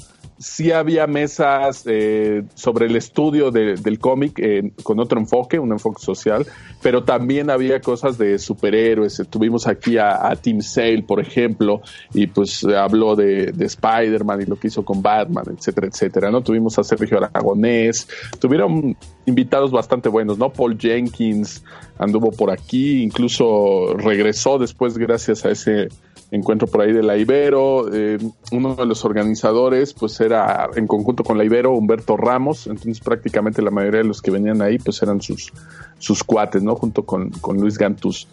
sí 0.43 0.73
había 0.73 1.07
mesas 1.07 1.85
eh, 1.87 2.43
sobre 2.55 2.87
el 2.87 2.97
estudio 2.97 3.53
del 3.53 3.99
cómic 4.01 4.41
eh, 4.41 4.73
con 4.83 4.99
otro 4.99 5.21
enfoque, 5.21 5.59
un 5.59 5.71
enfoque 5.71 6.03
social, 6.03 6.45
pero 6.83 7.05
también 7.05 7.49
había 7.49 7.81
cosas 7.81 8.19
de 8.19 8.39
superhéroes. 8.41 9.23
Tuvimos 9.31 9.69
aquí 9.69 9.99
a, 9.99 10.35
Tim 10.41 10.61
Sale, 10.61 11.05
por 11.05 11.21
ejemplo, 11.21 11.81
y 12.13 12.27
pues 12.27 12.65
habló 12.65 13.15
de, 13.15 13.53
de 13.53 13.65
Spider-Man 13.67 14.43
y 14.43 14.47
lo 14.47 14.57
que 14.57 14.67
hizo 14.67 14.85
con 14.85 15.01
Batman, 15.01 15.45
etcétera, 15.57 15.87
etcétera, 15.87 16.31
¿no? 16.31 16.43
Tuvimos 16.43 16.77
a 16.79 16.83
Sergio 16.83 17.19
Aragonés, 17.19 18.09
tuvieron 18.41 18.97
invitados 19.27 19.71
bastante 19.71 20.09
buenos, 20.09 20.39
¿no? 20.39 20.53
Paul 20.53 20.77
Jenkins 20.77 21.63
anduvo 21.99 22.33
por 22.33 22.51
aquí, 22.51 23.03
incluso 23.03 23.95
regresó 23.97 24.59
después 24.59 24.99
gracias 24.99 25.45
a 25.45 25.51
ese 25.51 25.89
encuentro 26.33 26.67
por 26.67 26.81
ahí 26.81 26.93
de 26.93 27.03
la 27.03 27.17
Ibero. 27.17 27.95
Eh, 27.95 28.19
uno 28.51 28.75
de 28.75 28.87
los 28.87 29.05
organizadores, 29.05 29.93
pues 29.93 30.21
era 30.21 30.69
en 30.75 30.87
conjunto 30.87 31.23
con 31.23 31.39
la 31.39 31.45
Ibero, 31.45 31.73
Humberto 31.73 32.17
Ramos. 32.17 32.67
Entonces, 32.67 33.01
prácticamente 33.01 33.63
la 33.63 33.71
mayoría 33.71 34.01
de 34.01 34.09
los 34.09 34.21
que 34.23 34.31
venían 34.31 34.63
ahí, 34.63 34.79
pues 34.79 35.01
eran 35.03 35.21
sus, 35.21 35.53
sus 35.99 36.25
cuates, 36.25 36.63
¿no? 36.63 36.75
Junto 36.75 37.05
con, 37.05 37.31
Luis 37.59 37.77
Gantús. 37.77 38.27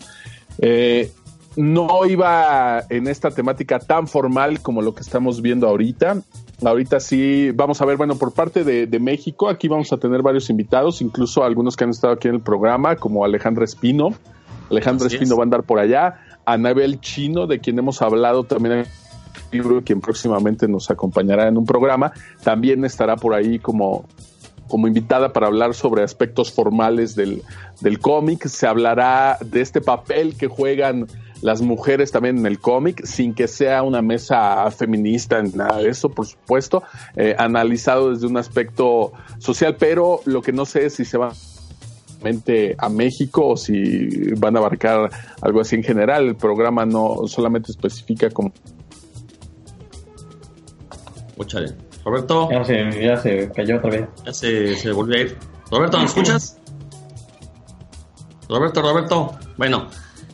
Eh, 0.60 1.12
no 1.58 2.06
iba 2.06 2.84
en 2.90 3.08
esta 3.08 3.32
temática 3.32 3.80
tan 3.80 4.08
formal 4.08 4.62
como 4.62 4.82
lo 4.82 4.96
que 4.96 5.02
estamos 5.02 5.42
viendo 5.42 5.68
ahorita. 5.68 6.22
Ahorita 6.64 7.02
sí, 7.02 7.52
vamos 7.52 7.82
a 7.82 7.86
ver, 7.86 7.98
bueno, 7.98 8.16
por 8.16 8.34
parte 8.34 8.64
de, 8.64 8.88
de, 8.88 9.00
México, 9.00 9.50
aquí 9.50 9.68
vamos 9.68 9.92
a 9.92 9.98
tener 9.98 10.22
varios 10.22 10.50
invitados, 10.50 11.02
incluso 11.02 11.44
algunos 11.44 11.76
que 11.76 11.84
han 11.84 11.90
estado 11.90 12.14
aquí 12.14 12.30
en 12.30 12.36
el 12.36 12.42
programa, 12.42 12.96
como 12.96 13.26
Alejandra 13.26 13.66
Espino. 13.66 14.14
Alejandra 14.70 15.08
Espino 15.08 15.36
va 15.36 15.44
a 15.44 15.46
andar 15.46 15.64
por 15.64 15.80
allá. 15.80 16.20
Anabel 16.54 17.00
Chino, 17.00 17.48
de 17.48 17.60
quien 17.60 17.80
hemos 17.80 18.02
hablado 18.02 18.44
también 18.44 18.74
en 18.74 18.80
el 18.80 18.88
libro, 19.52 19.84
quien 19.84 20.02
próximamente 20.02 20.68
nos 20.68 20.90
acompañará 20.90 21.48
en 21.48 21.58
un 21.58 21.66
programa, 21.66 22.12
también 22.44 22.86
estará 22.86 23.16
por 23.16 23.34
ahí 23.34 23.60
como, 23.60 24.06
como 24.68 24.88
invitada 24.88 25.34
para 25.34 25.48
hablar 25.48 25.74
sobre 25.74 26.04
aspectos 26.04 26.52
formales 26.52 27.16
del, 27.16 27.42
del 27.82 28.00
cómic. 28.00 28.48
Se 28.48 28.68
hablará 28.68 29.38
de 29.44 29.62
este 29.62 29.82
papel 29.82 30.36
que 30.38 30.48
juegan 30.48 31.08
las 31.42 31.62
mujeres 31.62 32.12
también 32.12 32.38
en 32.38 32.46
el 32.46 32.60
cómic, 32.60 33.06
sin 33.06 33.34
que 33.34 33.48
sea 33.48 33.84
una 33.84 34.02
mesa 34.02 34.70
feminista, 34.72 35.42
nada 35.42 35.78
de 35.78 35.90
eso, 35.90 36.10
por 36.10 36.26
supuesto, 36.26 36.84
eh, 37.16 37.36
analizado 37.38 38.12
desde 38.12 38.28
un 38.28 38.38
aspecto 38.38 39.14
social, 39.38 39.78
pero 39.78 40.22
lo 40.26 40.42
que 40.42 40.52
no 40.52 40.66
sé 40.66 40.88
es 40.88 40.96
si 40.96 41.06
se 41.06 41.18
va 41.18 41.32
a 42.78 42.90
México 42.90 43.50
o 43.50 43.58
si 43.58 44.34
van 44.34 44.56
a 44.56 44.60
abarcar 44.60 45.10
algo 45.42 45.62
así 45.62 45.76
en 45.76 45.84
general. 45.84 46.28
El 46.28 46.36
programa 46.36 46.86
no 46.86 47.28
solamente 47.28 47.72
especifica 47.72 48.30
como... 48.30 48.52
Escúchale. 51.30 51.74
Roberto. 52.04 52.50
Ya 52.52 52.64
se, 52.64 53.04
ya 53.04 53.18
se 53.18 53.52
cayó 53.52 53.78
otra 53.78 53.92
vez. 53.92 54.08
Ya 54.26 54.34
se, 54.34 54.76
se 54.76 54.92
volvió 54.92 55.18
a 55.18 55.20
ir. 55.22 55.38
Roberto, 55.72 56.00
¿me 56.00 56.06
escuchas? 56.06 56.58
Roberto, 58.50 58.82
Roberto. 58.82 59.38
Bueno, 59.58 59.88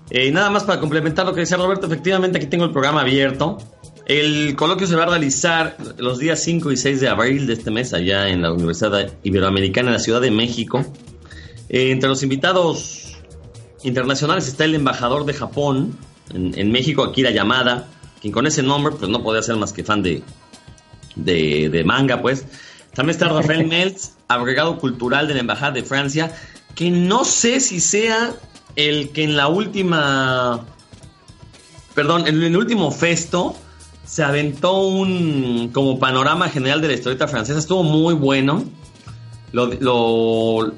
eh, 0.10 0.32
nada 0.32 0.50
más 0.50 0.64
para 0.64 0.80
complementar 0.80 1.26
lo 1.26 1.34
que 1.34 1.42
decía 1.42 1.58
Roberto, 1.58 1.88
efectivamente 1.88 2.38
aquí 2.38 2.48
tengo 2.48 2.66
el 2.66 2.72
programa 2.72 3.02
abierto. 3.02 3.58
El 4.06 4.56
coloquio 4.56 4.86
se 4.86 4.96
va 4.96 5.04
a 5.04 5.08
realizar 5.08 5.78
los 5.98 6.20
días 6.20 6.40
5 6.40 6.72
y 6.72 6.78
6 6.78 7.02
de 7.02 7.10
abril 7.10 7.48
de 7.48 7.54
este 7.54 7.72
mes 7.72 7.94
allá 7.94 8.30
en 8.30 8.44
la 8.44 8.54
Universidad 8.54 9.12
Iberoamericana 9.24 9.90
en 9.90 9.94
la 9.94 10.00
Ciudad 10.00 10.22
de 10.22 10.30
México. 10.30 10.86
Eh, 11.70 11.92
entre 11.92 12.10
los 12.10 12.22
invitados 12.24 13.18
internacionales 13.84 14.48
está 14.48 14.66
el 14.66 14.76
embajador 14.76 15.26
de 15.26 15.34
Japón 15.34 15.98
en, 16.34 16.72
México, 16.72 17.04
Akira 17.04 17.32
Yamada, 17.32 17.88
quien 18.20 18.34
con 18.34 18.48
ese 18.48 18.64
nombre 18.64 18.96
pues 18.98 19.10
no 19.10 19.22
podía 19.22 19.42
ser 19.42 19.56
más 19.58 19.74
que 19.74 19.84
fan 19.84 20.02
de, 20.02 20.24
de, 21.16 21.84
manga, 21.86 22.22
pues. 22.22 22.46
También 22.94 23.16
está 23.16 23.28
Rafael 23.28 23.68
Meltz, 23.68 24.14
agregado 24.28 24.78
cultural 24.80 25.28
de 25.28 25.36
la 25.36 25.42
Embajada 25.42 25.72
de 25.72 25.84
Francia, 25.84 26.36
que 26.74 26.90
no 26.90 27.26
sé 27.26 27.60
si 27.60 27.80
sea 27.80 28.34
el 28.76 29.10
que 29.10 29.24
en 29.24 29.38
la 29.38 29.48
última, 29.48 30.66
perdón, 31.94 32.28
en 32.28 32.42
el 32.42 32.58
último 32.58 32.92
festo 32.92 33.56
se 34.06 34.24
aventó 34.24 34.82
un 34.82 35.70
como 35.74 36.00
panorama 36.00 36.50
general 36.50 36.82
de 36.82 36.90
la 36.90 36.94
historieta 36.94 37.28
francesa, 37.28 37.60
estuvo 37.60 37.84
muy 37.84 38.14
bueno. 38.14 38.66
Lo, 39.52 39.68
lo, 39.68 40.74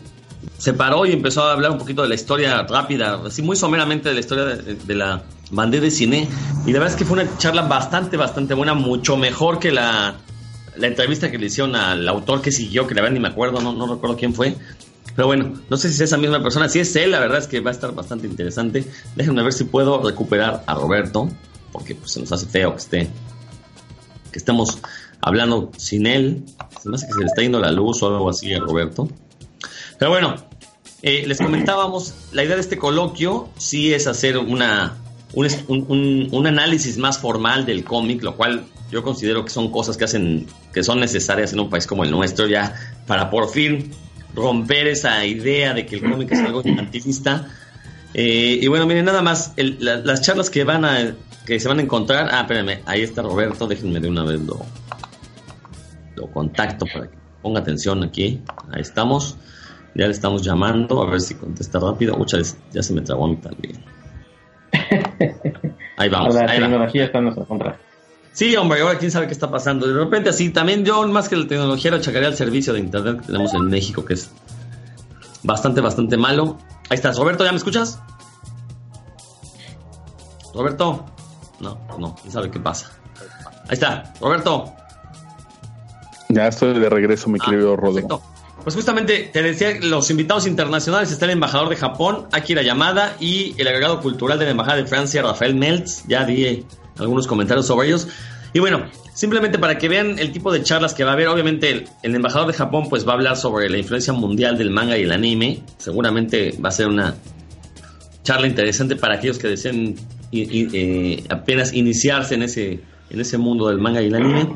se 0.58 0.74
paró 0.74 1.06
y 1.06 1.12
empezó 1.12 1.44
a 1.44 1.54
hablar 1.54 1.72
un 1.72 1.78
poquito 1.78 2.02
de 2.02 2.10
la 2.10 2.16
historia 2.16 2.64
rápida, 2.64 3.22
así 3.26 3.42
muy 3.42 3.56
someramente 3.56 4.10
de 4.10 4.16
la 4.16 4.20
historia 4.20 4.46
de, 4.46 4.96
la 4.96 5.24
bandera 5.52 5.84
de 5.84 5.92
cine. 5.92 6.28
Y 6.66 6.72
la 6.72 6.80
verdad 6.80 6.94
es 6.94 6.96
que 6.96 7.06
fue 7.06 7.22
una 7.22 7.38
charla 7.38 7.64
bastante, 7.64 8.18
bastante 8.18 8.54
buena, 8.54 8.74
mucho 8.74 9.18
mejor 9.18 9.60
que 9.60 9.72
la, 9.72 10.16
la 10.76 10.88
entrevista 10.88 11.30
que 11.30 11.38
le 11.38 11.48
hicieron 11.48 11.76
al 11.76 12.08
autor 12.08 12.42
que 12.42 12.52
siguió, 12.52 12.88
que 12.88 12.96
la 12.96 13.02
verdad 13.02 13.14
ni 13.14 13.20
me 13.20 13.28
acuerdo, 13.28 13.62
no, 13.62 13.74
no 13.74 13.94
recuerdo 13.94 14.18
quién 14.18 14.34
fue. 14.34 14.56
Pero 15.16 15.28
bueno, 15.28 15.54
no 15.70 15.78
sé 15.78 15.90
si 15.90 15.96
es 15.96 16.02
esa 16.02 16.18
misma 16.18 16.42
persona. 16.44 16.70
Si 16.70 16.80
es 16.80 16.96
él, 16.96 17.12
la 17.12 17.20
verdad 17.20 17.40
es 17.40 17.48
que 17.48 17.60
va 17.60 17.72
a 17.72 17.74
estar 17.74 17.94
bastante 17.94 18.28
interesante. 18.28 18.86
Déjenme 19.16 19.42
ver 19.44 19.54
si 19.54 19.64
puedo 19.64 20.02
recuperar 20.04 20.64
a 20.68 20.76
Roberto, 20.76 21.30
porque 21.72 21.96
pues, 21.96 22.12
se 22.12 22.20
nos 22.20 22.32
hace 22.32 22.46
feo 22.46 22.72
que 22.74 22.78
esté, 22.78 23.10
que 24.32 24.38
estemos 24.38 24.78
hablando 25.22 25.72
sin 25.78 26.06
él. 26.06 26.44
Se 26.82 26.90
me 26.90 26.96
hace 26.96 27.08
que 27.08 27.14
se 27.14 27.20
le 27.20 27.26
está 27.26 27.42
yendo 27.42 27.60
la 27.60 27.72
luz 27.72 28.04
o 28.04 28.08
algo 28.08 28.30
así 28.30 28.54
a 28.54 28.60
Roberto. 28.60 29.08
Pero 29.98 30.12
bueno, 30.12 30.36
eh, 31.02 31.26
les 31.28 31.38
comentábamos, 31.38 32.14
la 32.32 32.44
idea 32.44 32.56
de 32.56 32.62
este 32.62 32.78
coloquio 32.78 33.50
sí 33.58 33.94
es 33.94 34.08
hacer 34.08 34.38
una, 34.38 34.98
un, 35.34 36.48
análisis 36.48 36.98
más 36.98 37.20
formal 37.20 37.66
del 37.66 37.84
cómic, 37.84 38.24
lo 38.24 38.36
cual 38.36 38.66
yo 38.92 39.04
considero 39.04 39.44
que 39.44 39.52
son 39.52 39.72
cosas 39.72 39.98
que 39.98 40.06
hacen, 40.06 40.48
que 40.74 40.84
son 40.84 41.00
necesarias 41.00 41.54
en 41.54 41.60
un 41.60 41.70
país 41.70 41.86
como 41.86 42.04
el 42.04 42.12
nuestro, 42.12 42.48
ya 42.48 42.74
para 43.06 43.30
por 43.30 43.50
fin 43.50 43.92
romper 44.34 44.88
esa 44.88 45.26
idea 45.26 45.74
de 45.74 45.86
que 45.86 45.96
el 45.96 46.02
cómic 46.02 46.32
es 46.32 46.40
algo 46.40 46.62
infantilista. 46.64 47.48
Eh, 48.14 48.60
y 48.62 48.68
bueno, 48.68 48.86
miren, 48.86 49.06
nada 49.06 49.22
más, 49.22 49.54
las 49.58 50.22
charlas 50.22 50.50
que 50.50 50.64
van 50.64 50.86
a, 50.86 51.16
que 51.46 51.60
se 51.60 51.68
van 51.68 51.80
a 51.80 51.82
encontrar, 51.82 52.30
ah, 52.32 52.42
espérenme, 52.42 52.82
ahí 52.86 53.02
está 53.02 53.22
Roberto, 53.22 53.68
déjenme 53.68 54.00
de 54.00 54.08
una 54.08 54.24
vez 54.24 54.42
lo, 54.42 54.66
lo 56.16 56.28
contacto 56.28 56.86
para 56.92 57.08
que 57.08 57.18
ponga 57.42 57.60
atención 57.60 58.04
aquí. 58.04 58.42
Ahí 58.72 58.82
estamos. 58.82 59.38
Ya 59.96 60.06
le 60.06 60.12
estamos 60.12 60.44
llamando, 60.44 61.02
a 61.02 61.10
ver 61.10 61.22
si 61.22 61.34
contesta 61.36 61.80
rápido. 61.80 62.16
Muchas 62.18 62.58
ya 62.72 62.84
se 62.84 62.94
me 62.94 63.02
trabó 63.02 63.26
a 63.26 63.30
mí 63.30 63.38
también. 63.38 63.84
Ahí 65.98 66.10
vamos. 66.10 66.36
la 66.36 66.42
ahí 66.42 66.60
va. 66.60 66.68
tecnología 66.68 67.06
está 67.06 67.18
en 67.18 67.24
nuestra 67.26 67.46
contra. 67.46 67.78
Sí, 68.34 68.56
hombre, 68.56 68.82
ahora 68.82 69.00
quién 69.00 69.10
sabe 69.10 69.26
qué 69.26 69.34
está 69.34 69.50
pasando. 69.50 69.88
De 69.88 69.94
repente 69.96 70.30
así, 70.30 70.52
también 70.52 70.86
yo 70.86 71.08
más 71.08 71.28
que 71.28 71.36
la 71.36 71.48
tecnología 71.48 71.90
lo 71.90 71.98
achacaría 71.98 72.28
al 72.28 72.36
servicio 72.36 72.72
de 72.74 72.80
internet 72.82 73.22
que 73.22 73.26
tenemos 73.28 73.52
en 73.56 73.66
México, 73.66 74.06
que 74.06 74.14
es 74.14 74.30
bastante, 75.42 75.82
bastante 75.82 76.18
malo. 76.18 76.60
Ahí 76.90 76.96
estás, 76.96 77.18
Roberto, 77.18 77.44
¿ya 77.44 77.52
me 77.52 77.58
escuchas? 77.58 78.00
Roberto. 80.54 81.06
No, 81.60 81.80
no, 81.98 82.16
quién 82.22 82.32
sabe 82.32 82.52
qué 82.52 82.60
pasa. 82.60 82.92
Ahí 83.64 83.72
está, 83.74 84.14
Roberto. 84.22 84.72
Ya 86.30 86.48
estoy 86.48 86.78
de 86.80 86.90
regreso, 86.90 87.30
mi 87.30 87.40
Ah, 87.42 87.46
querido 87.50 87.76
Rodo. 87.76 87.94
perfecto. 87.96 88.22
Pues 88.68 88.76
justamente 88.76 89.30
te 89.32 89.42
decía, 89.42 89.80
los 89.82 90.12
invitados 90.12 90.46
internacionales 90.46 91.10
está 91.10 91.24
el 91.24 91.32
embajador 91.32 91.70
de 91.70 91.78
Japón, 91.78 92.28
Akira 92.34 92.62
Yamada, 92.64 93.16
y 93.18 93.56
el 93.58 93.66
agregado 93.66 94.02
cultural 94.02 94.38
de 94.40 94.44
la 94.44 94.52
embajada 94.52 94.76
de 94.76 94.86
Francia, 94.86 95.22
Rafael 95.22 95.56
Meltz. 95.56 96.04
Ya 96.06 96.26
di 96.26 96.44
eh, 96.44 96.64
algunos 96.98 97.28
comentarios 97.28 97.66
sobre 97.66 97.88
ellos. 97.88 98.10
Y 98.52 98.60
bueno, 98.60 98.88
simplemente 99.14 99.58
para 99.58 99.78
que 99.78 99.88
vean 99.88 100.20
el 100.20 100.34
tipo 100.34 100.52
de 100.52 100.64
charlas 100.64 100.94
que 100.94 101.06
va 101.06 101.12
a 101.12 101.14
haber, 101.14 101.30
obviamente 101.30 101.86
el, 102.04 102.14
embajador 102.14 102.46
de 102.46 102.56
Japón 102.56 102.90
pues 102.90 103.08
va 103.08 103.12
a 103.12 103.16
hablar 103.16 103.38
sobre 103.38 103.70
la 103.70 103.78
influencia 103.78 104.12
mundial 104.12 104.58
del 104.58 104.70
manga 104.70 104.98
y 104.98 105.04
el 105.04 105.14
anime. 105.14 105.64
Seguramente 105.78 106.54
va 106.62 106.68
a 106.68 106.74
ser 106.74 106.88
una 106.88 107.16
charla 108.24 108.48
interesante 108.48 108.98
para 108.98 109.16
aquellos 109.16 109.38
que 109.38 109.48
deseen 109.48 109.96
eh, 110.34 111.24
apenas 111.30 111.74
iniciarse 111.74 112.36
en 112.36 112.44
ese, 112.44 112.82
en 113.10 113.22
ese 113.22 113.38
mundo 113.38 113.70
del 113.70 113.78
manga 113.78 114.02
y 114.02 114.08
el 114.08 114.16
anime. 114.16 114.50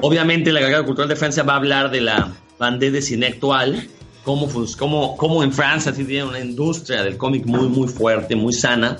Obviamente, 0.00 0.48
el 0.48 0.56
agregado 0.56 0.86
cultural 0.86 1.10
de 1.10 1.16
Francia 1.16 1.42
va 1.42 1.52
a 1.52 1.56
hablar 1.56 1.90
de 1.90 2.00
la 2.00 2.32
bandera 2.58 2.92
de 2.92 3.02
cine 3.02 3.26
actual, 3.26 3.88
cómo 4.24 5.42
en 5.42 5.52
Francia 5.52 5.92
sí 5.94 6.04
tiene 6.04 6.24
una 6.24 6.40
industria 6.40 7.02
del 7.02 7.16
cómic 7.16 7.46
muy, 7.46 7.68
muy 7.68 7.88
fuerte, 7.88 8.36
muy 8.36 8.52
sana. 8.52 8.98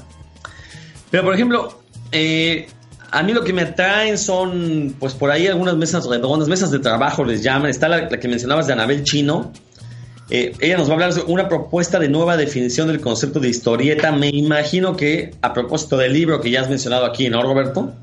Pero, 1.11 1.25
por 1.25 1.35
ejemplo, 1.35 1.81
eh, 2.13 2.69
a 3.11 3.23
mí 3.23 3.33
lo 3.33 3.45
que 3.45 3.53
me 3.53 3.63
atraen 3.63 4.19
son, 4.19 4.95
pues 4.99 5.15
por 5.15 5.31
ahí 5.31 5.47
algunas 5.47 5.77
mesas 5.77 6.07
redondas, 6.07 6.49
mesas 6.49 6.71
de 6.71 6.79
trabajo 6.79 7.25
les 7.25 7.43
llaman. 7.43 7.71
Está 7.71 7.89
la, 7.89 8.09
la 8.09 8.21
que 8.21 8.29
mencionabas 8.29 8.67
de 8.67 8.75
Anabel 8.75 9.05
Chino, 9.05 9.53
eh, 10.31 10.53
ella 10.61 10.77
nos 10.77 10.89
va 10.89 10.93
a 10.93 10.95
hablar 10.95 11.15
de 11.15 11.23
una 11.23 11.49
propuesta 11.49 11.99
de 11.99 12.09
nueva 12.09 12.37
definición 12.37 12.89
del 12.89 13.01
concepto 13.01 13.41
de 13.41 13.49
historieta. 13.49 14.13
Me 14.13 14.29
imagino 14.29 14.97
que 14.97 15.35
a 15.41 15.55
propósito 15.55 15.97
del 15.97 16.13
libro 16.13 16.41
que 16.41 16.51
ya 16.51 16.61
has 16.61 16.69
mencionado 16.69 17.07
aquí, 17.07 17.31
¿no, 17.31 17.43
Roberto? 17.43 17.95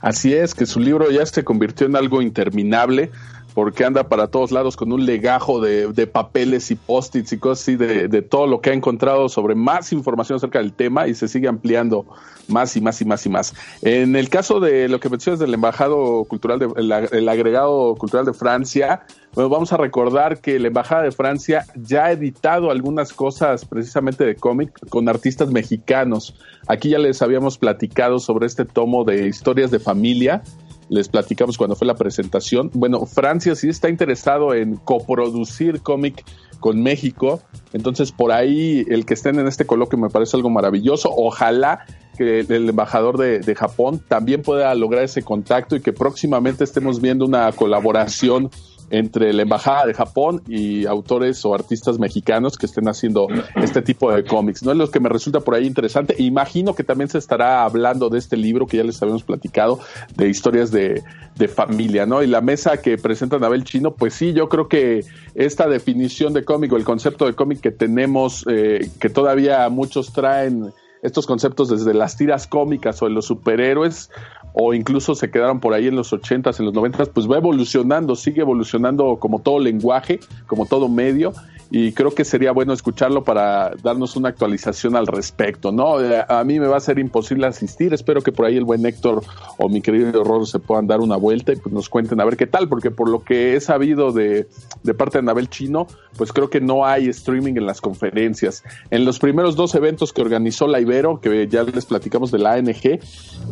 Así 0.00 0.34
es, 0.34 0.54
que 0.54 0.66
su 0.66 0.80
libro 0.80 1.10
ya 1.10 1.24
se 1.24 1.44
convirtió 1.44 1.86
en 1.86 1.94
algo 1.94 2.20
interminable 2.20 3.12
porque 3.56 3.86
anda 3.86 4.06
para 4.10 4.26
todos 4.26 4.52
lados 4.52 4.76
con 4.76 4.92
un 4.92 5.06
legajo 5.06 5.62
de, 5.62 5.90
de 5.90 6.06
papeles 6.06 6.70
y 6.70 6.74
post-its 6.74 7.32
y 7.32 7.38
cosas 7.38 7.62
así 7.62 7.74
de, 7.76 8.06
de 8.06 8.20
todo 8.20 8.46
lo 8.46 8.60
que 8.60 8.68
ha 8.68 8.74
encontrado 8.74 9.30
sobre 9.30 9.54
más 9.54 9.94
información 9.94 10.36
acerca 10.36 10.58
del 10.58 10.74
tema 10.74 11.08
y 11.08 11.14
se 11.14 11.26
sigue 11.26 11.48
ampliando 11.48 12.04
más 12.48 12.76
y 12.76 12.82
más 12.82 13.00
y 13.00 13.06
más 13.06 13.24
y 13.24 13.30
más. 13.30 13.54
En 13.80 14.14
el 14.14 14.28
caso 14.28 14.60
de 14.60 14.90
lo 14.90 15.00
que 15.00 15.08
mencionas 15.08 15.40
del 15.40 15.54
embajado 15.54 16.24
cultural, 16.24 16.58
de, 16.58 16.66
el, 16.76 16.92
ag- 16.92 17.08
el 17.12 17.26
agregado 17.30 17.94
cultural 17.94 18.26
de 18.26 18.34
Francia, 18.34 19.06
bueno, 19.34 19.48
vamos 19.48 19.72
a 19.72 19.78
recordar 19.78 20.42
que 20.42 20.58
la 20.58 20.68
embajada 20.68 21.04
de 21.04 21.12
Francia 21.12 21.64
ya 21.76 22.04
ha 22.04 22.12
editado 22.12 22.70
algunas 22.70 23.14
cosas 23.14 23.64
precisamente 23.64 24.26
de 24.26 24.36
cómic 24.36 24.86
con 24.90 25.08
artistas 25.08 25.50
mexicanos. 25.50 26.34
Aquí 26.68 26.90
ya 26.90 26.98
les 26.98 27.22
habíamos 27.22 27.56
platicado 27.56 28.18
sobre 28.18 28.46
este 28.46 28.66
tomo 28.66 29.04
de 29.04 29.28
historias 29.28 29.70
de 29.70 29.78
familia 29.78 30.42
les 30.88 31.08
platicamos 31.08 31.58
cuando 31.58 31.76
fue 31.76 31.86
la 31.86 31.94
presentación. 31.94 32.70
Bueno, 32.74 33.06
Francia 33.06 33.54
sí 33.54 33.68
está 33.68 33.88
interesado 33.88 34.54
en 34.54 34.76
coproducir 34.76 35.82
cómic 35.82 36.24
con 36.60 36.82
México, 36.82 37.42
entonces 37.72 38.12
por 38.12 38.32
ahí 38.32 38.84
el 38.88 39.04
que 39.04 39.14
estén 39.14 39.38
en 39.38 39.46
este 39.46 39.66
coloquio 39.66 39.98
me 39.98 40.08
parece 40.08 40.36
algo 40.36 40.50
maravilloso. 40.50 41.12
Ojalá 41.14 41.84
que 42.16 42.40
el 42.40 42.68
embajador 42.68 43.18
de, 43.18 43.40
de 43.40 43.54
Japón 43.54 44.02
también 44.08 44.42
pueda 44.42 44.74
lograr 44.74 45.04
ese 45.04 45.22
contacto 45.22 45.76
y 45.76 45.80
que 45.80 45.92
próximamente 45.92 46.64
estemos 46.64 47.00
viendo 47.00 47.26
una 47.26 47.52
colaboración 47.52 48.50
entre 48.90 49.32
la 49.32 49.42
embajada 49.42 49.86
de 49.86 49.94
Japón 49.94 50.42
y 50.48 50.86
autores 50.86 51.44
o 51.44 51.54
artistas 51.54 51.98
mexicanos 51.98 52.56
que 52.56 52.66
estén 52.66 52.88
haciendo 52.88 53.26
este 53.56 53.82
tipo 53.82 54.12
de 54.12 54.24
cómics. 54.24 54.62
No 54.62 54.72
es 54.72 54.78
lo 54.78 54.90
que 54.90 55.00
me 55.00 55.08
resulta 55.08 55.40
por 55.40 55.54
ahí 55.54 55.66
interesante. 55.66 56.14
Imagino 56.18 56.74
que 56.74 56.84
también 56.84 57.08
se 57.08 57.18
estará 57.18 57.64
hablando 57.64 58.08
de 58.08 58.18
este 58.18 58.36
libro 58.36 58.66
que 58.66 58.76
ya 58.76 58.84
les 58.84 59.00
habíamos 59.02 59.24
platicado, 59.24 59.80
de 60.16 60.28
historias 60.28 60.70
de, 60.70 61.02
de 61.36 61.48
familia, 61.48 62.06
¿no? 62.06 62.22
Y 62.22 62.26
la 62.26 62.40
mesa 62.40 62.76
que 62.78 62.96
presenta 62.98 63.36
Anabel 63.36 63.64
Chino, 63.64 63.94
pues 63.94 64.14
sí, 64.14 64.32
yo 64.32 64.48
creo 64.48 64.68
que 64.68 65.04
esta 65.34 65.68
definición 65.68 66.32
de 66.32 66.44
cómic 66.44 66.72
o 66.72 66.76
el 66.76 66.84
concepto 66.84 67.26
de 67.26 67.34
cómic 67.34 67.60
que 67.60 67.70
tenemos, 67.70 68.44
eh, 68.48 68.90
que 69.00 69.10
todavía 69.10 69.68
muchos 69.68 70.12
traen 70.12 70.72
estos 71.06 71.26
conceptos 71.26 71.68
desde 71.68 71.94
las 71.94 72.16
tiras 72.16 72.46
cómicas 72.46 73.00
o 73.02 73.06
de 73.06 73.12
los 73.12 73.26
superhéroes 73.26 74.10
o 74.52 74.74
incluso 74.74 75.14
se 75.14 75.30
quedaron 75.30 75.60
por 75.60 75.74
ahí 75.74 75.86
en 75.86 75.96
los 75.96 76.12
80s, 76.12 76.58
en 76.58 76.66
los 76.66 76.74
90s, 76.74 77.10
pues 77.12 77.30
va 77.30 77.36
evolucionando, 77.36 78.16
sigue 78.16 78.40
evolucionando 78.40 79.16
como 79.18 79.40
todo 79.40 79.58
lenguaje, 79.58 80.20
como 80.46 80.66
todo 80.66 80.88
medio 80.88 81.32
y 81.70 81.92
creo 81.92 82.12
que 82.12 82.24
sería 82.24 82.52
bueno 82.52 82.72
escucharlo 82.72 83.24
para 83.24 83.72
darnos 83.82 84.16
una 84.16 84.28
actualización 84.28 84.94
al 84.96 85.06
respecto, 85.06 85.72
¿no? 85.72 86.00
Eh, 86.00 86.24
A 86.28 86.44
mí 86.44 86.60
me 86.60 86.66
va 86.66 86.76
a 86.76 86.80
ser 86.80 86.98
imposible 86.98 87.46
asistir, 87.46 87.92
espero 87.92 88.20
que 88.20 88.32
por 88.32 88.46
ahí 88.46 88.56
el 88.56 88.64
buen 88.64 88.86
Héctor 88.86 89.22
o 89.58 89.68
mi 89.68 89.80
querido 89.80 90.22
Roro 90.22 90.46
se 90.46 90.58
puedan 90.58 90.86
dar 90.86 91.00
una 91.00 91.16
vuelta 91.16 91.52
y 91.52 91.56
pues 91.56 91.74
nos 91.74 91.88
cuenten 91.88 92.20
a 92.20 92.24
ver 92.24 92.36
qué 92.36 92.46
tal, 92.46 92.68
porque 92.68 92.90
por 92.90 93.08
lo 93.08 93.24
que 93.24 93.56
he 93.56 93.60
sabido 93.60 94.12
de, 94.12 94.48
de 94.82 94.94
parte 94.94 95.18
de 95.18 95.20
Anabel 95.20 95.50
Chino, 95.50 95.86
pues 96.16 96.32
creo 96.32 96.50
que 96.50 96.60
no 96.60 96.86
hay 96.86 97.08
streaming 97.08 97.54
en 97.56 97.66
las 97.66 97.80
conferencias. 97.80 98.62
En 98.90 99.04
los 99.04 99.18
primeros 99.18 99.56
dos 99.56 99.74
eventos 99.74 100.12
que 100.12 100.22
organizó 100.22 100.68
la 100.68 100.80
Ibero, 100.96 101.20
que 101.20 101.46
ya 101.48 101.62
les 101.62 101.84
platicamos 101.84 102.30
de 102.30 102.38
la 102.38 102.54
ANG, 102.54 102.98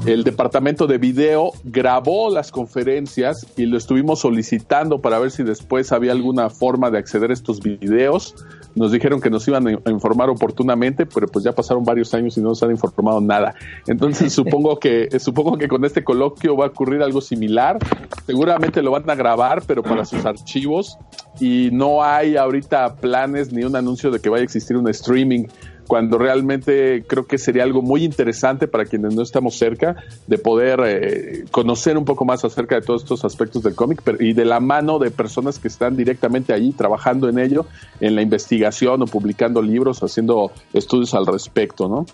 el 0.06 0.24
departamento 0.24 0.86
de 0.86 0.98
video 0.98 1.52
grabó 1.64 2.30
las 2.30 2.50
conferencias 2.50 3.46
y 3.56 3.66
lo 3.66 3.76
estuvimos 3.76 4.20
solicitando 4.20 5.00
para 5.00 5.18
ver 5.18 5.30
si 5.30 5.42
después 5.42 5.92
había 5.92 6.12
alguna 6.12 6.48
forma 6.48 6.90
de 6.90 6.98
acceder 6.98 7.30
a 7.30 7.34
estos 7.34 7.60
videos. 7.60 8.34
Nos 8.74 8.92
dijeron 8.92 9.20
que 9.20 9.30
nos 9.30 9.46
iban 9.46 9.68
a 9.68 9.90
informar 9.90 10.30
oportunamente, 10.30 11.06
pero 11.06 11.28
pues 11.28 11.44
ya 11.44 11.52
pasaron 11.52 11.84
varios 11.84 12.12
años 12.14 12.36
y 12.38 12.40
no 12.40 12.48
nos 12.48 12.62
han 12.62 12.70
informado 12.70 13.20
nada. 13.20 13.54
Entonces 13.86 14.32
supongo 14.34 14.78
que 14.78 15.08
supongo 15.20 15.58
que 15.58 15.68
con 15.68 15.84
este 15.84 16.02
coloquio 16.02 16.56
va 16.56 16.66
a 16.66 16.68
ocurrir 16.68 17.02
algo 17.02 17.20
similar. 17.20 17.78
Seguramente 18.26 18.82
lo 18.82 18.90
van 18.90 19.08
a 19.08 19.14
grabar, 19.14 19.62
pero 19.66 19.82
para 19.82 20.04
sus 20.04 20.24
archivos 20.24 20.98
y 21.40 21.70
no 21.72 22.02
hay 22.02 22.36
ahorita 22.36 22.96
planes 22.96 23.52
ni 23.52 23.64
un 23.64 23.76
anuncio 23.76 24.10
de 24.10 24.20
que 24.20 24.28
vaya 24.28 24.42
a 24.42 24.44
existir 24.44 24.76
un 24.76 24.88
streaming 24.88 25.46
cuando 25.86 26.18
realmente 26.18 27.04
creo 27.06 27.26
que 27.26 27.38
sería 27.38 27.62
algo 27.62 27.82
muy 27.82 28.04
interesante 28.04 28.68
para 28.68 28.84
quienes 28.84 29.14
no 29.14 29.22
estamos 29.22 29.56
cerca 29.56 29.96
de 30.26 30.38
poder 30.38 30.80
eh, 30.84 31.44
conocer 31.50 31.96
un 31.96 32.04
poco 32.04 32.24
más 32.24 32.44
acerca 32.44 32.76
de 32.76 32.82
todos 32.82 33.02
estos 33.02 33.24
aspectos 33.24 33.62
del 33.62 33.74
cómic 33.74 34.02
y 34.20 34.32
de 34.32 34.44
la 34.44 34.60
mano 34.60 34.98
de 34.98 35.10
personas 35.10 35.58
que 35.58 35.68
están 35.68 35.96
directamente 35.96 36.52
allí 36.52 36.72
trabajando 36.72 37.28
en 37.28 37.38
ello, 37.38 37.66
en 38.00 38.14
la 38.14 38.22
investigación 38.22 39.02
o 39.02 39.06
publicando 39.06 39.62
libros, 39.62 40.02
haciendo 40.02 40.52
estudios 40.72 41.14
al 41.14 41.26
respecto, 41.26 41.88
¿no? 41.88 42.06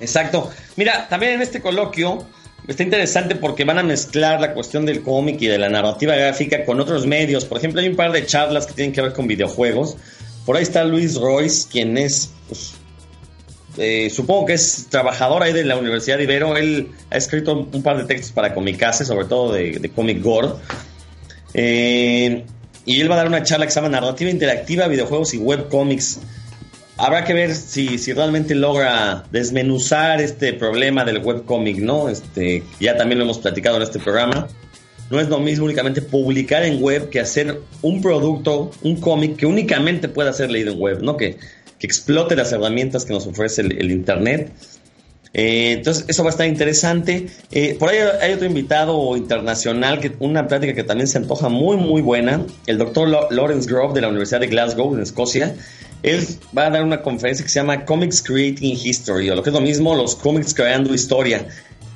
Exacto. 0.00 0.50
Mira, 0.76 1.08
también 1.08 1.32
en 1.32 1.42
este 1.42 1.60
coloquio 1.60 2.18
está 2.66 2.82
interesante 2.82 3.36
porque 3.36 3.64
van 3.64 3.78
a 3.78 3.82
mezclar 3.82 4.40
la 4.40 4.52
cuestión 4.52 4.84
del 4.86 5.02
cómic 5.02 5.40
y 5.40 5.46
de 5.46 5.58
la 5.58 5.68
narrativa 5.68 6.14
gráfica 6.14 6.64
con 6.64 6.80
otros 6.80 7.06
medios. 7.06 7.44
Por 7.44 7.58
ejemplo, 7.58 7.80
hay 7.80 7.88
un 7.88 7.96
par 7.96 8.12
de 8.12 8.26
charlas 8.26 8.66
que 8.66 8.74
tienen 8.74 8.92
que 8.92 9.02
ver 9.02 9.12
con 9.12 9.26
videojuegos. 9.26 9.96
Por 10.44 10.56
ahí 10.56 10.62
está 10.62 10.84
Luis 10.84 11.16
Royce, 11.16 11.66
quien 11.70 11.98
es, 11.98 12.30
pues, 12.48 12.74
eh, 13.78 14.08
supongo 14.10 14.46
que 14.46 14.54
es 14.54 14.86
trabajador 14.88 15.42
ahí 15.42 15.52
de 15.52 15.64
la 15.64 15.76
Universidad 15.76 16.16
de 16.16 16.24
Ibero. 16.24 16.56
Él 16.56 16.88
ha 17.10 17.16
escrito 17.16 17.68
un 17.70 17.82
par 17.82 17.98
de 17.98 18.04
textos 18.04 18.32
para 18.32 18.54
Comicase, 18.54 19.04
sobre 19.04 19.26
todo 19.26 19.52
de, 19.52 19.90
Comic 19.94 20.22
Gore. 20.22 20.48
Eh, 21.54 22.44
y 22.84 23.00
él 23.00 23.10
va 23.10 23.14
a 23.14 23.18
dar 23.18 23.26
una 23.26 23.42
charla 23.42 23.66
que 23.66 23.72
se 23.72 23.80
llama 23.80 23.88
Narrativa 23.88 24.30
Interactiva, 24.30 24.86
Videojuegos 24.88 25.34
y 25.34 25.38
Webcomics. 25.38 26.20
Habrá 26.98 27.24
que 27.24 27.34
ver 27.34 27.54
si, 27.54 27.98
si 27.98 28.14
realmente 28.14 28.54
logra 28.54 29.24
desmenuzar 29.30 30.22
este 30.22 30.54
problema 30.54 31.04
del 31.04 31.18
webcomic, 31.18 31.78
¿no? 31.78 32.08
Este, 32.08 32.62
ya 32.80 32.96
también 32.96 33.18
lo 33.18 33.24
hemos 33.24 33.38
platicado 33.38 33.76
en 33.76 33.82
este 33.82 33.98
programa. 33.98 34.48
No 35.10 35.20
es 35.20 35.28
lo 35.28 35.38
mismo 35.38 35.66
únicamente 35.66 36.00
publicar 36.00 36.64
en 36.64 36.82
web 36.82 37.10
que 37.10 37.20
hacer 37.20 37.60
un 37.82 38.00
producto, 38.00 38.70
un 38.82 38.98
cómic 38.98 39.36
que 39.36 39.46
únicamente 39.46 40.08
pueda 40.08 40.32
ser 40.32 40.50
leído 40.50 40.72
en 40.72 40.80
web, 40.80 41.02
¿no? 41.02 41.18
Que, 41.18 41.36
que 41.78 41.86
explote 41.86 42.36
las 42.36 42.52
herramientas 42.52 43.04
que 43.04 43.12
nos 43.12 43.26
ofrece 43.26 43.62
el, 43.62 43.90
Internet. 43.90 44.52
Eh, 45.32 45.72
entonces, 45.72 46.06
eso 46.08 46.22
va 46.22 46.30
a 46.30 46.32
estar 46.32 46.46
interesante. 46.46 47.26
Eh, 47.50 47.76
por 47.78 47.90
ahí 47.90 47.98
hay 48.22 48.32
otro 48.32 48.46
invitado 48.46 49.16
internacional, 49.16 50.00
que 50.00 50.12
una 50.18 50.48
plática 50.48 50.74
que 50.74 50.84
también 50.84 51.08
se 51.08 51.18
antoja 51.18 51.48
muy, 51.48 51.76
muy 51.76 52.00
buena, 52.00 52.46
el 52.66 52.78
doctor 52.78 53.08
Lawrence 53.30 53.68
Grove 53.68 53.94
de 53.94 54.00
la 54.00 54.08
Universidad 54.08 54.40
de 54.40 54.46
Glasgow, 54.46 54.94
en 54.94 55.02
Escocia. 55.02 55.54
Él 56.02 56.26
va 56.56 56.66
a 56.66 56.70
dar 56.70 56.84
una 56.84 57.02
conferencia 57.02 57.44
que 57.44 57.50
se 57.50 57.60
llama 57.60 57.84
Comics 57.84 58.22
Creating 58.22 58.78
History, 58.82 59.28
o 59.30 59.34
lo 59.34 59.42
que 59.42 59.50
es 59.50 59.54
lo 59.54 59.60
mismo, 59.60 59.94
los 59.94 60.14
cómics 60.14 60.54
creando 60.54 60.94
historia. 60.94 61.46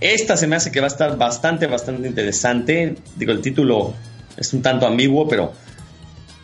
Esta 0.01 0.37
se 0.37 0.47
me 0.47 0.57
hace 0.57 0.73
que 0.73 0.81
va 0.81 0.87
a 0.87 0.89
estar 0.89 1.17
bastante, 1.17 1.67
bastante 1.67 2.09
interesante. 2.09 2.97
Digo, 3.17 3.33
el 3.33 3.41
título 3.41 3.95
es 4.37 4.53
un 4.53 4.63
tanto 4.63 4.87
ambiguo, 4.87 5.29
pero 5.29 5.53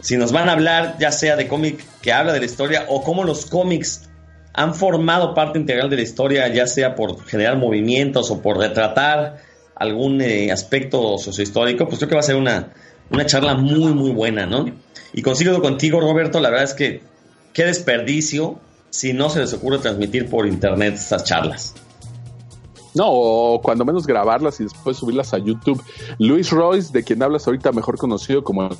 si 0.06 0.16
nos 0.16 0.30
van 0.30 0.48
a 0.48 0.52
hablar 0.52 0.98
ya 1.00 1.10
sea 1.10 1.34
de 1.34 1.48
cómic 1.48 1.84
que 2.00 2.12
habla 2.12 2.32
de 2.32 2.38
la 2.38 2.44
historia 2.44 2.84
o 2.88 3.02
cómo 3.02 3.24
los 3.24 3.44
cómics 3.44 4.08
han 4.52 4.72
formado 4.72 5.34
parte 5.34 5.58
integral 5.58 5.90
de 5.90 5.96
la 5.96 6.02
historia, 6.02 6.46
ya 6.46 6.68
sea 6.68 6.94
por 6.94 7.26
generar 7.26 7.56
movimientos 7.56 8.30
o 8.30 8.40
por 8.40 8.56
retratar 8.56 9.38
algún 9.74 10.20
eh, 10.20 10.52
aspecto 10.52 11.18
sociohistórico, 11.18 11.88
pues 11.88 11.98
creo 11.98 12.08
que 12.08 12.14
va 12.14 12.20
a 12.20 12.22
ser 12.22 12.36
una, 12.36 12.72
una 13.10 13.26
charla 13.26 13.54
muy, 13.54 13.94
muy 13.94 14.12
buena, 14.12 14.46
¿no? 14.46 14.66
Y 15.12 15.22
consigo 15.22 15.60
contigo, 15.60 15.98
Roberto, 16.00 16.38
la 16.38 16.50
verdad 16.50 16.66
es 16.66 16.74
que 16.74 17.00
qué 17.52 17.64
desperdicio 17.64 18.60
si 18.90 19.12
no 19.12 19.28
se 19.28 19.40
les 19.40 19.54
ocurre 19.54 19.78
transmitir 19.78 20.30
por 20.30 20.46
internet 20.46 20.94
estas 20.94 21.24
charlas. 21.24 21.74
No, 22.96 23.08
o 23.08 23.60
cuando 23.60 23.84
menos 23.84 24.06
grabarlas 24.06 24.58
y 24.60 24.64
después 24.64 24.96
subirlas 24.96 25.34
a 25.34 25.38
YouTube. 25.38 25.82
Luis 26.18 26.50
Royce, 26.50 26.90
de 26.94 27.04
quien 27.04 27.22
hablas 27.22 27.46
ahorita, 27.46 27.70
mejor 27.72 27.98
conocido 27.98 28.42
como 28.42 28.70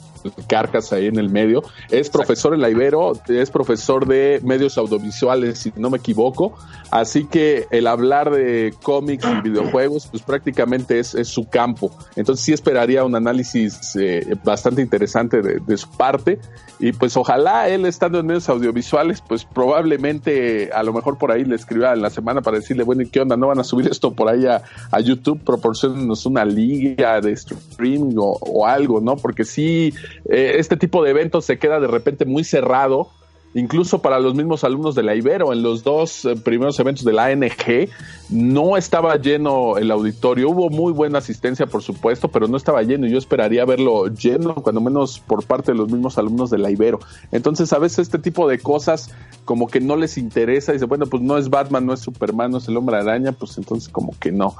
Carcas 0.48 0.90
ahí 0.94 1.06
en 1.06 1.18
el 1.18 1.28
medio, 1.28 1.62
es 1.90 2.08
profesor 2.08 2.54
en 2.54 2.62
la 2.62 2.70
Ibero, 2.70 3.12
es 3.28 3.50
profesor 3.50 4.06
de 4.06 4.40
medios 4.42 4.78
audiovisuales, 4.78 5.58
si 5.58 5.72
no 5.76 5.90
me 5.90 5.98
equivoco. 5.98 6.54
Así 6.90 7.26
que 7.26 7.66
el 7.70 7.86
hablar 7.86 8.30
de 8.30 8.72
cómics 8.82 9.26
y 9.26 9.50
videojuegos, 9.50 10.06
pues 10.06 10.22
prácticamente 10.22 10.98
es, 10.98 11.14
es 11.14 11.28
su 11.28 11.50
campo. 11.50 11.90
Entonces 12.16 12.42
sí 12.42 12.54
esperaría 12.54 13.04
un 13.04 13.16
análisis 13.16 13.96
eh, 13.96 14.34
bastante 14.42 14.80
interesante 14.80 15.42
de, 15.42 15.60
de 15.60 15.76
su 15.76 15.90
parte. 15.90 16.38
Y 16.78 16.92
pues 16.92 17.16
ojalá 17.16 17.68
él 17.68 17.84
estando 17.84 18.20
en 18.20 18.26
medios 18.26 18.48
audiovisuales, 18.48 19.22
pues 19.26 19.44
probablemente 19.44 20.70
a 20.72 20.82
lo 20.82 20.92
mejor 20.92 21.18
por 21.18 21.32
ahí 21.32 21.44
le 21.44 21.56
escriba 21.56 21.92
en 21.92 22.02
la 22.02 22.10
semana 22.10 22.40
para 22.40 22.58
decirle, 22.58 22.82
bueno, 22.82 23.02
¿y 23.02 23.08
qué 23.08 23.20
onda? 23.20 23.36
¿No 23.36 23.48
van 23.48 23.58
a 23.58 23.64
subir 23.64 23.88
esto 23.88 24.05
por 24.12 24.28
ahí 24.28 24.46
a, 24.46 24.62
YouTube? 25.00 25.40
Proporcionenos 25.44 26.26
una 26.26 26.44
liga 26.44 27.20
de 27.20 27.32
streaming 27.32 28.16
o, 28.18 28.38
o 28.40 28.66
algo, 28.66 29.00
¿no? 29.00 29.16
Porque 29.16 29.44
sí, 29.44 29.92
eh, 30.28 30.54
este 30.58 30.76
tipo 30.76 31.02
de 31.02 31.10
eventos 31.10 31.44
se 31.44 31.58
queda 31.58 31.80
de 31.80 31.86
repente 31.86 32.24
muy 32.24 32.44
cerrado 32.44 33.10
incluso 33.56 34.00
para 34.02 34.20
los 34.20 34.34
mismos 34.34 34.64
alumnos 34.64 34.94
de 34.94 35.02
la 35.02 35.14
Ibero, 35.14 35.52
en 35.52 35.62
los 35.62 35.82
dos 35.82 36.24
eh, 36.24 36.36
primeros 36.36 36.78
eventos 36.78 37.04
de 37.04 37.12
la 37.12 37.26
ANG, 37.26 37.88
no 38.28 38.76
estaba 38.76 39.16
lleno 39.16 39.78
el 39.78 39.90
auditorio. 39.90 40.50
Hubo 40.50 40.70
muy 40.70 40.92
buena 40.92 41.18
asistencia, 41.18 41.66
por 41.66 41.82
supuesto, 41.82 42.28
pero 42.28 42.48
no 42.48 42.56
estaba 42.56 42.82
lleno. 42.82 43.06
y 43.06 43.10
Yo 43.10 43.18
esperaría 43.18 43.64
verlo 43.64 44.08
lleno, 44.08 44.54
cuando 44.56 44.80
menos 44.80 45.18
por 45.20 45.44
parte 45.44 45.72
de 45.72 45.78
los 45.78 45.90
mismos 45.90 46.18
alumnos 46.18 46.50
de 46.50 46.58
la 46.58 46.70
Ibero. 46.70 47.00
Entonces, 47.32 47.72
a 47.72 47.78
veces 47.78 48.00
este 48.00 48.18
tipo 48.18 48.46
de 48.48 48.58
cosas 48.58 49.10
como 49.44 49.68
que 49.68 49.80
no 49.80 49.96
les 49.96 50.18
interesa. 50.18 50.72
Dice, 50.72 50.84
bueno, 50.84 51.06
pues 51.06 51.22
no 51.22 51.38
es 51.38 51.48
Batman, 51.48 51.86
no 51.86 51.94
es 51.94 52.00
Superman, 52.00 52.50
no 52.50 52.58
es 52.58 52.68
el 52.68 52.76
hombre 52.76 52.96
araña, 52.96 53.32
pues 53.32 53.56
entonces 53.58 53.88
como 53.88 54.14
que 54.20 54.32
no 54.32 54.54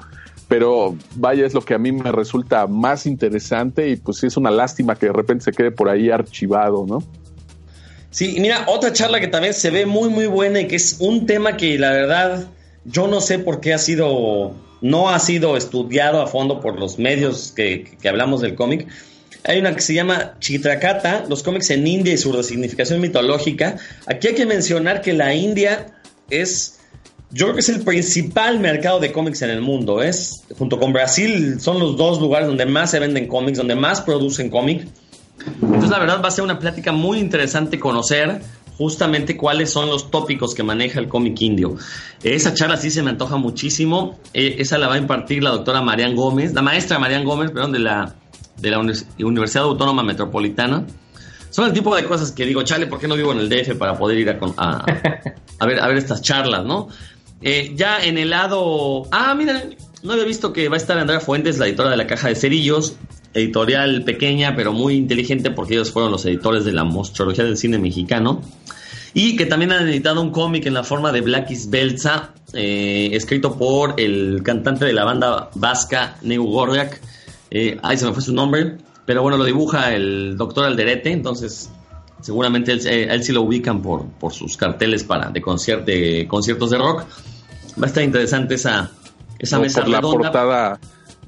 pero 0.49 0.95
vaya 1.17 1.45
es 1.45 1.55
lo 1.55 1.61
que 1.61 1.75
a 1.75 1.79
mí 1.79 1.91
me 1.91 2.13
resulta 2.13 2.67
más 2.67 3.07
interesante 3.07 3.89
y 3.89 3.97
pues 3.97 4.19
sí 4.19 4.29
es 4.29 4.37
una 4.37 4.51
lástima 4.51 4.95
que 4.95 5.07
de 5.07 5.13
repente 5.13 5.45
se 5.45 5.51
quede 5.51 5.73
por 5.73 5.89
ahí 5.89 6.11
archivado, 6.11 6.87
¿no? 6.87 7.03
Sí, 8.17 8.33
y 8.35 8.41
mira, 8.41 8.65
otra 8.67 8.95
charla 8.95 9.21
que 9.21 9.29
también 9.29 9.53
se 9.53 9.69
ve 9.69 9.85
muy, 9.85 10.09
muy 10.09 10.25
buena 10.25 10.63
y 10.63 10.69
que 10.69 10.77
es 10.77 10.97
un 11.01 11.27
tema 11.27 11.59
que 11.59 11.79
la 11.79 11.91
verdad 11.91 12.47
yo 12.87 13.09
no 13.09 13.21
sé 13.21 13.39
por 13.39 13.61
qué 13.61 13.75
ha 13.75 13.79
sido, 13.79 14.55
no 14.81 15.11
ha 15.11 15.19
sido 15.19 15.55
estudiado 15.55 16.23
a 16.23 16.27
fondo 16.27 16.63
por 16.63 16.81
los 16.81 16.99
medios 16.99 17.53
que, 17.55 17.85
que 18.01 18.09
hablamos 18.09 18.41
del 18.41 18.55
cómic. 18.55 18.89
Hay 19.45 19.59
una 19.59 19.75
que 19.75 19.83
se 19.83 19.93
llama 19.93 20.33
Chitrakata, 20.41 21.27
los 21.29 21.43
cómics 21.43 21.69
en 21.69 21.87
India 21.87 22.15
y 22.15 22.17
su 22.17 22.33
resignificación 22.33 23.03
mitológica. 23.03 23.77
Aquí 24.07 24.29
hay 24.29 24.35
que 24.35 24.47
mencionar 24.47 25.03
que 25.03 25.13
la 25.13 25.35
India 25.35 25.85
es, 26.31 26.79
yo 27.33 27.45
creo 27.45 27.57
que 27.57 27.61
es 27.61 27.69
el 27.69 27.83
principal 27.83 28.61
mercado 28.61 28.99
de 28.99 29.13
cómics 29.13 29.43
en 29.43 29.51
el 29.51 29.61
mundo. 29.61 30.03
Es, 30.03 30.43
junto 30.57 30.81
con 30.81 30.95
Brasil, 30.95 31.61
son 31.61 31.79
los 31.79 31.99
dos 31.99 32.19
lugares 32.19 32.49
donde 32.49 32.65
más 32.65 32.93
se 32.93 32.99
venden 32.99 33.29
cómics, 33.29 33.59
donde 33.59 33.75
más 33.75 34.01
producen 34.01 34.49
cómics. 34.49 34.87
Entonces, 35.63 35.91
la 35.91 35.99
verdad 35.99 36.21
va 36.23 36.29
a 36.29 36.31
ser 36.31 36.45
una 36.45 36.59
plática 36.59 36.93
muy 36.93 37.19
interesante 37.19 37.79
conocer 37.79 38.43
justamente 38.79 39.37
cuáles 39.37 39.71
son 39.71 39.89
los 39.89 40.11
tópicos 40.11 40.55
que 40.55 40.63
maneja 40.63 41.01
el 41.01 41.09
cómic 41.09 41.41
indio. 41.41 41.77
Esa 42.23 42.53
charla 42.55 42.77
sí 42.77 42.91
se 42.91 43.03
me 43.03 43.11
antoja 43.11 43.37
muchísimo. 43.37 44.19
Eh, 44.35 44.57
esa 44.59 44.79
la 44.79 44.89
va 44.89 44.95
a 44.95 44.99
impartir 44.99 45.43
la 45.43 45.51
doctora 45.51 45.81
Marian 45.81 46.15
Gómez, 46.15 46.53
la 46.53 46.63
maestra 46.63 46.99
Marian 46.99 47.25
Gómez, 47.25 47.51
perdón, 47.51 47.73
de 47.73 47.79
la, 47.79 48.15
de 48.59 48.71
la 48.71 48.79
Universidad 48.79 49.65
Autónoma 49.65 50.03
Metropolitana. 50.03 50.85
Son 51.51 51.65
el 51.65 51.73
tipo 51.73 51.95
de 51.97 52.05
cosas 52.05 52.33
que 52.33 52.45
digo, 52.45 52.63
chale, 52.65 52.87
¿por 52.87 52.99
qué 52.99 53.09
no 53.09 53.17
vivo 53.17 53.33
en 53.33 53.39
el 53.39 53.49
DF 53.49 53.77
para 53.79 53.97
poder 53.97 54.19
ir 54.19 54.29
a, 54.29 54.39
a, 54.59 54.85
a 55.59 55.67
ver, 55.67 55.81
a 55.81 55.89
ver 55.89 55.97
estas 55.97 56.21
charlas, 56.21 56.65
no? 56.67 56.89
Eh, 57.41 57.73
ya 57.75 57.99
en 58.03 58.19
el 58.19 58.31
lado... 58.31 59.05
Ah, 59.11 59.35
mira, 59.35 59.63
no 60.03 60.13
había 60.13 60.25
visto 60.25 60.53
que 60.53 60.69
va 60.69 60.77
a 60.77 60.79
estar 60.79 60.99
Andrea 60.99 61.21
Fuentes, 61.21 61.59
la 61.59 61.67
editora 61.67 61.91
de 61.91 61.97
la 61.97 62.07
Caja 62.07 62.29
de 62.29 62.35
Cerillos, 62.35 62.97
editorial 63.35 64.05
pequeña 64.05 64.55
pero 64.57 64.73
muy 64.73 64.95
inteligente 64.95 65.51
porque 65.51 65.75
ellos 65.75 65.91
fueron 65.91 66.13
los 66.13 66.25
editores 66.27 66.65
de 66.65 66.73
la 66.73 66.85
monstruología 66.85 67.45
del 67.45 67.57
cine 67.57 67.79
mexicano. 67.79 68.43
Y 69.15 69.37
que 69.37 69.47
también 69.47 69.73
han 69.73 69.89
editado 69.89 70.21
un 70.21 70.31
cómic 70.31 70.67
en 70.67 70.75
la 70.75 70.85
forma 70.85 71.11
de 71.11 71.23
Blackis 71.23 71.71
Belza 71.71 72.35
eh, 72.53 73.09
escrito 73.13 73.57
por 73.57 73.99
el 73.99 74.43
cantante 74.43 74.85
de 74.85 74.93
la 74.93 75.05
banda 75.05 75.51
vasca 75.55 76.19
Neu 76.21 76.45
Gordiak. 76.45 77.01
Eh, 77.51 77.79
ahí 77.83 77.97
se 77.97 78.05
me 78.05 78.13
fue 78.13 78.23
su 78.23 78.35
nombre 78.35 78.77
pero 79.07 79.23
bueno 79.23 79.39
lo 79.39 79.45
dibuja 79.45 79.95
el 79.95 80.37
doctor 80.37 80.65
Alderete 80.65 81.13
entonces 81.13 81.71
seguramente 82.21 82.73
él, 82.73 82.87
eh, 82.87 83.07
él 83.09 83.23
sí 83.23 83.33
lo 83.33 83.43
ubican 83.43 83.81
por, 83.81 84.07
por 84.07 84.33
sus 84.33 84.57
carteles 84.57 85.05
para 85.05 85.31
de, 85.31 85.41
de 85.41 86.27
conciertos 86.27 86.71
de 86.71 86.79
rock. 86.79 87.05
Va 87.81 87.85
a 87.85 87.87
estar 87.87 88.03
interesante 88.03 88.55
esa 88.55 88.91
esa 89.39 89.57
No, 89.57 89.63
mesa 89.63 89.81
por 89.81 89.89
la 89.91 89.99
redonda. 89.99 90.19
portada, 90.19 90.81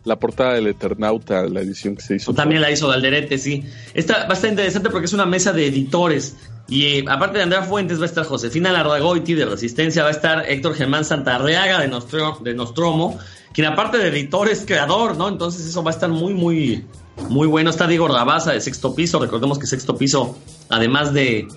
la 0.04 0.16
portada 0.18 0.54
del 0.54 0.66
Eternauta, 0.68 1.42
la 1.46 1.60
edición 1.60 1.96
que 1.96 2.02
se 2.02 2.16
hizo. 2.16 2.32
También 2.34 2.60
la 2.60 2.70
hizo 2.70 2.88
Valderete, 2.88 3.38
sí. 3.38 3.64
A 3.94 4.32
estar 4.32 4.50
interesante 4.50 4.90
porque 4.90 5.06
es 5.06 5.12
una 5.12 5.26
mesa 5.26 5.52
de 5.52 5.66
editores. 5.66 6.36
Y 6.70 6.84
eh, 6.84 7.04
aparte 7.08 7.38
de 7.38 7.44
Andrea 7.44 7.62
Fuentes 7.62 7.98
va 7.98 8.02
a 8.02 8.06
estar 8.06 8.24
Josefina 8.24 8.70
Larragoiti 8.72 9.32
de 9.34 9.46
Resistencia, 9.46 10.02
va 10.02 10.08
a 10.08 10.12
estar 10.12 10.44
Héctor 10.50 10.74
Germán 10.74 11.04
Santarreaga 11.04 11.80
de, 11.80 11.88
Nostro- 11.88 12.38
de 12.42 12.52
Nostromo, 12.54 13.18
quien 13.54 13.66
aparte 13.66 13.96
de 13.98 14.08
editor 14.08 14.48
es 14.50 14.64
creador, 14.66 15.16
¿no? 15.16 15.28
Entonces 15.28 15.64
eso 15.66 15.82
va 15.82 15.90
a 15.90 15.94
estar 15.94 16.10
muy, 16.10 16.34
muy, 16.34 16.84
muy 17.30 17.46
bueno. 17.46 17.70
Está 17.70 17.86
Diego 17.86 18.06
Rabaza 18.06 18.52
de 18.52 18.60
Sexto 18.60 18.94
Piso, 18.94 19.18
recordemos 19.18 19.58
que 19.58 19.66
Sexto 19.66 19.96
Piso, 19.96 20.36
además 20.68 21.14
de 21.14 21.48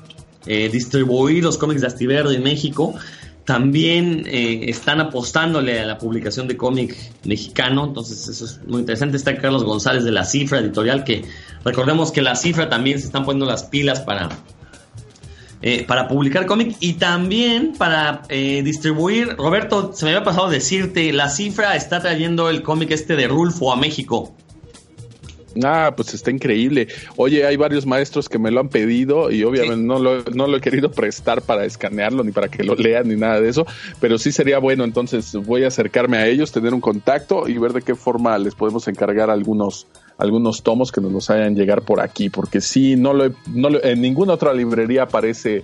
eh, 0.45 0.70
distribuir 0.72 1.43
los 1.43 1.58
cómics 1.58 1.82
de 1.82 1.88
Astiverde 1.88 2.36
en 2.36 2.43
México, 2.43 2.95
también 3.46 4.24
eh, 4.28 4.70
están 4.70 5.02
apostándole 5.02 5.80
a 5.80 5.86
la 5.86 5.98
publicación 5.98 6.48
de 6.48 6.58
cómic 6.58 6.96
mexicano, 7.24 7.86
entonces 7.86 8.28
eso 8.28 8.46
es 8.46 8.60
muy 8.68 8.82
interesante. 8.82 9.18
Está 9.18 9.38
Carlos 9.38 9.64
González 9.64 10.04
de 10.04 10.12
La 10.12 10.26
Cifra 10.26 10.60
Editorial, 10.60 11.04
que 11.04 11.26
recordemos 11.64 12.12
que 12.12 12.22
La 12.22 12.36
Cifra 12.36 12.70
también 12.70 13.00
se 13.00 13.08
están 13.08 13.26
poniendo 13.26 13.48
las 13.48 13.64
pilas 13.64 14.02
para, 14.02 14.30
eh, 15.62 15.86
para 15.88 16.08
publicar 16.08 16.46
cómic 16.46 16.76
y 16.80 16.94
también 16.94 17.74
para 17.78 18.22
eh, 18.30 18.62
distribuir. 18.64 19.36
Roberto, 19.38 19.92
se 19.94 20.06
me 20.06 20.12
había 20.12 20.24
pasado 20.24 20.50
decirte, 20.50 21.12
La 21.12 21.30
Cifra 21.30 21.76
está 21.76 22.00
trayendo 22.00 22.50
el 22.50 22.62
cómic 22.62 22.92
este 22.92 23.16
de 23.16 23.28
Rulfo 23.28 23.74
a 23.74 23.76
México. 23.76 24.36
Ah, 25.64 25.93
pues 25.95 26.14
está 26.14 26.32
increíble. 26.32 26.88
Oye, 27.18 27.45
hay 27.45 27.58
varios 27.58 27.86
maestros 27.86 28.30
que 28.30 28.39
me 28.39 28.52
lo 28.52 28.60
han 28.62 28.70
pedido 28.70 29.30
y 29.32 29.43
obviamente 29.43 29.84
no, 29.84 29.99
lo, 29.99 30.24
no 30.34 30.47
lo 30.47 30.58
he 30.58 30.62
querido 30.62 30.91
prestar 30.91 31.41
para 31.41 31.66
escanearlo 31.66 32.24
ni 32.24 32.32
para 32.32 32.47
que 32.47 32.64
lo 32.64 32.76
lean 32.76 33.10
ni 33.10 33.16
nada 33.16 33.41
de 33.41 33.49
eso, 33.49 33.66
pero 33.99 34.18
sí 34.18 34.32
sería 34.32 34.60
bueno, 34.60 34.84
entonces 34.84 35.34
voy 35.34 35.64
a 35.66 35.68
acercarme 35.68 36.18
a 36.18 36.28
ellos, 36.28 36.52
tener 36.52 36.74
un 36.74 36.80
contacto 36.82 37.47
y 37.49 37.58
ver 37.58 37.74
de 37.74 37.82
qué 37.82 37.95
forma 37.95 38.38
les 38.38 38.56
podemos 38.56 38.88
encargar 38.88 39.30
algunos 39.30 39.88
algunos 40.18 40.62
tomos 40.62 40.91
que 40.91 41.02
nos 41.02 41.12
los 41.12 41.30
hayan 41.32 41.56
llegar 41.56 41.82
por 41.82 41.99
aquí, 41.99 42.30
porque 42.30 42.62
sí, 42.62 42.95
no 42.95 43.12
lo, 43.12 43.26
he- 43.26 43.34
no 43.47 43.70
lo- 43.72 43.84
en 43.84 44.02
ninguna 44.02 44.34
otra 44.34 44.54
librería 44.54 45.04
aparece 45.04 45.64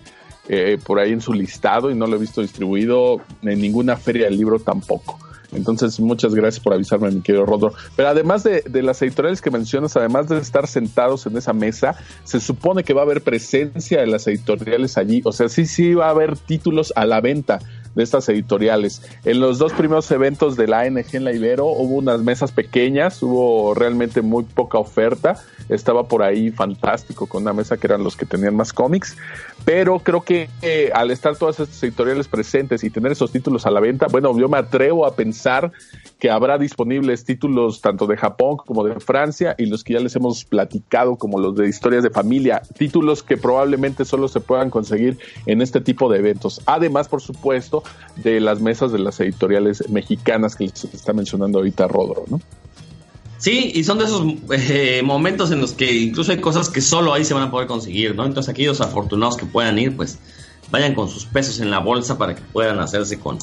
eh, 0.50 0.80
por 0.84 0.98
ahí 1.00 1.12
en 1.12 1.22
su 1.22 1.32
listado 1.34 1.92
y 1.92 1.96
no 1.96 2.08
lo 2.08 2.16
he 2.16 2.20
visto 2.20 2.42
distribuido 2.42 3.22
en 3.44 3.62
ninguna 3.62 3.98
feria 3.98 4.26
del 4.26 4.38
libro 4.38 4.58
tampoco. 4.60 5.20
Entonces, 5.52 6.00
muchas 6.00 6.36
gracias 6.36 6.64
por 6.64 6.74
avisarme, 6.74 7.10
mi 7.12 7.22
querido 7.22 7.46
Rodro. 7.46 7.74
Pero 7.96 8.10
además 8.10 8.44
de, 8.44 8.62
de 8.62 8.84
las 8.84 9.02
editoriales 9.02 9.42
que 9.42 9.52
mencionas, 9.52 9.96
además 9.96 10.28
de 10.28 10.38
estar 10.40 10.68
sentados 10.68 11.26
en 11.26 11.38
esa 11.38 11.54
mesa, 11.54 11.96
se 12.24 12.40
supone 12.40 12.84
que 12.84 12.94
va 12.94 13.02
a 13.02 13.06
haber 13.06 13.22
presencia 13.22 14.00
de 14.02 14.08
las 14.08 14.28
editoriales 14.28 14.98
allí. 14.98 15.22
O 15.24 15.32
sea, 15.32 15.50
sí, 15.50 15.66
sí 15.66 15.94
va 15.94 16.08
a 16.08 16.12
haber 16.12 16.38
títulos 16.38 16.92
a 16.96 17.06
la 17.06 17.22
venta 17.22 17.60
de 17.98 18.04
estas 18.04 18.30
editoriales. 18.30 19.02
En 19.26 19.40
los 19.40 19.58
dos 19.58 19.74
primeros 19.74 20.10
eventos 20.12 20.56
de 20.56 20.68
la 20.68 20.82
ANG 20.82 21.08
en 21.14 21.24
la 21.26 21.34
Ibero 21.34 21.66
hubo 21.66 21.96
unas 21.96 22.22
mesas 22.22 22.52
pequeñas, 22.52 23.22
hubo 23.24 23.74
realmente 23.74 24.22
muy 24.22 24.44
poca 24.44 24.78
oferta. 24.78 25.44
Estaba 25.68 26.08
por 26.08 26.24
ahí 26.24 26.52
fantástico 26.52 27.26
con 27.26 27.42
una 27.42 27.54
mesa 27.54 27.76
que 27.76 27.88
eran 27.88 28.04
los 28.04 28.16
que 28.16 28.26
tenían 28.26 28.56
más 28.56 28.72
cómics. 28.72 29.18
Pero 29.66 30.00
creo 30.00 30.22
que 30.22 30.48
eh, 30.62 30.92
al 30.94 31.12
estar 31.12 31.36
todas 31.36 31.60
estas 31.60 31.82
editoriales 31.84 32.28
presentes 32.28 32.84
y 32.84 32.90
tener 32.90 33.12
esos 33.12 33.32
títulos 33.32 33.66
a 33.66 33.72
la 33.72 33.80
venta, 33.80 34.06
bueno, 34.10 34.38
yo 34.40 34.48
me 34.48 34.58
atrevo 34.58 35.06
a 35.06 35.16
pensar 35.16 35.72
que 36.20 36.30
habrá 36.30 36.58
disponibles 36.58 37.26
títulos 37.26 37.82
tanto 37.82 38.06
de 38.06 38.16
Japón 38.16 38.58
como 38.58 38.84
de 38.84 39.00
Francia 39.00 39.56
y 39.58 39.66
los 39.66 39.84
que 39.84 39.94
ya 39.94 40.00
les 40.00 40.16
hemos 40.16 40.46
platicado 40.46 41.16
como 41.16 41.40
los 41.40 41.56
de 41.56 41.68
historias 41.68 42.04
de 42.04 42.12
familia, 42.12 42.62
títulos 42.78 43.24
que 43.24 43.38
probablemente 43.38 44.06
solo 44.06 44.28
se 44.28 44.40
puedan 44.40 44.70
conseguir 44.70 45.18
en 45.48 45.62
este 45.62 45.82
tipo 45.82 46.10
de 46.10 46.20
eventos. 46.20 46.62
Además, 46.66 47.08
por 47.08 47.22
supuesto, 47.22 47.84
de 48.16 48.40
las 48.40 48.62
mesas 48.62 48.92
de 48.92 49.00
las 49.00 49.20
editoriales 49.20 49.90
mexicanas 49.90 50.56
que 50.56 50.66
les 50.66 50.84
está 50.86 51.14
mencionando 51.14 51.60
ahorita 51.60 51.88
Rodro, 51.88 52.26
¿no? 52.30 52.42
Sí, 53.38 53.72
y 53.76 53.84
son 53.84 54.00
de 54.00 54.06
esos 54.06 54.24
eh, 54.52 55.02
momentos 55.04 55.52
en 55.52 55.62
los 55.62 55.74
que 55.74 55.92
incluso 55.94 56.32
hay 56.32 56.40
cosas 56.40 56.70
que 56.70 56.82
solo 56.82 57.14
ahí 57.14 57.24
se 57.24 57.36
van 57.36 57.44
a 57.44 57.52
poder 57.52 57.68
conseguir, 57.68 58.16
¿no? 58.16 58.26
Entonces 58.26 58.50
aquellos 58.50 58.82
afortunados 58.82 59.38
que 59.38 59.46
puedan 59.46 59.78
ir, 59.78 59.96
pues 59.96 60.18
vayan 60.72 60.96
con 60.96 61.08
sus 61.08 61.26
pesos 61.26 61.60
en 61.60 61.70
la 61.70 61.80
bolsa 61.80 62.18
para 62.18 62.36
que 62.36 62.42
puedan 62.42 62.80
hacerse 62.80 63.20
con, 63.20 63.38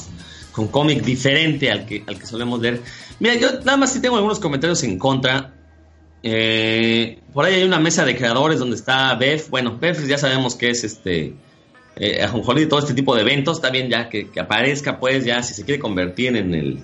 con 0.51 0.67
cómic 0.67 1.01
diferente 1.03 1.71
al 1.71 1.85
que, 1.85 2.03
al 2.07 2.19
que 2.19 2.25
solemos 2.25 2.59
leer. 2.59 2.81
Mira, 3.19 3.35
yo 3.35 3.59
nada 3.63 3.77
más 3.77 3.93
sí 3.93 4.01
tengo 4.01 4.17
algunos 4.17 4.39
comentarios 4.39 4.83
en 4.83 4.99
contra. 4.99 5.53
Eh, 6.21 7.19
por 7.33 7.45
ahí 7.45 7.55
hay 7.55 7.63
una 7.63 7.79
mesa 7.79 8.03
de 8.03 8.17
creadores 8.17 8.59
donde 8.59 8.75
está 8.75 9.15
Beth. 9.15 9.49
Bueno, 9.49 9.77
Beth 9.79 10.05
ya 10.05 10.17
sabemos 10.17 10.55
que 10.55 10.71
es 10.71 10.83
este 10.83 11.35
eh, 11.95 12.23
ajonjolí 12.23 12.61
de 12.61 12.67
todo 12.67 12.79
este 12.79 12.93
tipo 12.93 13.15
de 13.15 13.21
eventos. 13.21 13.57
Está 13.57 13.69
bien 13.69 13.89
ya 13.89 14.09
que, 14.09 14.29
que 14.29 14.39
aparezca, 14.39 14.99
pues 14.99 15.25
ya 15.25 15.41
si 15.43 15.53
se 15.53 15.63
quiere 15.63 15.79
convertir 15.79 16.35
en 16.35 16.53
el 16.53 16.83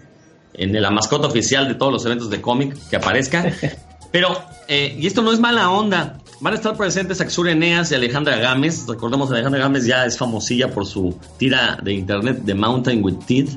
en 0.53 0.81
la 0.81 0.91
mascota 0.91 1.27
oficial 1.27 1.67
de 1.67 1.75
todos 1.75 1.91
los 1.91 2.05
eventos 2.05 2.29
de 2.29 2.41
cómic 2.41 2.75
que 2.89 2.95
aparezca. 2.95 3.51
Pero, 4.11 4.43
eh, 4.67 4.95
y 4.99 5.07
esto 5.07 5.21
no 5.21 5.31
es 5.31 5.39
mala 5.39 5.69
onda, 5.71 6.17
van 6.41 6.53
a 6.53 6.57
estar 6.57 6.75
presentes 6.75 7.21
Axur 7.21 7.47
Eneas 7.47 7.91
y 7.91 7.95
Alejandra 7.95 8.35
Gámez. 8.37 8.85
Recordemos, 8.87 9.31
Alejandra 9.31 9.61
Gámez 9.61 9.85
ya 9.85 10.05
es 10.05 10.17
famosilla 10.17 10.69
por 10.71 10.85
su 10.85 11.17
tira 11.37 11.77
de 11.81 11.93
internet 11.93 12.39
de 12.39 12.53
Mountain 12.53 13.03
with 13.03 13.19
Teeth. 13.25 13.51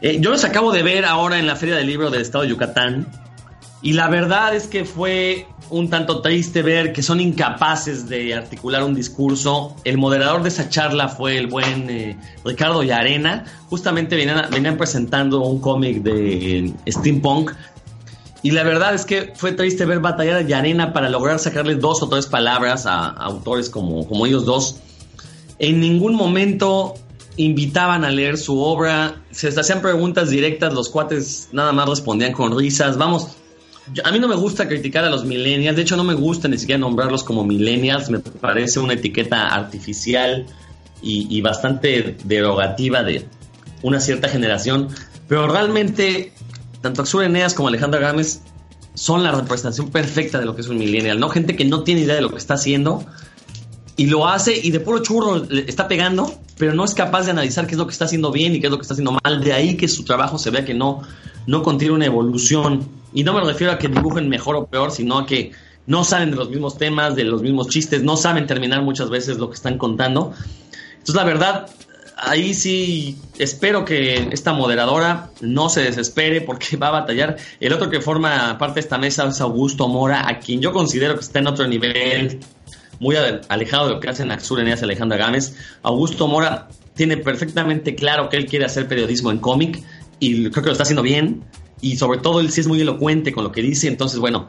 Eh, 0.00 0.18
yo 0.20 0.30
los 0.30 0.44
acabo 0.44 0.70
de 0.70 0.84
ver 0.84 1.04
ahora 1.04 1.40
en 1.40 1.46
la 1.48 1.56
Feria 1.56 1.74
del 1.74 1.88
Libro 1.88 2.10
del 2.10 2.22
Estado 2.22 2.44
de 2.44 2.50
Yucatán. 2.50 3.08
Y 3.82 3.94
la 3.94 4.08
verdad 4.08 4.54
es 4.54 4.68
que 4.68 4.84
fue 4.84 5.46
un 5.70 5.90
tanto 5.90 6.20
triste 6.20 6.62
ver 6.62 6.92
que 6.92 7.02
son 7.02 7.20
incapaces 7.20 8.08
de 8.08 8.34
articular 8.34 8.82
un 8.82 8.94
discurso. 8.94 9.74
El 9.84 9.98
moderador 9.98 10.42
de 10.42 10.48
esa 10.48 10.68
charla 10.68 11.08
fue 11.08 11.36
el 11.36 11.46
buen 11.46 11.90
eh, 11.90 12.16
Ricardo 12.44 12.82
Yarena. 12.82 13.44
Justamente 13.68 14.16
venían, 14.16 14.76
presentando 14.76 15.40
un 15.42 15.60
cómic 15.60 16.02
de 16.02 16.58
eh, 16.58 16.72
steampunk. 16.86 17.52
Y 18.42 18.52
la 18.52 18.62
verdad 18.62 18.94
es 18.94 19.04
que 19.04 19.32
fue 19.34 19.52
triste 19.52 19.84
ver 19.84 20.00
batallar 20.00 20.36
a 20.36 20.42
Yarena 20.42 20.92
para 20.92 21.08
lograr 21.08 21.38
sacarle 21.38 21.74
dos 21.74 22.02
o 22.02 22.08
tres 22.08 22.26
palabras 22.26 22.86
a, 22.86 23.06
a 23.06 23.24
autores 23.24 23.68
como, 23.68 24.06
como 24.06 24.26
ellos 24.26 24.44
dos. 24.44 24.76
En 25.58 25.80
ningún 25.80 26.14
momento 26.14 26.94
invitaban 27.36 28.04
a 28.04 28.10
leer 28.10 28.36
su 28.36 28.60
obra, 28.60 29.22
se 29.30 29.48
hacían 29.48 29.80
preguntas 29.80 30.30
directas, 30.30 30.74
los 30.74 30.88
cuates 30.88 31.48
nada 31.52 31.72
más 31.72 31.88
respondían 31.88 32.32
con 32.32 32.56
risas. 32.56 32.98
Vamos, 32.98 33.36
a 34.04 34.12
mí 34.12 34.18
no 34.18 34.28
me 34.28 34.36
gusta 34.36 34.68
criticar 34.68 35.04
a 35.04 35.10
los 35.10 35.24
millennials, 35.24 35.76
de 35.76 35.82
hecho 35.82 35.96
no 35.96 36.04
me 36.04 36.14
gusta 36.14 36.48
ni 36.48 36.58
siquiera 36.58 36.78
nombrarlos 36.78 37.24
como 37.24 37.44
millennials, 37.44 38.10
me 38.10 38.18
parece 38.18 38.80
una 38.80 38.94
etiqueta 38.94 39.48
artificial 39.48 40.46
y, 41.02 41.26
y 41.30 41.40
bastante 41.40 42.16
derogativa 42.24 43.02
de 43.02 43.26
una 43.82 44.00
cierta 44.00 44.28
generación, 44.28 44.88
pero 45.28 45.48
realmente 45.48 46.32
tanto 46.80 47.02
Axur 47.02 47.24
Eneas 47.24 47.54
como 47.54 47.68
Alejandra 47.68 48.00
Gámez 48.00 48.42
son 48.94 49.22
la 49.22 49.32
representación 49.32 49.90
perfecta 49.90 50.38
de 50.38 50.46
lo 50.46 50.54
que 50.54 50.62
es 50.62 50.68
un 50.68 50.78
millennial, 50.78 51.20
¿no? 51.20 51.28
Gente 51.28 51.56
que 51.56 51.64
no 51.64 51.82
tiene 51.84 52.02
idea 52.02 52.16
de 52.16 52.22
lo 52.22 52.30
que 52.30 52.38
está 52.38 52.54
haciendo 52.54 53.04
y 53.96 54.06
lo 54.06 54.26
hace 54.28 54.56
y 54.56 54.70
de 54.70 54.80
puro 54.80 55.00
churro 55.00 55.44
está 55.66 55.88
pegando, 55.88 56.32
pero 56.56 56.74
no 56.74 56.84
es 56.84 56.94
capaz 56.94 57.24
de 57.24 57.32
analizar 57.32 57.66
qué 57.66 57.72
es 57.72 57.78
lo 57.78 57.86
que 57.86 57.92
está 57.92 58.04
haciendo 58.04 58.32
bien 58.32 58.54
y 58.54 58.60
qué 58.60 58.66
es 58.66 58.70
lo 58.70 58.78
que 58.78 58.82
está 58.82 58.94
haciendo 58.94 59.18
mal. 59.22 59.42
De 59.42 59.52
ahí 59.52 59.76
que 59.76 59.88
su 59.88 60.04
trabajo 60.04 60.38
se 60.38 60.50
vea 60.50 60.64
que 60.64 60.74
no, 60.74 61.02
no 61.46 61.62
contiene 61.62 61.94
una 61.94 62.06
evolución. 62.06 62.88
Y 63.12 63.24
no 63.24 63.32
me 63.32 63.40
refiero 63.40 63.72
a 63.72 63.78
que 63.78 63.88
dibujen 63.88 64.28
mejor 64.28 64.56
o 64.56 64.66
peor, 64.66 64.90
sino 64.90 65.18
a 65.18 65.26
que 65.26 65.52
no 65.86 66.04
saben 66.04 66.30
de 66.30 66.36
los 66.36 66.50
mismos 66.50 66.76
temas, 66.76 67.16
de 67.16 67.24
los 67.24 67.40
mismos 67.42 67.68
chistes, 67.68 68.02
no 68.02 68.16
saben 68.16 68.46
terminar 68.46 68.82
muchas 68.82 69.08
veces 69.10 69.38
lo 69.38 69.48
que 69.48 69.54
están 69.54 69.78
contando. 69.78 70.32
Entonces, 70.92 71.14
la 71.14 71.24
verdad, 71.24 71.66
ahí 72.18 72.52
sí 72.52 73.16
espero 73.38 73.84
que 73.86 74.28
esta 74.32 74.52
moderadora 74.52 75.30
no 75.40 75.68
se 75.70 75.82
desespere 75.82 76.42
porque 76.42 76.76
va 76.82 76.88
a 76.88 76.92
batallar. 76.92 77.36
El 77.60 77.72
otro 77.72 77.88
que 77.88 78.00
forma 78.00 78.58
parte 78.58 78.74
de 78.74 78.80
esta 78.80 78.98
mesa 78.98 79.26
es 79.26 79.40
Augusto 79.40 79.88
Mora, 79.88 80.28
a 80.28 80.38
quien 80.38 80.60
yo 80.60 80.72
considero 80.72 81.14
que 81.14 81.20
está 81.20 81.38
en 81.38 81.46
otro 81.46 81.66
nivel, 81.66 82.40
muy 83.00 83.16
ale- 83.16 83.40
alejado 83.48 83.88
de 83.88 83.94
lo 83.94 84.00
que 84.00 84.10
hacen 84.10 84.30
Axur 84.30 84.60
Eneas 84.60 84.80
y 84.82 84.84
Alejandra 84.84 85.16
Gámez. 85.16 85.54
Augusto 85.82 86.28
Mora 86.28 86.68
tiene 86.94 87.16
perfectamente 87.16 87.94
claro 87.94 88.28
que 88.28 88.36
él 88.36 88.46
quiere 88.46 88.64
hacer 88.66 88.88
periodismo 88.88 89.30
en 89.30 89.38
cómic 89.38 89.82
y 90.20 90.50
creo 90.50 90.62
que 90.62 90.68
lo 90.68 90.72
está 90.72 90.82
haciendo 90.84 91.02
bien. 91.02 91.42
Y 91.80 91.96
sobre 91.96 92.18
todo 92.18 92.40
él 92.40 92.50
sí 92.50 92.60
es 92.60 92.66
muy 92.66 92.80
elocuente 92.80 93.32
con 93.32 93.44
lo 93.44 93.52
que 93.52 93.62
dice. 93.62 93.86
Entonces, 93.86 94.18
bueno, 94.18 94.48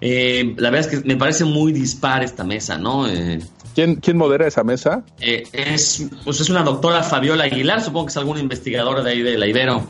eh, 0.00 0.54
la 0.56 0.70
verdad 0.70 0.90
es 0.92 1.00
que 1.00 1.06
me 1.06 1.16
parece 1.16 1.44
muy 1.44 1.72
dispar 1.72 2.22
esta 2.22 2.44
mesa, 2.44 2.78
¿no? 2.78 3.08
Eh, 3.08 3.40
¿Quién, 3.74 3.96
¿Quién 3.96 4.16
modera 4.16 4.46
esa 4.46 4.62
mesa? 4.62 5.02
eh, 5.20 5.42
es, 5.52 6.06
pues 6.24 6.40
es 6.40 6.48
una 6.50 6.62
doctora 6.62 7.02
Fabiola 7.02 7.44
Aguilar, 7.44 7.82
supongo 7.82 8.06
que 8.06 8.10
es 8.10 8.16
alguna 8.16 8.38
investigadora 8.40 9.02
de 9.02 9.10
ahí 9.10 9.22
de 9.22 9.36
la 9.36 9.46
Ibero. 9.48 9.80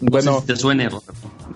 No 0.00 0.10
Bueno, 0.10 0.34
sé 0.34 0.40
si 0.40 0.46
te 0.46 0.56
suene, 0.56 0.88
Roberto. 0.88 1.12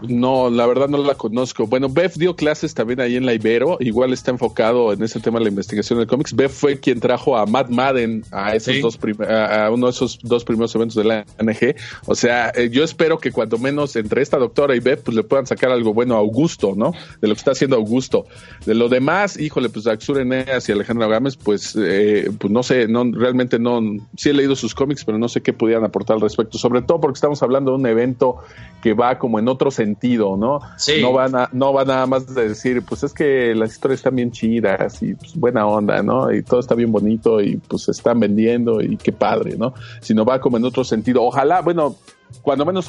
No, 0.09 0.51
la 0.51 0.67
verdad 0.67 0.89
no 0.89 0.99
la 0.99 1.15
conozco. 1.15 1.67
Bueno, 1.67 1.89
Beth 1.89 2.15
dio 2.15 2.37
clases 2.37 2.75
también 2.75 3.01
ahí 3.01 3.17
en 3.17 3.27
la 3.27 3.35
Ibero, 3.35 3.77
igual 3.81 4.13
está 4.13 4.31
enfocado 4.31 4.93
en 4.93 5.03
ese 5.03 5.21
tema 5.21 5.39
de 5.39 5.45
la 5.45 5.51
investigación 5.51 5.99
de 5.99 6.07
cómics. 6.07 6.35
Beth 6.35 6.51
fue 6.51 6.79
quien 6.79 7.01
trajo 7.01 7.37
a 7.37 7.47
Matt 7.47 7.69
Madden 7.71 8.25
a 8.31 8.55
esos 8.55 8.75
Sí. 8.75 8.81
dos 8.81 8.99
a, 9.29 9.71
uno 9.71 9.87
de 9.87 9.91
esos 9.91 10.19
dos 10.23 10.45
primeros 10.45 10.75
eventos 10.75 10.97
de 10.97 11.05
la 11.05 11.25
ANG. 11.39 11.75
O 12.07 12.15
sea, 12.15 12.53
eh, 12.55 12.71
yo 12.71 12.85
espero 12.85 13.19
que 13.19 13.33
cuando 13.33 13.59
menos 13.59 13.97
entre 13.97 14.23
esta 14.23 14.39
doctora 14.39 14.75
y 14.77 14.81
Beth 14.81 15.03
pues 15.03 15.17
le 15.17 15.23
puedan 15.23 15.47
sacar 15.47 15.71
algo 15.71 15.93
bueno 15.93 16.15
a 16.15 16.19
Augusto, 16.19 16.75
¿no? 16.77 16.93
De 17.21 17.29
lo 17.29 17.35
que 17.35 17.39
está 17.39 17.53
haciendo 17.53 17.77
Augusto. 17.77 18.27
De 18.67 18.75
lo 18.75 18.89
demás, 18.89 19.39
híjole, 19.39 19.69
pues 19.69 19.87
Axur 19.87 20.21
Eneas 20.21 20.69
y 20.69 20.73
Alejandra 20.73 21.07
Gámez, 21.07 21.37
pues, 21.37 21.77
eh, 21.79 22.31
pues 22.39 22.53
no 22.53 22.63
sé, 22.63 22.89
no 22.89 23.05
realmente 23.13 23.59
no, 23.59 23.81
sí 24.17 24.31
he 24.31 24.35
leído 24.35 24.57
sus 24.57 24.75
cómics, 24.75 25.05
pero 25.05 25.19
no 25.19 25.29
sé 25.29 25.41
qué 25.43 25.53
pudieran 25.53 25.85
aportar 25.85 26.15
al 26.17 26.21
respecto. 26.21 26.59
Sobre 26.59 26.83
todo 26.83 27.01
porque 27.01 27.17
estamos 27.17 27.43
hablando 27.43 27.73
de 27.73 27.77
un 27.79 27.87
evento 27.87 28.37
que 28.83 28.95
va 28.95 29.19
como 29.19 29.39
en 29.39 29.49
otro 29.49 29.71
sentido, 29.71 29.89
¿no? 30.36 30.61
Sí. 30.76 31.01
No 31.01 31.12
van 31.12 31.34
a, 31.36 31.49
no 31.53 31.72
va 31.72 31.84
nada 31.84 32.07
más 32.07 32.34
de 32.34 32.49
decir, 32.49 32.82
pues 32.82 33.03
es 33.03 33.12
que 33.12 33.55
las 33.55 33.72
historias 33.72 34.01
están 34.01 34.16
bien 34.16 34.30
chidas 34.30 35.03
y 35.03 35.14
pues, 35.14 35.34
buena 35.34 35.66
onda, 35.66 36.03
¿no? 36.03 36.32
Y 36.32 36.43
todo 36.43 36.61
está 36.61 36.74
bien 36.74 36.93
bonito 36.93 37.41
y 37.41 37.57
pues 37.57 37.82
se 37.84 37.93
están 37.93 38.20
vendiendo 38.20 38.80
y 38.80 38.97
qué 38.97 39.12
padre, 39.12 39.57
¿no? 39.57 39.74
Sino 40.01 40.24
va 40.24 40.41
como 40.41 40.57
en 40.57 40.64
otro 40.64 40.84
sentido. 40.84 41.22
Ojalá, 41.22 41.61
bueno, 41.61 41.97
cuando 42.43 42.64
menos 42.64 42.88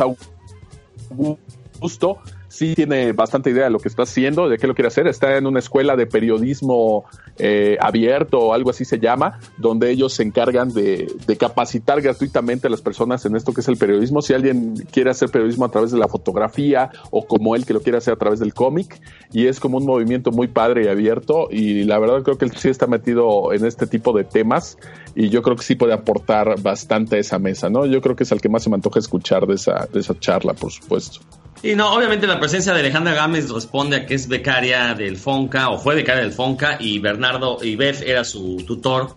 Augusto 1.09 2.19
sí 2.51 2.75
tiene 2.75 3.13
bastante 3.13 3.49
idea 3.49 3.63
de 3.63 3.69
lo 3.69 3.79
que 3.79 3.87
está 3.87 4.03
haciendo, 4.03 4.49
de 4.49 4.57
qué 4.57 4.67
lo 4.67 4.75
quiere 4.75 4.89
hacer. 4.89 5.07
Está 5.07 5.37
en 5.37 5.47
una 5.47 5.59
escuela 5.59 5.95
de 5.95 6.05
periodismo 6.05 7.05
eh, 7.37 7.77
abierto 7.79 8.39
o 8.39 8.53
algo 8.53 8.69
así 8.69 8.83
se 8.83 8.99
llama, 8.99 9.39
donde 9.57 9.89
ellos 9.89 10.13
se 10.13 10.23
encargan 10.23 10.73
de, 10.73 11.09
de 11.25 11.37
capacitar 11.37 12.01
gratuitamente 12.01 12.67
a 12.67 12.69
las 12.69 12.81
personas 12.81 13.25
en 13.25 13.37
esto 13.37 13.53
que 13.53 13.61
es 13.61 13.67
el 13.69 13.77
periodismo. 13.77 14.21
Si 14.21 14.33
alguien 14.33 14.75
quiere 14.91 15.11
hacer 15.11 15.29
periodismo 15.29 15.63
a 15.63 15.71
través 15.71 15.91
de 15.91 15.97
la 15.97 16.09
fotografía 16.09 16.91
o 17.09 17.25
como 17.25 17.55
él 17.55 17.65
que 17.65 17.73
lo 17.73 17.81
quiere 17.81 17.97
hacer 17.97 18.13
a 18.13 18.17
través 18.17 18.39
del 18.41 18.53
cómic, 18.53 19.01
y 19.31 19.47
es 19.47 19.61
como 19.61 19.77
un 19.77 19.85
movimiento 19.85 20.31
muy 20.31 20.49
padre 20.49 20.85
y 20.85 20.87
abierto. 20.89 21.47
Y 21.49 21.85
la 21.85 21.99
verdad 21.99 22.21
creo 22.21 22.37
que 22.37 22.45
él 22.45 22.51
sí 22.51 22.67
está 22.67 22.85
metido 22.85 23.53
en 23.53 23.65
este 23.65 23.87
tipo 23.87 24.11
de 24.11 24.25
temas 24.25 24.77
y 25.15 25.29
yo 25.29 25.41
creo 25.41 25.55
que 25.55 25.63
sí 25.63 25.75
puede 25.75 25.93
aportar 25.93 26.61
bastante 26.61 27.15
a 27.15 27.19
esa 27.19 27.39
mesa, 27.39 27.69
¿no? 27.69 27.85
Yo 27.85 28.01
creo 28.01 28.15
que 28.15 28.23
es 28.23 28.31
el 28.33 28.41
que 28.41 28.49
más 28.49 28.63
se 28.63 28.69
me 28.69 28.75
antoja 28.75 28.99
escuchar 28.99 29.47
de 29.47 29.55
esa, 29.55 29.87
de 29.91 30.01
esa 30.01 30.19
charla, 30.19 30.53
por 30.53 30.71
supuesto. 30.71 31.21
Y 31.63 31.75
no, 31.75 31.93
obviamente 31.93 32.25
la 32.25 32.39
presencia 32.39 32.73
de 32.73 32.79
Alejandra 32.79 33.13
Gámez 33.13 33.49
responde 33.51 33.97
a 33.97 34.05
que 34.05 34.15
es 34.15 34.27
becaria 34.27 34.95
del 34.95 35.17
Fonca, 35.17 35.69
o 35.69 35.77
fue 35.77 35.93
becaria 35.95 36.23
del 36.23 36.31
Fonca, 36.33 36.77
y 36.79 36.97
Bernardo 36.99 37.59
y 37.61 37.75
Beth 37.75 38.01
era 38.01 38.23
su 38.23 38.63
tutor. 38.65 39.15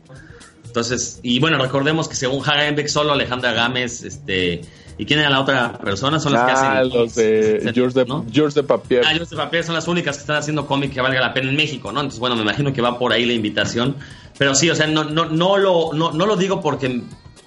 Entonces, 0.66 1.20
y 1.22 1.38
bueno, 1.38 1.56
recordemos 1.58 2.08
que 2.08 2.16
según 2.16 2.42
Hagenbeck, 2.44 2.88
solo 2.88 3.12
Alejandra 3.12 3.52
Gámez, 3.52 4.02
este, 4.02 4.60
¿y 4.98 5.06
quién 5.06 5.20
era 5.20 5.30
la 5.30 5.40
otra 5.40 5.78
persona? 5.78 6.18
Son 6.20 6.32
las 6.32 6.44
que 6.44 6.50
Ah, 6.52 6.78
hacen. 6.80 6.88
los 6.90 7.14
de 7.14 7.70
George 7.74 7.98
de, 8.00 8.04
¿no? 8.06 8.26
George 8.30 8.60
de 8.60 8.66
Papier. 8.66 9.02
Ah, 9.06 9.10
George 9.14 9.30
de 9.30 9.36
Papier 9.36 9.64
son 9.64 9.74
las 9.76 9.86
únicas 9.88 10.16
que 10.16 10.22
están 10.22 10.36
haciendo 10.36 10.66
cómic 10.66 10.92
que 10.92 11.00
valga 11.00 11.20
la 11.20 11.32
pena 11.32 11.48
en 11.48 11.56
México, 11.56 11.92
¿no? 11.92 12.00
Entonces, 12.00 12.18
bueno, 12.20 12.36
me 12.36 12.42
imagino 12.42 12.72
que 12.72 12.82
va 12.82 12.98
por 12.98 13.12
ahí 13.12 13.24
la 13.24 13.32
invitación. 13.34 13.96
Pero 14.36 14.54
sí, 14.54 14.68
o 14.68 14.74
sea, 14.74 14.86
no, 14.88 15.04
no, 15.04 15.26
no, 15.26 15.56
lo, 15.56 15.92
no, 15.94 16.10
no 16.10 16.26
lo 16.26 16.36
digo 16.36 16.60
porque 16.60 17.02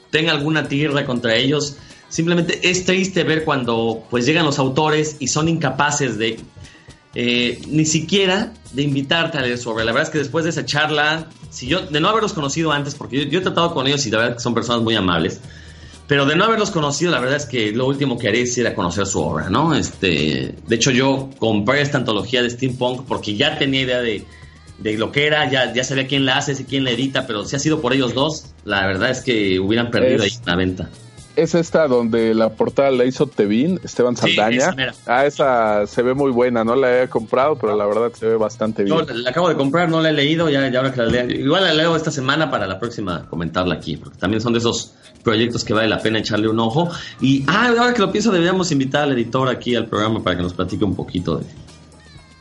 tenga 0.10 0.32
alguna 0.32 0.68
tierra 0.70 1.06
contra 1.06 1.36
ellos. 1.36 1.76
Simplemente 2.10 2.70
es 2.70 2.86
triste 2.86 3.24
ver 3.24 3.44
cuando 3.44 4.04
pues 4.10 4.26
llegan 4.26 4.46
los 4.46 4.60
autores 4.60 5.18
y 5.20 5.28
son 5.28 5.50
incapaces 5.50 6.18
de 6.18 6.40
eh, 7.16 7.60
ni 7.68 7.86
siquiera 7.86 8.54
de 8.74 8.82
invitarte 8.84 9.38
a 9.38 9.42
leer 9.42 9.58
sobre. 9.58 9.84
La 9.86 9.92
verdad 9.92 10.08
es 10.08 10.10
que 10.12 10.20
después 10.20 10.44
de 10.46 10.52
esa 10.52 10.66
charla, 10.66 11.28
si 11.50 11.68
yo, 11.68 11.82
de 11.82 12.00
no 12.00 12.10
haberlos 12.10 12.34
conocido 12.34 12.72
antes, 12.72 12.96
porque 12.96 13.24
yo, 13.26 13.30
yo 13.30 13.40
he 13.40 13.42
tratado 13.42 13.74
con 13.74 13.88
ellos 13.88 14.06
y 14.06 14.12
la 14.12 14.18
verdad 14.20 14.32
es 14.34 14.38
que 14.38 14.44
son 14.44 14.54
personas 14.54 14.82
muy 14.84 14.96
amables, 14.96 15.42
pero 16.08 16.26
de 16.26 16.36
no 16.38 16.46
haberlos 16.46 16.72
conocido, 16.72 17.12
la 17.12 17.20
verdad 17.20 17.36
es 17.38 17.46
que 17.46 17.72
lo 17.72 17.88
último 17.88 18.18
que 18.18 18.30
haré 18.30 18.42
es 18.42 18.58
ir 18.58 18.68
a 18.68 18.74
conocer 18.76 19.06
su 19.08 19.20
obra, 19.22 19.50
¿no? 19.50 19.76
Este, 19.76 20.56
de 20.66 20.76
hecho, 20.76 20.92
yo 20.92 21.30
compré 21.40 21.82
esta 21.82 21.98
antología 21.98 22.42
de 22.42 22.50
steampunk 22.50 23.06
porque 23.06 23.36
ya 23.36 23.58
tenía 23.58 23.82
idea 23.82 24.00
de, 24.00 24.24
de 24.78 24.98
lo 24.98 25.12
que 25.12 25.26
era, 25.28 25.50
ya, 25.52 25.74
ya 25.74 25.84
sabía 25.84 26.08
quién 26.08 26.26
la 26.26 26.38
hace 26.38 26.54
y 26.54 26.64
quién 26.66 26.84
la 26.86 26.92
edita, 26.92 27.26
pero 27.28 27.44
si 27.46 27.56
ha 27.56 27.60
sido 27.60 27.82
por 27.82 27.94
ellos 27.94 28.14
dos, 28.14 28.54
la 28.64 28.86
verdad 28.86 29.10
es 29.10 29.22
que 29.22 29.60
hubieran 29.60 29.92
perdido 29.92 30.24
Es- 30.24 30.36
ahí 30.38 30.40
la 30.46 30.56
venta. 30.56 30.90
Es 31.38 31.56
esta 31.56 31.88
donde 31.88 32.34
la 32.34 32.50
portada 32.50 32.92
la 32.92 33.06
hizo 33.06 33.28
Tevin, 33.28 33.80
Esteban 33.84 34.18
Sí, 34.18 34.36
Saldaña. 34.36 34.70
esa 34.70 34.96
ah, 35.06 35.26
esa 35.26 35.88
se 35.88 36.02
ve 36.02 36.14
muy 36.14 36.32
buena, 36.32 36.64
no 36.64 36.76
la 36.76 37.04
he 37.04 37.08
comprado, 37.08 37.56
pero 37.56 37.76
la 37.76 37.86
verdad 37.86 38.12
se 38.14 38.26
ve 38.26 38.36
bastante 38.36 38.84
bien. 38.84 38.98
No, 38.98 39.04
la 39.04 39.30
acabo 39.30 39.48
de 39.48 39.56
comprar, 39.56 39.88
no 39.90 40.02
la 40.02 40.10
he 40.10 40.14
leído, 40.14 40.50
ya, 40.50 40.68
ya 40.70 40.80
ahora 40.80 40.92
que 40.92 41.02
la 41.02 41.06
lea. 41.06 41.26
Igual 41.26 41.64
la 41.64 41.74
leo 41.74 41.96
esta 41.96 42.12
semana 42.12 42.50
para 42.52 42.68
la 42.68 42.80
próxima 42.80 43.26
comentarla 43.30 43.76
aquí, 43.76 43.98
porque 43.98 44.18
también 44.18 44.42
son 44.42 44.54
de 44.54 44.60
esos 44.60 44.94
proyectos 45.24 45.64
que 45.64 45.74
vale 45.74 45.88
la 45.88 46.00
pena 46.00 46.20
echarle 46.20 46.48
un 46.50 46.60
ojo. 46.60 46.90
Y 47.22 47.44
ah, 47.48 47.74
ahora 47.78 47.94
que 47.94 48.02
lo 48.02 48.12
pienso, 48.12 48.32
deberíamos 48.32 48.72
invitar 48.72 49.04
al 49.04 49.14
editor 49.14 49.48
aquí 49.50 49.76
al 49.76 49.86
programa 49.86 50.24
para 50.24 50.36
que 50.38 50.44
nos 50.44 50.54
platique 50.54 50.84
un 50.84 50.96
poquito 50.96 51.38
de, 51.38 51.46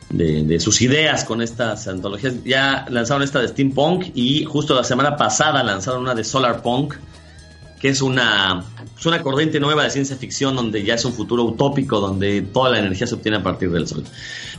de, 0.09 0.43
de 0.43 0.59
sus 0.59 0.81
ideas 0.81 1.23
con 1.23 1.41
estas 1.41 1.87
antologías. 1.87 2.43
Ya 2.43 2.85
lanzaron 2.89 3.23
esta 3.23 3.39
de 3.41 3.47
Steampunk 3.49 4.05
y 4.15 4.45
justo 4.45 4.73
la 4.73 4.83
semana 4.83 5.15
pasada 5.17 5.63
lanzaron 5.63 6.01
una 6.01 6.15
de 6.15 6.23
Solar 6.23 6.61
Punk, 6.61 6.95
que 7.79 7.89
es 7.89 8.01
una, 8.01 8.63
es 8.97 9.05
una 9.05 9.21
corriente 9.21 9.59
nueva 9.59 9.83
de 9.83 9.89
ciencia 9.91 10.15
ficción 10.15 10.55
donde 10.55 10.83
ya 10.83 10.95
es 10.95 11.05
un 11.05 11.13
futuro 11.13 11.43
utópico, 11.43 11.99
donde 11.99 12.41
toda 12.41 12.71
la 12.71 12.79
energía 12.79 13.05
se 13.07 13.15
obtiene 13.15 13.37
a 13.37 13.43
partir 13.43 13.69
del 13.71 13.87
sol. 13.87 14.03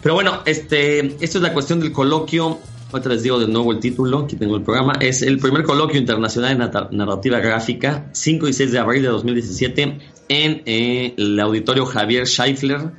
Pero 0.03 0.14
bueno, 0.14 0.43
este, 0.47 1.01
esto 1.23 1.39
es 1.39 1.43
la 1.43 1.53
cuestión 1.53 1.81
del 1.81 1.93
coloquio. 1.93 2.59
Ahorita 2.93 3.11
les 3.11 3.23
digo 3.23 3.39
de 3.39 3.49
nuevo 3.49 3.73
el 3.73 3.81
título, 3.81 4.21
aquí 4.21 4.37
tengo 4.37 4.57
el 4.57 4.62
programa. 4.62 4.95
Es 5.01 5.21
el 5.23 5.39
primer 5.39 5.62
coloquio 5.64 5.99
internacional 6.01 6.57
de 6.57 6.97
narrativa 6.97 7.39
gráfica, 7.41 8.09
5 8.12 8.49
y 8.49 8.53
6 8.53 8.73
de 8.73 8.79
abril 8.79 9.03
de 9.03 9.09
2017, 9.09 9.83
en 10.29 10.62
eh, 10.64 11.14
el 11.19 11.39
auditorio 11.41 11.85
Javier 11.85 12.27
Scheifler 12.27 12.93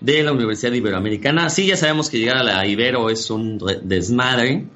de 0.00 0.22
la 0.22 0.32
Universidad 0.32 0.72
Iberoamericana. 0.72 1.48
Sí, 1.48 1.66
ya 1.66 1.76
sabemos 1.76 2.10
que 2.10 2.18
llegar 2.18 2.36
a 2.36 2.42
la 2.42 2.66
Ibero 2.66 3.08
es 3.08 3.30
un 3.30 3.58
re- 3.60 3.80
desmadre, 3.82 4.66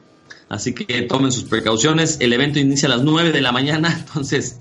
así 0.48 0.72
que 0.72 1.02
tomen 1.02 1.30
sus 1.32 1.44
precauciones. 1.44 2.16
El 2.20 2.32
evento 2.32 2.58
inicia 2.58 2.86
a 2.88 2.92
las 2.92 3.02
9 3.02 3.32
de 3.32 3.40
la 3.42 3.52
mañana, 3.52 3.94
entonces 4.06 4.58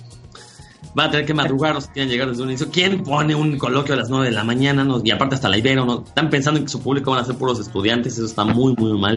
van 0.94 1.08
a 1.08 1.12
tener 1.12 1.26
que 1.26 1.34
madrugar 1.34 1.76
o 1.76 1.82
si 1.82 1.88
quieren 1.90 2.10
llegar 2.12 2.30
desde 2.30 2.44
un 2.44 2.50
inicio. 2.50 2.70
¿Quién 2.72 3.04
pone 3.04 3.36
un 3.36 3.58
coloquio 3.58 3.94
a 3.94 3.98
las 3.98 4.10
9 4.10 4.26
de 4.26 4.32
la 4.32 4.44
mañana? 4.44 4.84
No, 4.84 5.02
y 5.04 5.12
aparte 5.12 5.36
hasta 5.36 5.50
la 5.50 5.58
Ibero, 5.58 5.86
¿no? 5.86 6.04
Están 6.06 6.30
pensando 6.30 6.60
en 6.60 6.66
que 6.66 6.72
su 6.72 6.82
público 6.82 7.12
van 7.12 7.22
a 7.22 7.26
ser 7.26 7.36
puros 7.36 7.60
estudiantes, 7.60 8.14
eso 8.14 8.26
está 8.26 8.44
muy, 8.46 8.74
muy 8.78 9.00
mal. 9.00 9.16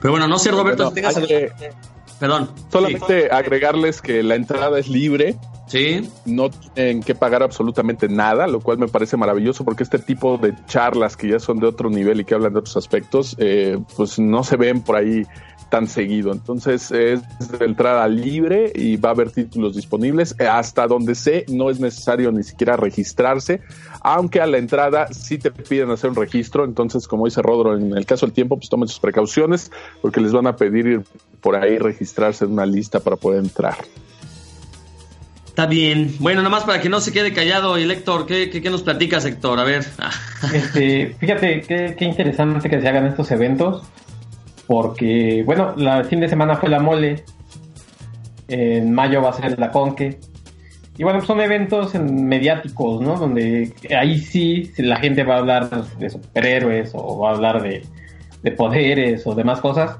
Pero 0.00 0.12
bueno, 0.12 0.26
no 0.28 0.38
sé, 0.38 0.50
Roberto, 0.50 0.88
si 0.88 0.94
tengas... 0.94 1.18
que 1.18 1.50
Perdón. 2.18 2.50
solamente 2.70 3.30
agregarles 3.30 4.02
que 4.02 4.22
la 4.22 4.34
entrada 4.34 4.78
es 4.78 4.88
libre, 4.88 5.36
Sí. 5.66 6.08
no 6.26 6.50
tienen 6.50 7.00
que 7.02 7.14
pagar 7.14 7.42
absolutamente 7.42 8.08
nada, 8.08 8.46
lo 8.48 8.60
cual 8.60 8.78
me 8.78 8.88
parece 8.88 9.16
maravilloso 9.16 9.64
porque 9.64 9.84
este 9.84 9.98
tipo 10.00 10.36
de 10.36 10.52
charlas 10.66 11.16
que 11.16 11.28
ya 11.28 11.38
son 11.38 11.60
de 11.60 11.66
otro 11.68 11.88
nivel 11.88 12.20
y 12.20 12.24
que 12.24 12.34
hablan 12.34 12.52
de 12.52 12.58
otros 12.58 12.76
aspectos, 12.76 13.36
eh, 13.38 13.78
pues 13.96 14.18
no 14.18 14.42
se 14.42 14.56
ven 14.56 14.82
por 14.82 14.96
ahí 14.96 15.24
tan 15.70 15.86
seguido. 15.86 16.32
Entonces 16.32 16.90
es 16.90 17.22
de 17.58 17.64
entrada 17.64 18.06
libre 18.08 18.72
y 18.74 18.96
va 18.96 19.10
a 19.10 19.12
haber 19.12 19.30
títulos 19.30 19.76
disponibles. 19.76 20.34
Eh, 20.38 20.46
Hasta 20.46 20.86
donde 20.86 21.14
sé, 21.14 21.46
no 21.48 21.70
es 21.70 21.80
necesario 21.80 22.32
ni 22.32 22.42
siquiera 22.42 22.76
registrarse, 22.76 23.60
aunque 24.00 24.40
a 24.40 24.46
la 24.46 24.58
entrada 24.58 25.08
sí 25.12 25.38
te 25.38 25.50
piden 25.50 25.90
hacer 25.90 26.10
un 26.10 26.16
registro. 26.16 26.64
Entonces, 26.64 27.06
como 27.06 27.24
dice 27.24 27.40
Rodro, 27.40 27.76
en 27.76 27.96
el 27.96 28.04
caso 28.04 28.26
del 28.26 28.34
tiempo, 28.34 28.56
pues 28.56 28.68
tomen 28.68 28.88
sus 28.88 29.00
precauciones 29.00 29.70
porque 30.02 30.20
les 30.20 30.32
van 30.32 30.46
a 30.46 30.56
pedir 30.56 30.86
ir 30.86 31.02
por 31.40 31.56
ahí 31.56 31.78
registrarse 31.78 32.44
en 32.44 32.52
una 32.52 32.66
lista 32.66 33.00
para 33.00 33.16
poder 33.16 33.42
entrar. 33.42 33.76
Está 35.46 35.66
bien. 35.66 36.14
Bueno, 36.20 36.42
nada 36.42 36.50
más 36.50 36.64
para 36.64 36.80
que 36.80 36.88
no 36.88 37.00
se 37.00 37.12
quede 37.12 37.32
callado, 37.32 37.78
y 37.78 37.90
Héctor, 37.90 38.24
¿qué, 38.24 38.50
qué, 38.50 38.62
qué 38.62 38.70
nos 38.70 38.82
platicas, 38.82 39.24
Héctor? 39.24 39.58
A 39.58 39.64
ver. 39.64 39.84
Este, 40.54 41.14
fíjate 41.20 41.60
qué, 41.60 41.94
qué 41.98 42.04
interesante 42.06 42.70
que 42.70 42.80
se 42.80 42.88
hagan 42.88 43.06
estos 43.06 43.30
eventos, 43.30 43.82
porque, 44.70 45.42
bueno, 45.44 45.74
la 45.76 46.04
fin 46.04 46.20
de 46.20 46.28
semana 46.28 46.54
fue 46.54 46.68
la 46.68 46.78
mole, 46.78 47.24
en 48.46 48.92
mayo 48.92 49.20
va 49.20 49.30
a 49.30 49.32
ser 49.32 49.58
la 49.58 49.72
conque, 49.72 50.20
y 50.96 51.02
bueno, 51.02 51.20
son 51.22 51.40
eventos 51.40 51.96
en- 51.96 52.28
mediáticos, 52.28 53.00
¿no? 53.00 53.16
Donde 53.16 53.72
ahí 53.98 54.18
sí 54.18 54.70
la 54.78 54.94
gente 54.98 55.24
va 55.24 55.34
a 55.34 55.38
hablar 55.38 55.70
de 55.98 56.08
superhéroes 56.08 56.92
o 56.94 57.18
va 57.18 57.30
a 57.30 57.34
hablar 57.34 57.62
de, 57.62 57.82
de 58.44 58.52
poderes 58.52 59.26
o 59.26 59.34
demás 59.34 59.60
cosas. 59.60 59.98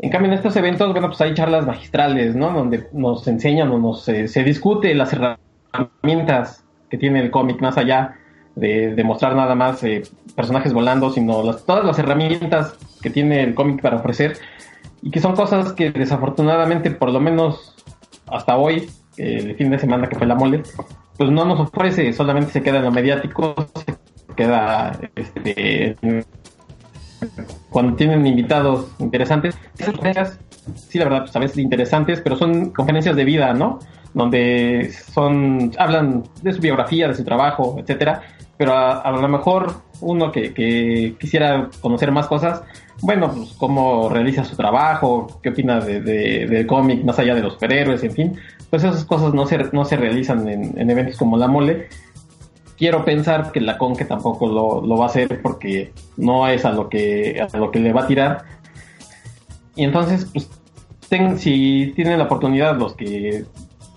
En 0.00 0.10
cambio, 0.10 0.30
en 0.30 0.36
estos 0.36 0.54
eventos, 0.54 0.92
bueno, 0.92 1.08
pues 1.08 1.20
hay 1.22 1.32
charlas 1.32 1.64
magistrales, 1.64 2.36
¿no? 2.36 2.50
Donde 2.52 2.88
nos 2.92 3.26
enseñan 3.26 3.70
o 3.70 3.78
nos, 3.78 4.06
eh, 4.10 4.28
se 4.28 4.44
discute 4.44 4.94
las 4.94 5.14
herramientas 5.14 6.62
que 6.90 6.98
tiene 6.98 7.20
el 7.20 7.30
cómic 7.30 7.58
más 7.62 7.78
allá 7.78 8.18
de, 8.60 8.94
de 8.94 9.04
mostrar 9.04 9.34
nada 9.34 9.54
más 9.54 9.82
eh, 9.82 10.02
personajes 10.36 10.72
volando, 10.72 11.10
sino 11.10 11.42
las- 11.42 11.64
todas 11.64 11.84
las 11.84 11.98
herramientas 11.98 12.74
que 13.02 13.10
tiene 13.10 13.42
el 13.42 13.54
cómic 13.54 13.80
para 13.82 13.96
ofrecer. 13.96 14.36
Y 15.02 15.10
que 15.10 15.20
son 15.20 15.34
cosas 15.34 15.72
que 15.72 15.90
desafortunadamente, 15.90 16.90
por 16.90 17.10
lo 17.10 17.20
menos 17.20 17.74
hasta 18.26 18.56
hoy, 18.56 18.88
eh, 19.16 19.38
el 19.40 19.56
fin 19.56 19.70
de 19.70 19.78
semana 19.78 20.08
que 20.08 20.16
fue 20.16 20.26
la 20.26 20.34
mole, 20.34 20.62
pues 21.16 21.30
no 21.30 21.44
nos 21.44 21.58
ofrece, 21.60 22.12
solamente 22.12 22.52
se 22.52 22.62
queda 22.62 22.78
en 22.78 22.84
lo 22.84 22.90
mediático, 22.92 23.54
se 23.86 24.34
queda 24.36 24.98
este, 25.16 25.96
cuando 27.70 27.96
tienen 27.96 28.26
invitados 28.26 28.88
interesantes, 28.98 29.56
esas 29.78 29.94
conferencias, 29.94 30.38
sí, 30.88 30.98
la 30.98 31.04
verdad, 31.04 31.20
pues 31.22 31.36
a 31.36 31.38
veces 31.38 31.58
interesantes, 31.58 32.20
pero 32.20 32.36
son 32.36 32.70
conferencias 32.70 33.16
de 33.16 33.24
vida, 33.24 33.52
¿no? 33.52 33.78
Donde 34.14 34.90
son, 35.12 35.72
hablan 35.78 36.24
de 36.42 36.52
su 36.52 36.60
biografía, 36.60 37.08
de 37.08 37.14
su 37.14 37.24
trabajo, 37.24 37.76
etcétera, 37.78 38.22
pero 38.60 38.76
a, 38.76 39.10
lo 39.10 39.26
mejor 39.26 39.72
uno 40.02 40.30
que, 40.30 40.52
quisiera 41.18 41.70
conocer 41.80 42.12
más 42.12 42.26
cosas, 42.26 42.60
bueno, 43.00 43.32
pues 43.34 43.54
cómo 43.56 44.10
realiza 44.10 44.44
su 44.44 44.54
trabajo, 44.54 45.40
qué 45.42 45.48
opina 45.48 45.80
de, 45.80 46.02
de- 46.02 46.46
del 46.46 46.66
cómic 46.66 47.02
más 47.02 47.18
allá 47.18 47.34
de 47.34 47.40
los 47.40 47.54
superhéroes, 47.54 48.04
en 48.04 48.12
fin, 48.12 48.36
pues 48.68 48.84
esas 48.84 49.06
cosas 49.06 49.32
no 49.32 49.46
se, 49.46 49.56
no 49.72 49.86
se 49.86 49.96
realizan 49.96 50.46
en, 50.46 50.78
en 50.78 50.90
eventos 50.90 51.16
como 51.16 51.38
la 51.38 51.48
mole, 51.48 51.88
quiero 52.76 53.02
pensar 53.02 53.50
que 53.50 53.62
la 53.62 53.78
Conque 53.78 54.04
tampoco 54.04 54.46
lo, 54.46 54.86
lo 54.86 54.96
va 54.98 55.06
a 55.06 55.08
hacer 55.08 55.40
porque 55.40 55.94
no 56.18 56.46
es 56.46 56.66
a 56.66 56.72
lo 56.72 56.90
que 56.90 57.40
a 57.40 57.56
lo 57.56 57.70
que 57.70 57.78
le 57.78 57.94
va 57.94 58.02
a 58.02 58.06
tirar. 58.06 58.44
Y 59.74 59.84
entonces, 59.84 60.26
pues, 60.34 60.50
si 61.38 61.94
tienen 61.96 62.18
la 62.18 62.24
oportunidad 62.24 62.76
los 62.76 62.94
que 62.94 63.44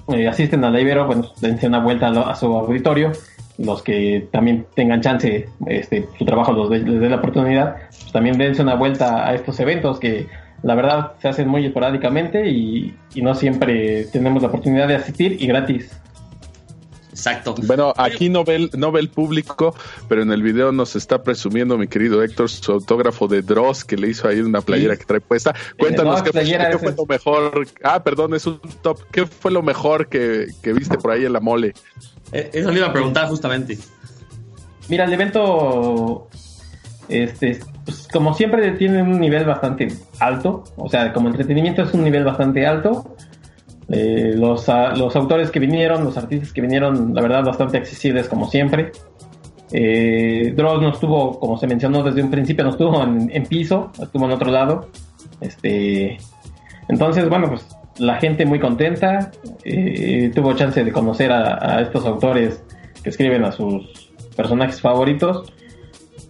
eh, 0.08 0.28
asisten 0.30 0.64
a 0.64 0.70
la 0.70 0.80
Ibero, 0.80 1.06
bueno, 1.06 1.28
dense 1.42 1.68
una 1.68 1.80
vuelta 1.80 2.08
a, 2.08 2.12
lo- 2.12 2.26
a 2.28 2.34
su 2.36 2.46
auditorio. 2.46 3.12
Los 3.58 3.84
que 3.84 4.28
también 4.32 4.66
tengan 4.76 5.02
chance, 5.02 5.48
este, 5.68 6.08
su 6.18 6.26
trabajo 6.26 6.54
los 6.54 6.70
dé- 6.72 6.80
les 6.80 7.00
dé 7.00 7.10
la 7.10 7.18
oportunidad, 7.18 7.76
pues 7.90 8.12
también 8.12 8.38
dense 8.38 8.62
una 8.64 8.76
vuelta 8.76 9.28
a 9.28 9.36
estos 9.36 9.60
eventos 9.60 10.00
que 10.00 10.28
la 10.64 10.74
verdad 10.76 11.12
se 11.22 11.28
hacen 11.28 11.48
muy 11.48 11.66
esporádicamente 11.66 12.50
y, 12.50 12.96
y 13.14 13.22
no 13.22 13.36
siempre 13.36 14.06
tenemos 14.06 14.42
la 14.42 14.48
oportunidad 14.50 14.88
de 14.88 14.96
asistir 14.96 15.38
y 15.40 15.46
gratis. 15.46 15.92
Exacto. 17.12 17.54
Bueno, 17.68 17.94
aquí 17.96 18.28
no 18.30 18.44
ve, 18.44 18.56
el, 18.56 18.70
no 18.76 18.92
ve 18.92 19.00
el 19.02 19.10
público, 19.10 19.76
pero 20.10 20.24
en 20.24 20.32
el 20.32 20.42
video 20.42 20.72
nos 20.72 20.96
está 20.96 21.22
presumiendo 21.22 21.78
mi 21.78 21.88
querido 21.88 22.24
Héctor 22.24 22.50
su 22.50 22.72
autógrafo 22.72 23.28
de 23.28 23.44
Dross 23.44 23.86
que 23.86 23.96
le 23.98 24.08
hizo 24.10 24.28
ahí 24.28 24.40
una 24.40 24.62
playera 24.62 24.96
Sí. 24.96 25.02
que 25.02 25.06
trae 25.06 25.22
puesta. 25.22 25.54
Cuéntanos 25.78 26.18
no, 26.18 26.24
qué, 26.24 26.32
fue- 26.32 26.42
playera 26.42 26.72
qué 26.72 26.80
fue 26.80 26.96
lo 26.98 27.06
mejor. 27.06 27.68
Ah, 27.84 28.04
perdón, 28.04 28.34
es 28.34 28.48
un 28.48 28.60
top. 28.82 29.00
¿Qué 29.12 29.28
fue 29.28 29.52
lo 29.52 29.62
mejor 29.62 30.08
que, 30.08 30.48
que 30.64 30.74
viste 30.74 30.98
por 30.98 31.12
ahí 31.12 31.24
en 31.24 31.34
la 31.34 31.40
mole? 31.40 31.74
Eh, 32.34 32.50
Eso 32.54 32.72
le 32.72 32.80
iba 32.80 32.88
a 32.88 32.94
preguntar 32.94 33.28
justamente. 33.28 33.78
Mira, 34.90 35.06
el 35.06 35.14
evento, 35.14 36.28
este, 37.08 37.60
pues, 37.86 38.08
como 38.12 38.34
siempre 38.34 38.72
tiene 38.72 39.02
un 39.02 39.20
nivel 39.20 39.46
bastante 39.46 39.88
alto, 40.20 40.64
o 40.76 40.90
sea, 40.90 41.14
como 41.14 41.30
entretenimiento 41.30 41.84
es 41.84 41.94
un 41.94 42.04
nivel 42.04 42.24
bastante 42.24 42.66
alto. 42.66 43.16
Eh, 43.90 44.34
los, 44.36 44.66
los 44.98 45.16
autores 45.16 45.52
que 45.52 45.60
vinieron, 45.60 46.04
los 46.04 46.18
artistas 46.18 46.52
que 46.52 46.62
vinieron, 46.62 47.14
la 47.14 47.22
verdad, 47.22 47.44
bastante 47.44 47.78
accesibles 47.78 48.28
como 48.28 48.50
siempre. 48.50 48.92
Eh, 49.72 50.54
Dross 50.56 50.82
no 50.82 50.90
estuvo, 50.90 51.40
como 51.40 51.58
se 51.58 51.68
mencionó 51.68 52.04
desde 52.04 52.22
un 52.22 52.30
principio, 52.30 52.64
no 52.64 52.72
estuvo 52.72 53.04
en, 53.04 53.30
en 53.34 53.44
piso, 53.46 53.92
estuvo 54.02 54.26
en 54.26 54.32
otro 54.32 54.52
lado. 54.52 54.90
Este, 55.42 56.18
entonces, 56.88 57.28
bueno, 57.28 57.50
pues 57.50 57.66
la 57.98 58.16
gente 58.20 58.46
muy 58.46 58.60
contenta, 58.60 59.32
eh, 59.64 60.32
tuvo 60.34 60.54
chance 60.54 60.84
de 60.84 60.92
conocer 60.92 61.32
a, 61.32 61.82
estos 61.82 62.06
autores 62.06 62.64
que 63.04 63.10
escriben 63.10 63.44
a 63.46 63.52
sus 63.52 64.12
personajes 64.36 64.82
favoritos. 64.82 65.52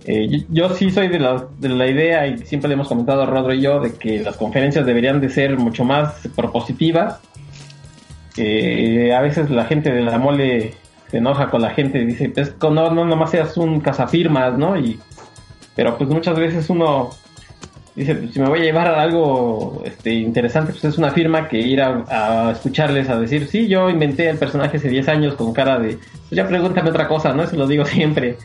Eh, 0.06 0.28
yo, 0.28 0.40
yo 0.50 0.76
sí 0.76 0.92
soy 0.92 1.08
de 1.08 1.20
la, 1.20 1.48
de 1.60 1.70
la 1.70 1.88
idea, 1.88 2.28
y 2.28 2.38
siempre 2.40 2.68
le 2.68 2.74
hemos 2.74 2.90
comentado 2.90 3.24
a 3.24 3.26
Rodro 3.26 3.54
y 3.54 3.62
yo, 3.62 3.80
de 3.80 3.94
que 3.94 4.20
las 4.20 4.36
conferencias 4.36 4.86
deberían 4.86 5.22
de 5.22 5.30
ser 5.30 5.58
mucho 5.58 5.86
más 5.86 6.28
propositivas. 6.36 7.22
Eh, 8.36 9.14
a 9.16 9.22
veces 9.22 9.50
la 9.50 9.66
gente 9.66 9.92
de 9.92 10.02
la 10.02 10.18
mole 10.18 10.74
se 11.10 11.18
enoja 11.18 11.50
con 11.50 11.62
la 11.62 11.70
gente 11.70 12.00
y 12.00 12.06
dice, 12.06 12.30
pues 12.30 12.56
no, 12.60 12.90
no, 12.92 13.06
nomás 13.06 13.32
seas 13.32 13.56
un 13.58 13.80
cazafirmas, 13.80 14.58
¿no? 14.58 14.78
Y, 14.78 15.00
pero 15.76 15.98
pues 15.98 16.10
muchas 16.10 16.38
veces 16.38 16.70
uno 16.70 17.12
dice, 17.96 18.30
si 18.32 18.40
me 18.40 18.50
voy 18.50 18.60
a 18.60 18.64
llevar 18.64 18.88
a 18.88 19.02
algo 19.02 19.84
este, 19.86 20.14
interesante, 20.14 20.72
pues 20.72 20.84
es 20.86 20.98
una 20.98 21.12
firma 21.12 21.48
que 21.48 21.60
ir 21.60 21.82
a, 21.82 22.04
a 22.08 22.52
escucharles 22.52 23.10
a 23.10 23.20
decir, 23.20 23.48
sí, 23.48 23.68
yo 23.68 23.90
inventé 23.90 24.30
el 24.30 24.38
personaje 24.38 24.78
hace 24.78 24.90
10 24.90 25.08
años 25.10 25.36
con 25.36 25.54
cara 25.54 25.80
de, 25.80 25.98
pues 25.98 26.32
ya 26.32 26.48
pregúntame 26.48 26.90
otra 26.90 27.08
cosa, 27.08 27.34
¿no? 27.34 27.44
Eso 27.44 27.56
lo 27.56 27.68
digo 27.68 27.86
siempre. 27.86 28.38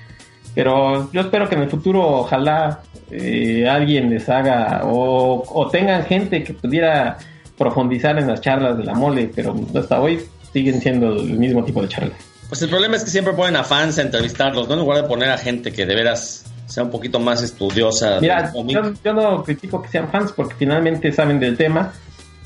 Pero 0.54 1.10
yo 1.12 1.20
espero 1.20 1.48
que 1.48 1.54
en 1.54 1.62
el 1.62 1.70
futuro 1.70 2.04
ojalá 2.04 2.80
eh, 3.10 3.68
alguien 3.68 4.10
les 4.10 4.28
haga 4.28 4.82
o, 4.84 5.44
o 5.46 5.68
tengan 5.68 6.04
gente 6.04 6.42
que 6.42 6.52
pudiera 6.52 7.16
profundizar 7.56 8.18
en 8.18 8.26
las 8.26 8.40
charlas 8.40 8.76
de 8.78 8.84
la 8.84 8.94
mole, 8.94 9.30
pero 9.34 9.54
hasta 9.74 10.00
hoy 10.00 10.20
siguen 10.52 10.80
siendo 10.80 11.12
el 11.12 11.38
mismo 11.38 11.64
tipo 11.64 11.82
de 11.82 11.88
charlas. 11.88 12.18
Pues 12.48 12.62
el 12.62 12.70
problema 12.70 12.96
es 12.96 13.04
que 13.04 13.10
siempre 13.10 13.34
ponen 13.34 13.56
a 13.56 13.64
fans 13.64 13.98
a 13.98 14.02
entrevistarlos, 14.02 14.68
¿no? 14.68 14.74
En 14.74 14.80
lugar 14.80 15.02
de 15.02 15.08
poner 15.08 15.28
a 15.30 15.36
gente 15.36 15.70
que 15.72 15.84
de 15.84 15.94
veras 15.94 16.47
sea 16.68 16.84
un 16.84 16.90
poquito 16.90 17.18
más 17.18 17.42
estudiosa. 17.42 18.20
Mira, 18.20 18.52
yo, 18.74 18.92
yo 19.04 19.12
no 19.14 19.42
critico 19.42 19.82
que 19.82 19.88
sean 19.88 20.08
fans 20.10 20.32
porque 20.32 20.54
finalmente 20.56 21.10
saben 21.12 21.40
del 21.40 21.56
tema, 21.56 21.92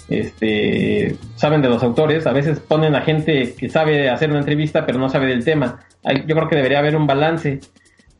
este, 0.08 1.16
saben 1.36 1.60
de 1.62 1.68
los 1.68 1.82
autores. 1.82 2.26
A 2.26 2.32
veces 2.32 2.58
ponen 2.60 2.94
a 2.94 3.02
gente 3.02 3.54
que 3.54 3.68
sabe 3.68 4.08
hacer 4.10 4.30
una 4.30 4.38
entrevista 4.40 4.86
pero 4.86 4.98
no 4.98 5.08
sabe 5.08 5.26
del 5.26 5.44
tema. 5.44 5.80
Yo 6.26 6.34
creo 6.36 6.48
que 6.48 6.56
debería 6.56 6.78
haber 6.78 6.96
un 6.96 7.06
balance. 7.06 7.60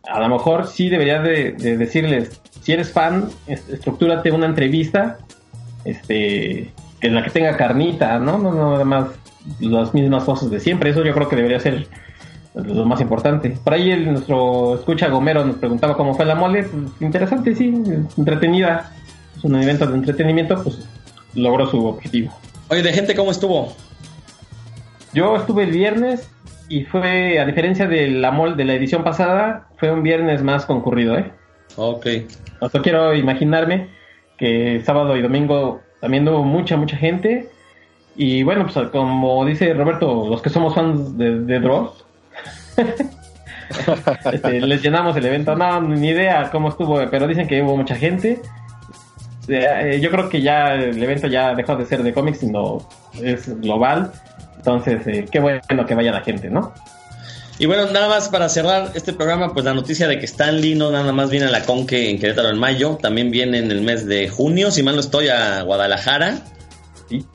A 0.04 0.18
lo 0.20 0.28
mejor 0.28 0.66
sí 0.66 0.88
debería 0.88 1.20
de, 1.20 1.52
de 1.52 1.76
decirles, 1.76 2.40
si 2.60 2.72
eres 2.72 2.92
fan, 2.92 3.28
es- 3.46 3.68
estructúrate 3.68 4.32
una 4.32 4.46
entrevista, 4.46 5.18
este, 5.84 6.72
en 7.00 7.14
la 7.14 7.22
que 7.22 7.30
tenga 7.30 7.56
carnita, 7.56 8.18
¿no? 8.18 8.38
No, 8.38 8.52
no, 8.52 8.74
además 8.76 9.06
las 9.60 9.92
mismas 9.94 10.24
cosas 10.24 10.50
de 10.50 10.58
siempre. 10.60 10.90
Eso 10.90 11.04
yo 11.04 11.14
creo 11.14 11.28
que 11.28 11.36
debería 11.36 11.60
ser 11.60 11.86
lo 12.54 12.84
más 12.84 13.00
importante. 13.00 13.56
Por 13.62 13.74
ahí 13.74 13.90
el, 13.90 14.12
nuestro 14.12 14.74
escucha 14.74 15.08
Gomero 15.08 15.44
nos 15.44 15.56
preguntaba 15.56 15.96
cómo 15.96 16.14
fue 16.14 16.24
la 16.24 16.34
mole. 16.34 16.64
Pues, 16.64 16.84
interesante, 17.00 17.54
sí, 17.54 17.74
entretenida. 18.16 18.92
Es 19.36 19.44
un 19.44 19.60
evento 19.60 19.86
de 19.86 19.94
entretenimiento, 19.94 20.62
pues 20.62 20.86
logró 21.34 21.66
su 21.66 21.86
objetivo. 21.86 22.32
Oye, 22.68 22.82
de 22.82 22.92
gente, 22.92 23.14
¿cómo 23.14 23.30
estuvo? 23.30 23.74
Yo 25.14 25.36
estuve 25.36 25.64
el 25.64 25.70
viernes 25.70 26.30
y 26.68 26.84
fue, 26.84 27.38
a 27.38 27.44
diferencia 27.44 27.86
de 27.86 28.08
la 28.08 28.30
mol 28.30 28.56
de 28.56 28.64
la 28.64 28.74
edición 28.74 29.04
pasada, 29.04 29.68
fue 29.76 29.90
un 29.90 30.02
viernes 30.02 30.42
más 30.42 30.64
concurrido, 30.64 31.18
¿eh? 31.18 31.30
Ok. 31.76 32.06
Hasta 32.60 32.80
quiero 32.80 33.14
imaginarme 33.14 33.88
que 34.38 34.80
sábado 34.84 35.16
y 35.16 35.22
domingo 35.22 35.80
también 36.00 36.28
hubo 36.28 36.44
mucha, 36.44 36.76
mucha 36.76 36.96
gente. 36.96 37.48
Y 38.16 38.42
bueno, 38.42 38.66
pues 38.66 38.88
como 38.88 39.44
dice 39.44 39.72
Roberto, 39.74 40.28
los 40.28 40.42
que 40.42 40.50
somos 40.50 40.74
fans 40.74 41.16
de, 41.16 41.40
de 41.40 41.60
Dross, 41.60 42.01
este, 44.32 44.60
les 44.60 44.82
llenamos 44.82 45.16
el 45.16 45.26
evento. 45.26 45.54
No, 45.54 45.80
ni 45.80 46.08
idea 46.08 46.48
cómo 46.50 46.68
estuvo, 46.68 47.00
pero 47.10 47.26
dicen 47.26 47.46
que 47.46 47.62
hubo 47.62 47.76
mucha 47.76 47.94
gente. 47.94 48.40
Eh, 49.48 49.98
yo 50.00 50.10
creo 50.10 50.28
que 50.28 50.40
ya 50.40 50.74
el 50.74 51.02
evento 51.02 51.26
ya 51.26 51.54
dejó 51.54 51.76
de 51.76 51.86
ser 51.86 52.02
de 52.02 52.12
cómics, 52.12 52.40
sino 52.40 52.86
es 53.20 53.60
global. 53.60 54.12
Entonces, 54.56 55.06
eh, 55.06 55.26
qué 55.30 55.40
bueno 55.40 55.86
que 55.86 55.94
vaya 55.94 56.12
la 56.12 56.20
gente, 56.20 56.48
¿no? 56.48 56.72
Y 57.58 57.66
bueno, 57.66 57.86
nada 57.92 58.08
más 58.08 58.28
para 58.28 58.48
cerrar 58.48 58.90
este 58.94 59.12
programa, 59.12 59.52
pues 59.52 59.64
la 59.64 59.74
noticia 59.74 60.08
de 60.08 60.18
que 60.18 60.24
Stan 60.24 60.60
Lee 60.60 60.74
no 60.74 60.90
nada 60.90 61.12
más 61.12 61.30
viene 61.30 61.46
a 61.46 61.50
la 61.50 61.62
Conque 61.62 62.10
en 62.10 62.18
Querétaro 62.18 62.48
en 62.48 62.58
mayo, 62.58 62.98
también 63.00 63.30
viene 63.30 63.58
en 63.58 63.70
el 63.70 63.82
mes 63.82 64.06
de 64.06 64.28
junio, 64.28 64.70
si 64.70 64.82
mal 64.82 64.94
no 64.94 65.00
estoy, 65.00 65.28
a 65.28 65.62
Guadalajara, 65.62 66.38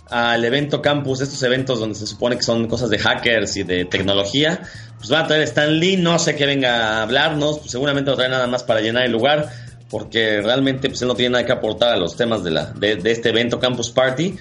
Al 0.10 0.44
evento 0.46 0.82
campus, 0.82 1.22
estos 1.22 1.42
eventos 1.44 1.80
donde 1.80 1.96
se 1.96 2.08
supone 2.08 2.38
que 2.38 2.44
son 2.44 2.68
cosas 2.68 2.90
de 2.90 3.00
hackers 3.00 3.58
y 3.58 3.64
de 3.64 3.86
tecnología, 3.86 4.62
pues 4.98 5.10
van 5.10 5.26
a 5.26 5.28
traer 5.28 5.44
Stan 5.44 5.80
Lee, 5.80 5.98
no 5.98 6.18
sé 6.20 6.36
qué 6.36 6.46
venga 6.46 7.00
a 7.00 7.04
hablarnos, 7.04 7.60
pues 7.60 7.72
seguramente 7.72 8.10
lo 8.10 8.18
trae 8.18 8.30
nada 8.30 8.48
más 8.48 8.64
para 8.64 8.82
llenar 8.82 9.06
el 9.06 9.12
lugar, 9.12 9.50
porque 9.90 10.42
realmente 10.42 10.90
pues 10.90 11.02
él 11.02 11.08
no 11.08 11.16
tiene 11.16 11.34
nada 11.34 11.46
que 11.46 11.52
aportar 11.52 11.94
a 11.94 11.98
los 11.98 12.16
temas 12.16 12.44
de, 12.44 12.52
la, 12.52 12.66
de 12.66 13.00
este 13.12 13.30
evento 13.30 13.60
Campus 13.60 13.90
Party. 13.90 14.36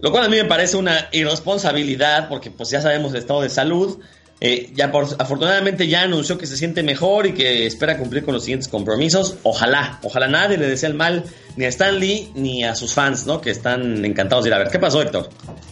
Lo 0.00 0.10
cual 0.10 0.24
a 0.24 0.28
mí 0.28 0.36
me 0.36 0.44
parece 0.44 0.76
una 0.76 1.08
irresponsabilidad 1.12 2.28
porque 2.28 2.50
pues 2.50 2.70
ya 2.70 2.80
sabemos 2.80 3.12
el 3.12 3.18
estado 3.18 3.42
de 3.42 3.48
salud. 3.48 3.98
Eh, 4.38 4.70
ya 4.74 4.92
por, 4.92 5.06
afortunadamente 5.18 5.88
ya 5.88 6.02
anunció 6.02 6.36
que 6.36 6.46
se 6.46 6.58
siente 6.58 6.82
mejor 6.82 7.26
y 7.26 7.32
que 7.32 7.64
espera 7.66 7.96
cumplir 7.96 8.22
con 8.22 8.34
los 8.34 8.44
siguientes 8.44 8.68
compromisos. 8.68 9.38
Ojalá, 9.44 9.98
ojalá 10.02 10.28
nadie 10.28 10.58
le 10.58 10.66
desea 10.68 10.90
el 10.90 10.94
mal 10.94 11.24
ni 11.56 11.64
a 11.64 11.68
Stan 11.68 11.98
Lee 11.98 12.28
ni 12.34 12.62
a 12.62 12.74
sus 12.74 12.92
fans, 12.92 13.26
¿no? 13.26 13.40
Que 13.40 13.50
están 13.50 14.04
encantados 14.04 14.44
de 14.44 14.50
ir 14.50 14.54
a 14.54 14.58
ver. 14.58 14.68
¿Qué 14.68 14.78
pasó, 14.78 15.00
Héctor? 15.00 15.30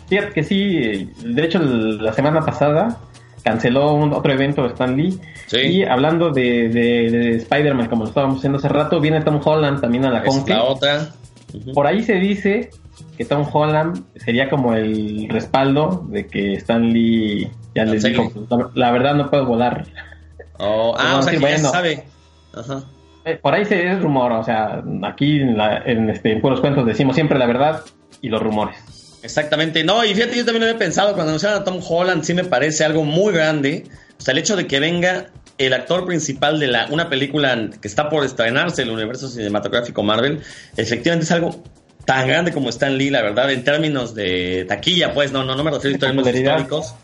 Fíjate 0.09 0.33
que 0.33 0.43
sí, 0.45 1.11
de 1.25 1.45
hecho 1.45 1.59
la 1.59 2.13
semana 2.15 2.41
pasada 2.41 3.01
canceló 3.43 3.93
un 3.93 4.15
otro 4.15 4.33
evento 4.33 4.63
de 4.63 4.69
Stan 4.69 4.97
Lee. 4.97 5.19
Sí. 5.47 5.59
Y 5.59 5.83
hablando 5.85 6.31
de, 6.31 6.71
de- 6.71 7.11
de 7.11 7.31
Spider-Man, 7.37 7.89
como 7.89 8.05
lo 8.05 8.09
estábamos 8.09 8.39
haciendo 8.39 8.57
hace 8.59 8.69
rato, 8.71 8.99
viene 8.99 9.21
Tom 9.21 9.41
Holland 9.45 9.83
también 9.83 10.07
a 10.07 10.11
la 10.11 10.23
es 10.25 10.49
la 10.49 10.65
otra. 10.65 11.11
Por 11.75 11.87
ahí 11.87 12.03
se 12.03 12.15
dice 12.15 12.71
que 13.19 13.27
Tom 13.27 13.47
Holland 13.53 14.05
sería 14.17 14.49
como 14.49 14.73
el 14.75 15.29
respaldo 15.29 16.07
de 16.09 16.27
que 16.27 16.55
Stan 16.55 16.91
Ya 17.75 17.85
les 17.85 18.03
Cancele. 18.03 18.31
dijo, 18.31 18.47
"La- 18.51 18.71
la 18.75 18.91
verdad 18.93 19.15
no 19.15 19.31
puedo 19.31 19.47
volar. 19.47 19.85
Oh, 20.59 20.95
ah, 20.99 21.17
o 21.19 21.23
sea 21.23 21.33
que 21.33 21.41
ya 21.41 21.47
bueno. 21.49 21.71
sabe. 21.71 22.05
Ajá. 22.55 22.85
Eh, 23.25 23.39
por 23.41 23.55
ahí 23.55 23.65
se 23.65 23.91
es 23.91 24.01
rumor, 24.01 24.33
o 24.33 24.45
sea, 24.45 24.83
aquí 25.03 25.41
en, 25.41 25.57
la- 25.57 25.79
en, 25.79 26.11
este, 26.11 26.33
en 26.33 26.41
Puros 26.41 26.61
Cuentos 26.61 26.87
decimos 26.87 27.15
siempre 27.17 27.39
la 27.39 27.47
verdad 27.47 27.81
y 28.21 28.29
los 28.29 28.41
rumores. 28.43 28.77
Exactamente. 29.23 29.83
No, 29.83 30.05
y 30.05 30.15
fíjate, 30.15 30.37
yo 30.37 30.45
también 30.45 30.61
lo 30.63 30.67
había 30.69 30.79
pensado 30.79 31.15
cuando 31.15 31.31
anunciaron 31.31 31.63
a 31.63 31.65
Tom 31.65 31.81
Holland, 31.87 32.23
sí 32.25 32.35
me 32.35 32.45
parece 32.45 32.85
algo 32.85 33.05
muy 33.05 33.33
grande. 33.33 33.85
O 34.19 34.23
sea, 34.23 34.33
el 34.33 34.39
hecho 34.39 34.55
de 34.57 34.67
que 34.67 34.79
venga 34.81 35.27
el 35.57 35.73
actor 35.73 36.05
principal 36.05 36.61
de 36.61 36.67
la, 36.67 36.87
una 36.91 37.09
película 37.09 37.71
que 37.81 37.89
está 37.89 38.09
por 38.11 38.25
estrenarse 38.25 38.83
en 38.83 38.89
el 38.89 38.95
universo 38.95 39.29
cinematográfico 39.29 40.03
Marvel, 40.03 40.41
efectivamente 40.77 41.25
es 41.25 41.33
algo 41.33 41.63
tan 42.05 42.29
grande 42.29 42.53
como 42.53 42.69
Stan 42.69 42.97
Lee, 42.99 43.09
la 43.09 43.23
verdad, 43.23 43.51
en 43.51 43.65
términos 43.65 44.15
de 44.15 44.67
taquilla, 44.69 45.15
pues, 45.15 45.33
no, 45.33 45.43
no, 45.43 45.55
no 45.57 45.65
me 45.65 45.71
refiero 45.71 45.97
a 45.97 45.99
términos 46.01 46.25
popularidad. 46.27 46.59
históricos. 46.59 46.95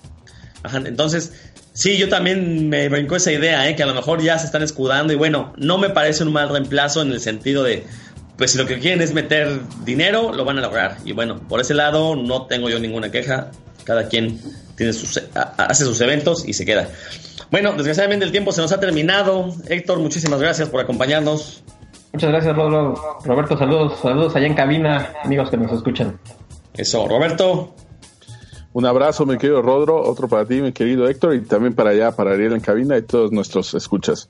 Ajá, 0.62 0.78
entonces, 0.84 1.32
sí, 1.72 1.96
yo 1.96 2.08
también 2.08 2.68
me 2.68 2.88
brincó 2.88 3.16
esa 3.16 3.32
idea, 3.32 3.68
¿eh? 3.68 3.76
que 3.76 3.82
a 3.82 3.86
lo 3.86 3.94
mejor 3.94 4.22
ya 4.22 4.38
se 4.38 4.46
están 4.46 4.62
escudando 4.62 5.12
y 5.12 5.16
bueno, 5.16 5.52
no 5.56 5.78
me 5.78 5.90
parece 5.90 6.24
un 6.24 6.32
mal 6.32 6.48
reemplazo 6.48 7.02
en 7.02 7.12
el 7.12 7.20
sentido 7.20 7.62
de, 7.62 7.84
pues 8.36 8.52
si 8.52 8.58
lo 8.58 8.66
que 8.66 8.78
quieren 8.78 9.00
es 9.00 9.14
meter 9.14 9.60
dinero, 9.84 10.32
lo 10.32 10.44
van 10.44 10.58
a 10.58 10.60
lograr. 10.60 10.98
Y 11.04 11.12
bueno, 11.12 11.40
por 11.48 11.60
ese 11.60 11.74
lado 11.74 12.16
no 12.16 12.46
tengo 12.46 12.68
yo 12.68 12.78
ninguna 12.78 13.10
queja, 13.10 13.50
cada 13.84 14.08
quien 14.08 14.40
tiene 14.76 14.92
sus, 14.92 15.22
hace 15.34 15.84
sus 15.84 16.00
eventos 16.00 16.46
y 16.46 16.52
se 16.52 16.64
queda. 16.64 16.88
Bueno, 17.50 17.72
desgraciadamente 17.72 18.24
el 18.24 18.32
tiempo 18.32 18.52
se 18.52 18.60
nos 18.60 18.72
ha 18.72 18.80
terminado. 18.80 19.52
Héctor, 19.68 19.98
muchísimas 19.98 20.40
gracias 20.40 20.68
por 20.68 20.80
acompañarnos. 20.80 21.62
Muchas 22.12 22.30
gracias, 22.30 22.56
Rodo. 22.56 22.94
Roberto, 23.24 23.56
saludos, 23.56 23.98
saludos 24.00 24.34
allá 24.36 24.46
en 24.46 24.54
cabina, 24.54 25.12
amigos 25.24 25.50
que 25.50 25.56
nos 25.56 25.72
escuchan. 25.72 26.18
Eso, 26.74 27.06
Roberto. 27.06 27.74
Un 28.72 28.86
abrazo, 28.86 29.26
mi 29.26 29.36
querido 29.36 29.62
Rodro, 29.62 30.00
otro 30.00 30.28
para 30.28 30.46
ti, 30.46 30.60
mi 30.60 30.72
querido 30.72 31.08
Héctor, 31.08 31.34
y 31.34 31.40
también 31.40 31.74
para 31.74 31.90
allá, 31.90 32.12
para 32.12 32.32
Ariel 32.32 32.52
en 32.52 32.60
cabina 32.60 32.96
y 32.96 33.02
todos 33.02 33.32
nuestros 33.32 33.74
escuchas. 33.74 34.28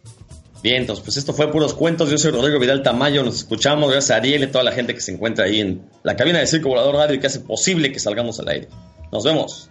Bien, 0.62 0.82
entonces, 0.82 1.05
pues 1.05 1.16
esto 1.16 1.32
fue 1.32 1.51
Puros 1.51 1.72
Cuentos. 1.72 2.11
Yo 2.11 2.18
soy 2.18 2.32
Rodrigo 2.32 2.59
Vidal 2.59 2.82
Tamayo. 2.82 3.22
Nos 3.22 3.36
escuchamos. 3.36 3.91
Gracias 3.91 4.11
a 4.11 4.16
Ariel 4.16 4.43
y 4.43 4.47
toda 4.47 4.62
la 4.62 4.72
gente 4.72 4.95
que 4.95 5.01
se 5.01 5.12
encuentra 5.12 5.47
ahí 5.47 5.61
en 5.61 5.82
la 6.03 6.16
cabina 6.16 6.38
de 6.38 6.47
Circo 6.47 6.68
Volador 6.68 6.97
Radio 6.97 7.16
y 7.16 7.20
que 7.20 7.28
hace 7.28 7.41
posible 7.41 7.93
que 7.93 7.99
salgamos 7.99 8.38
al 8.41 8.49
aire. 8.49 8.68
Nos 9.11 9.24
vemos. 9.24 9.70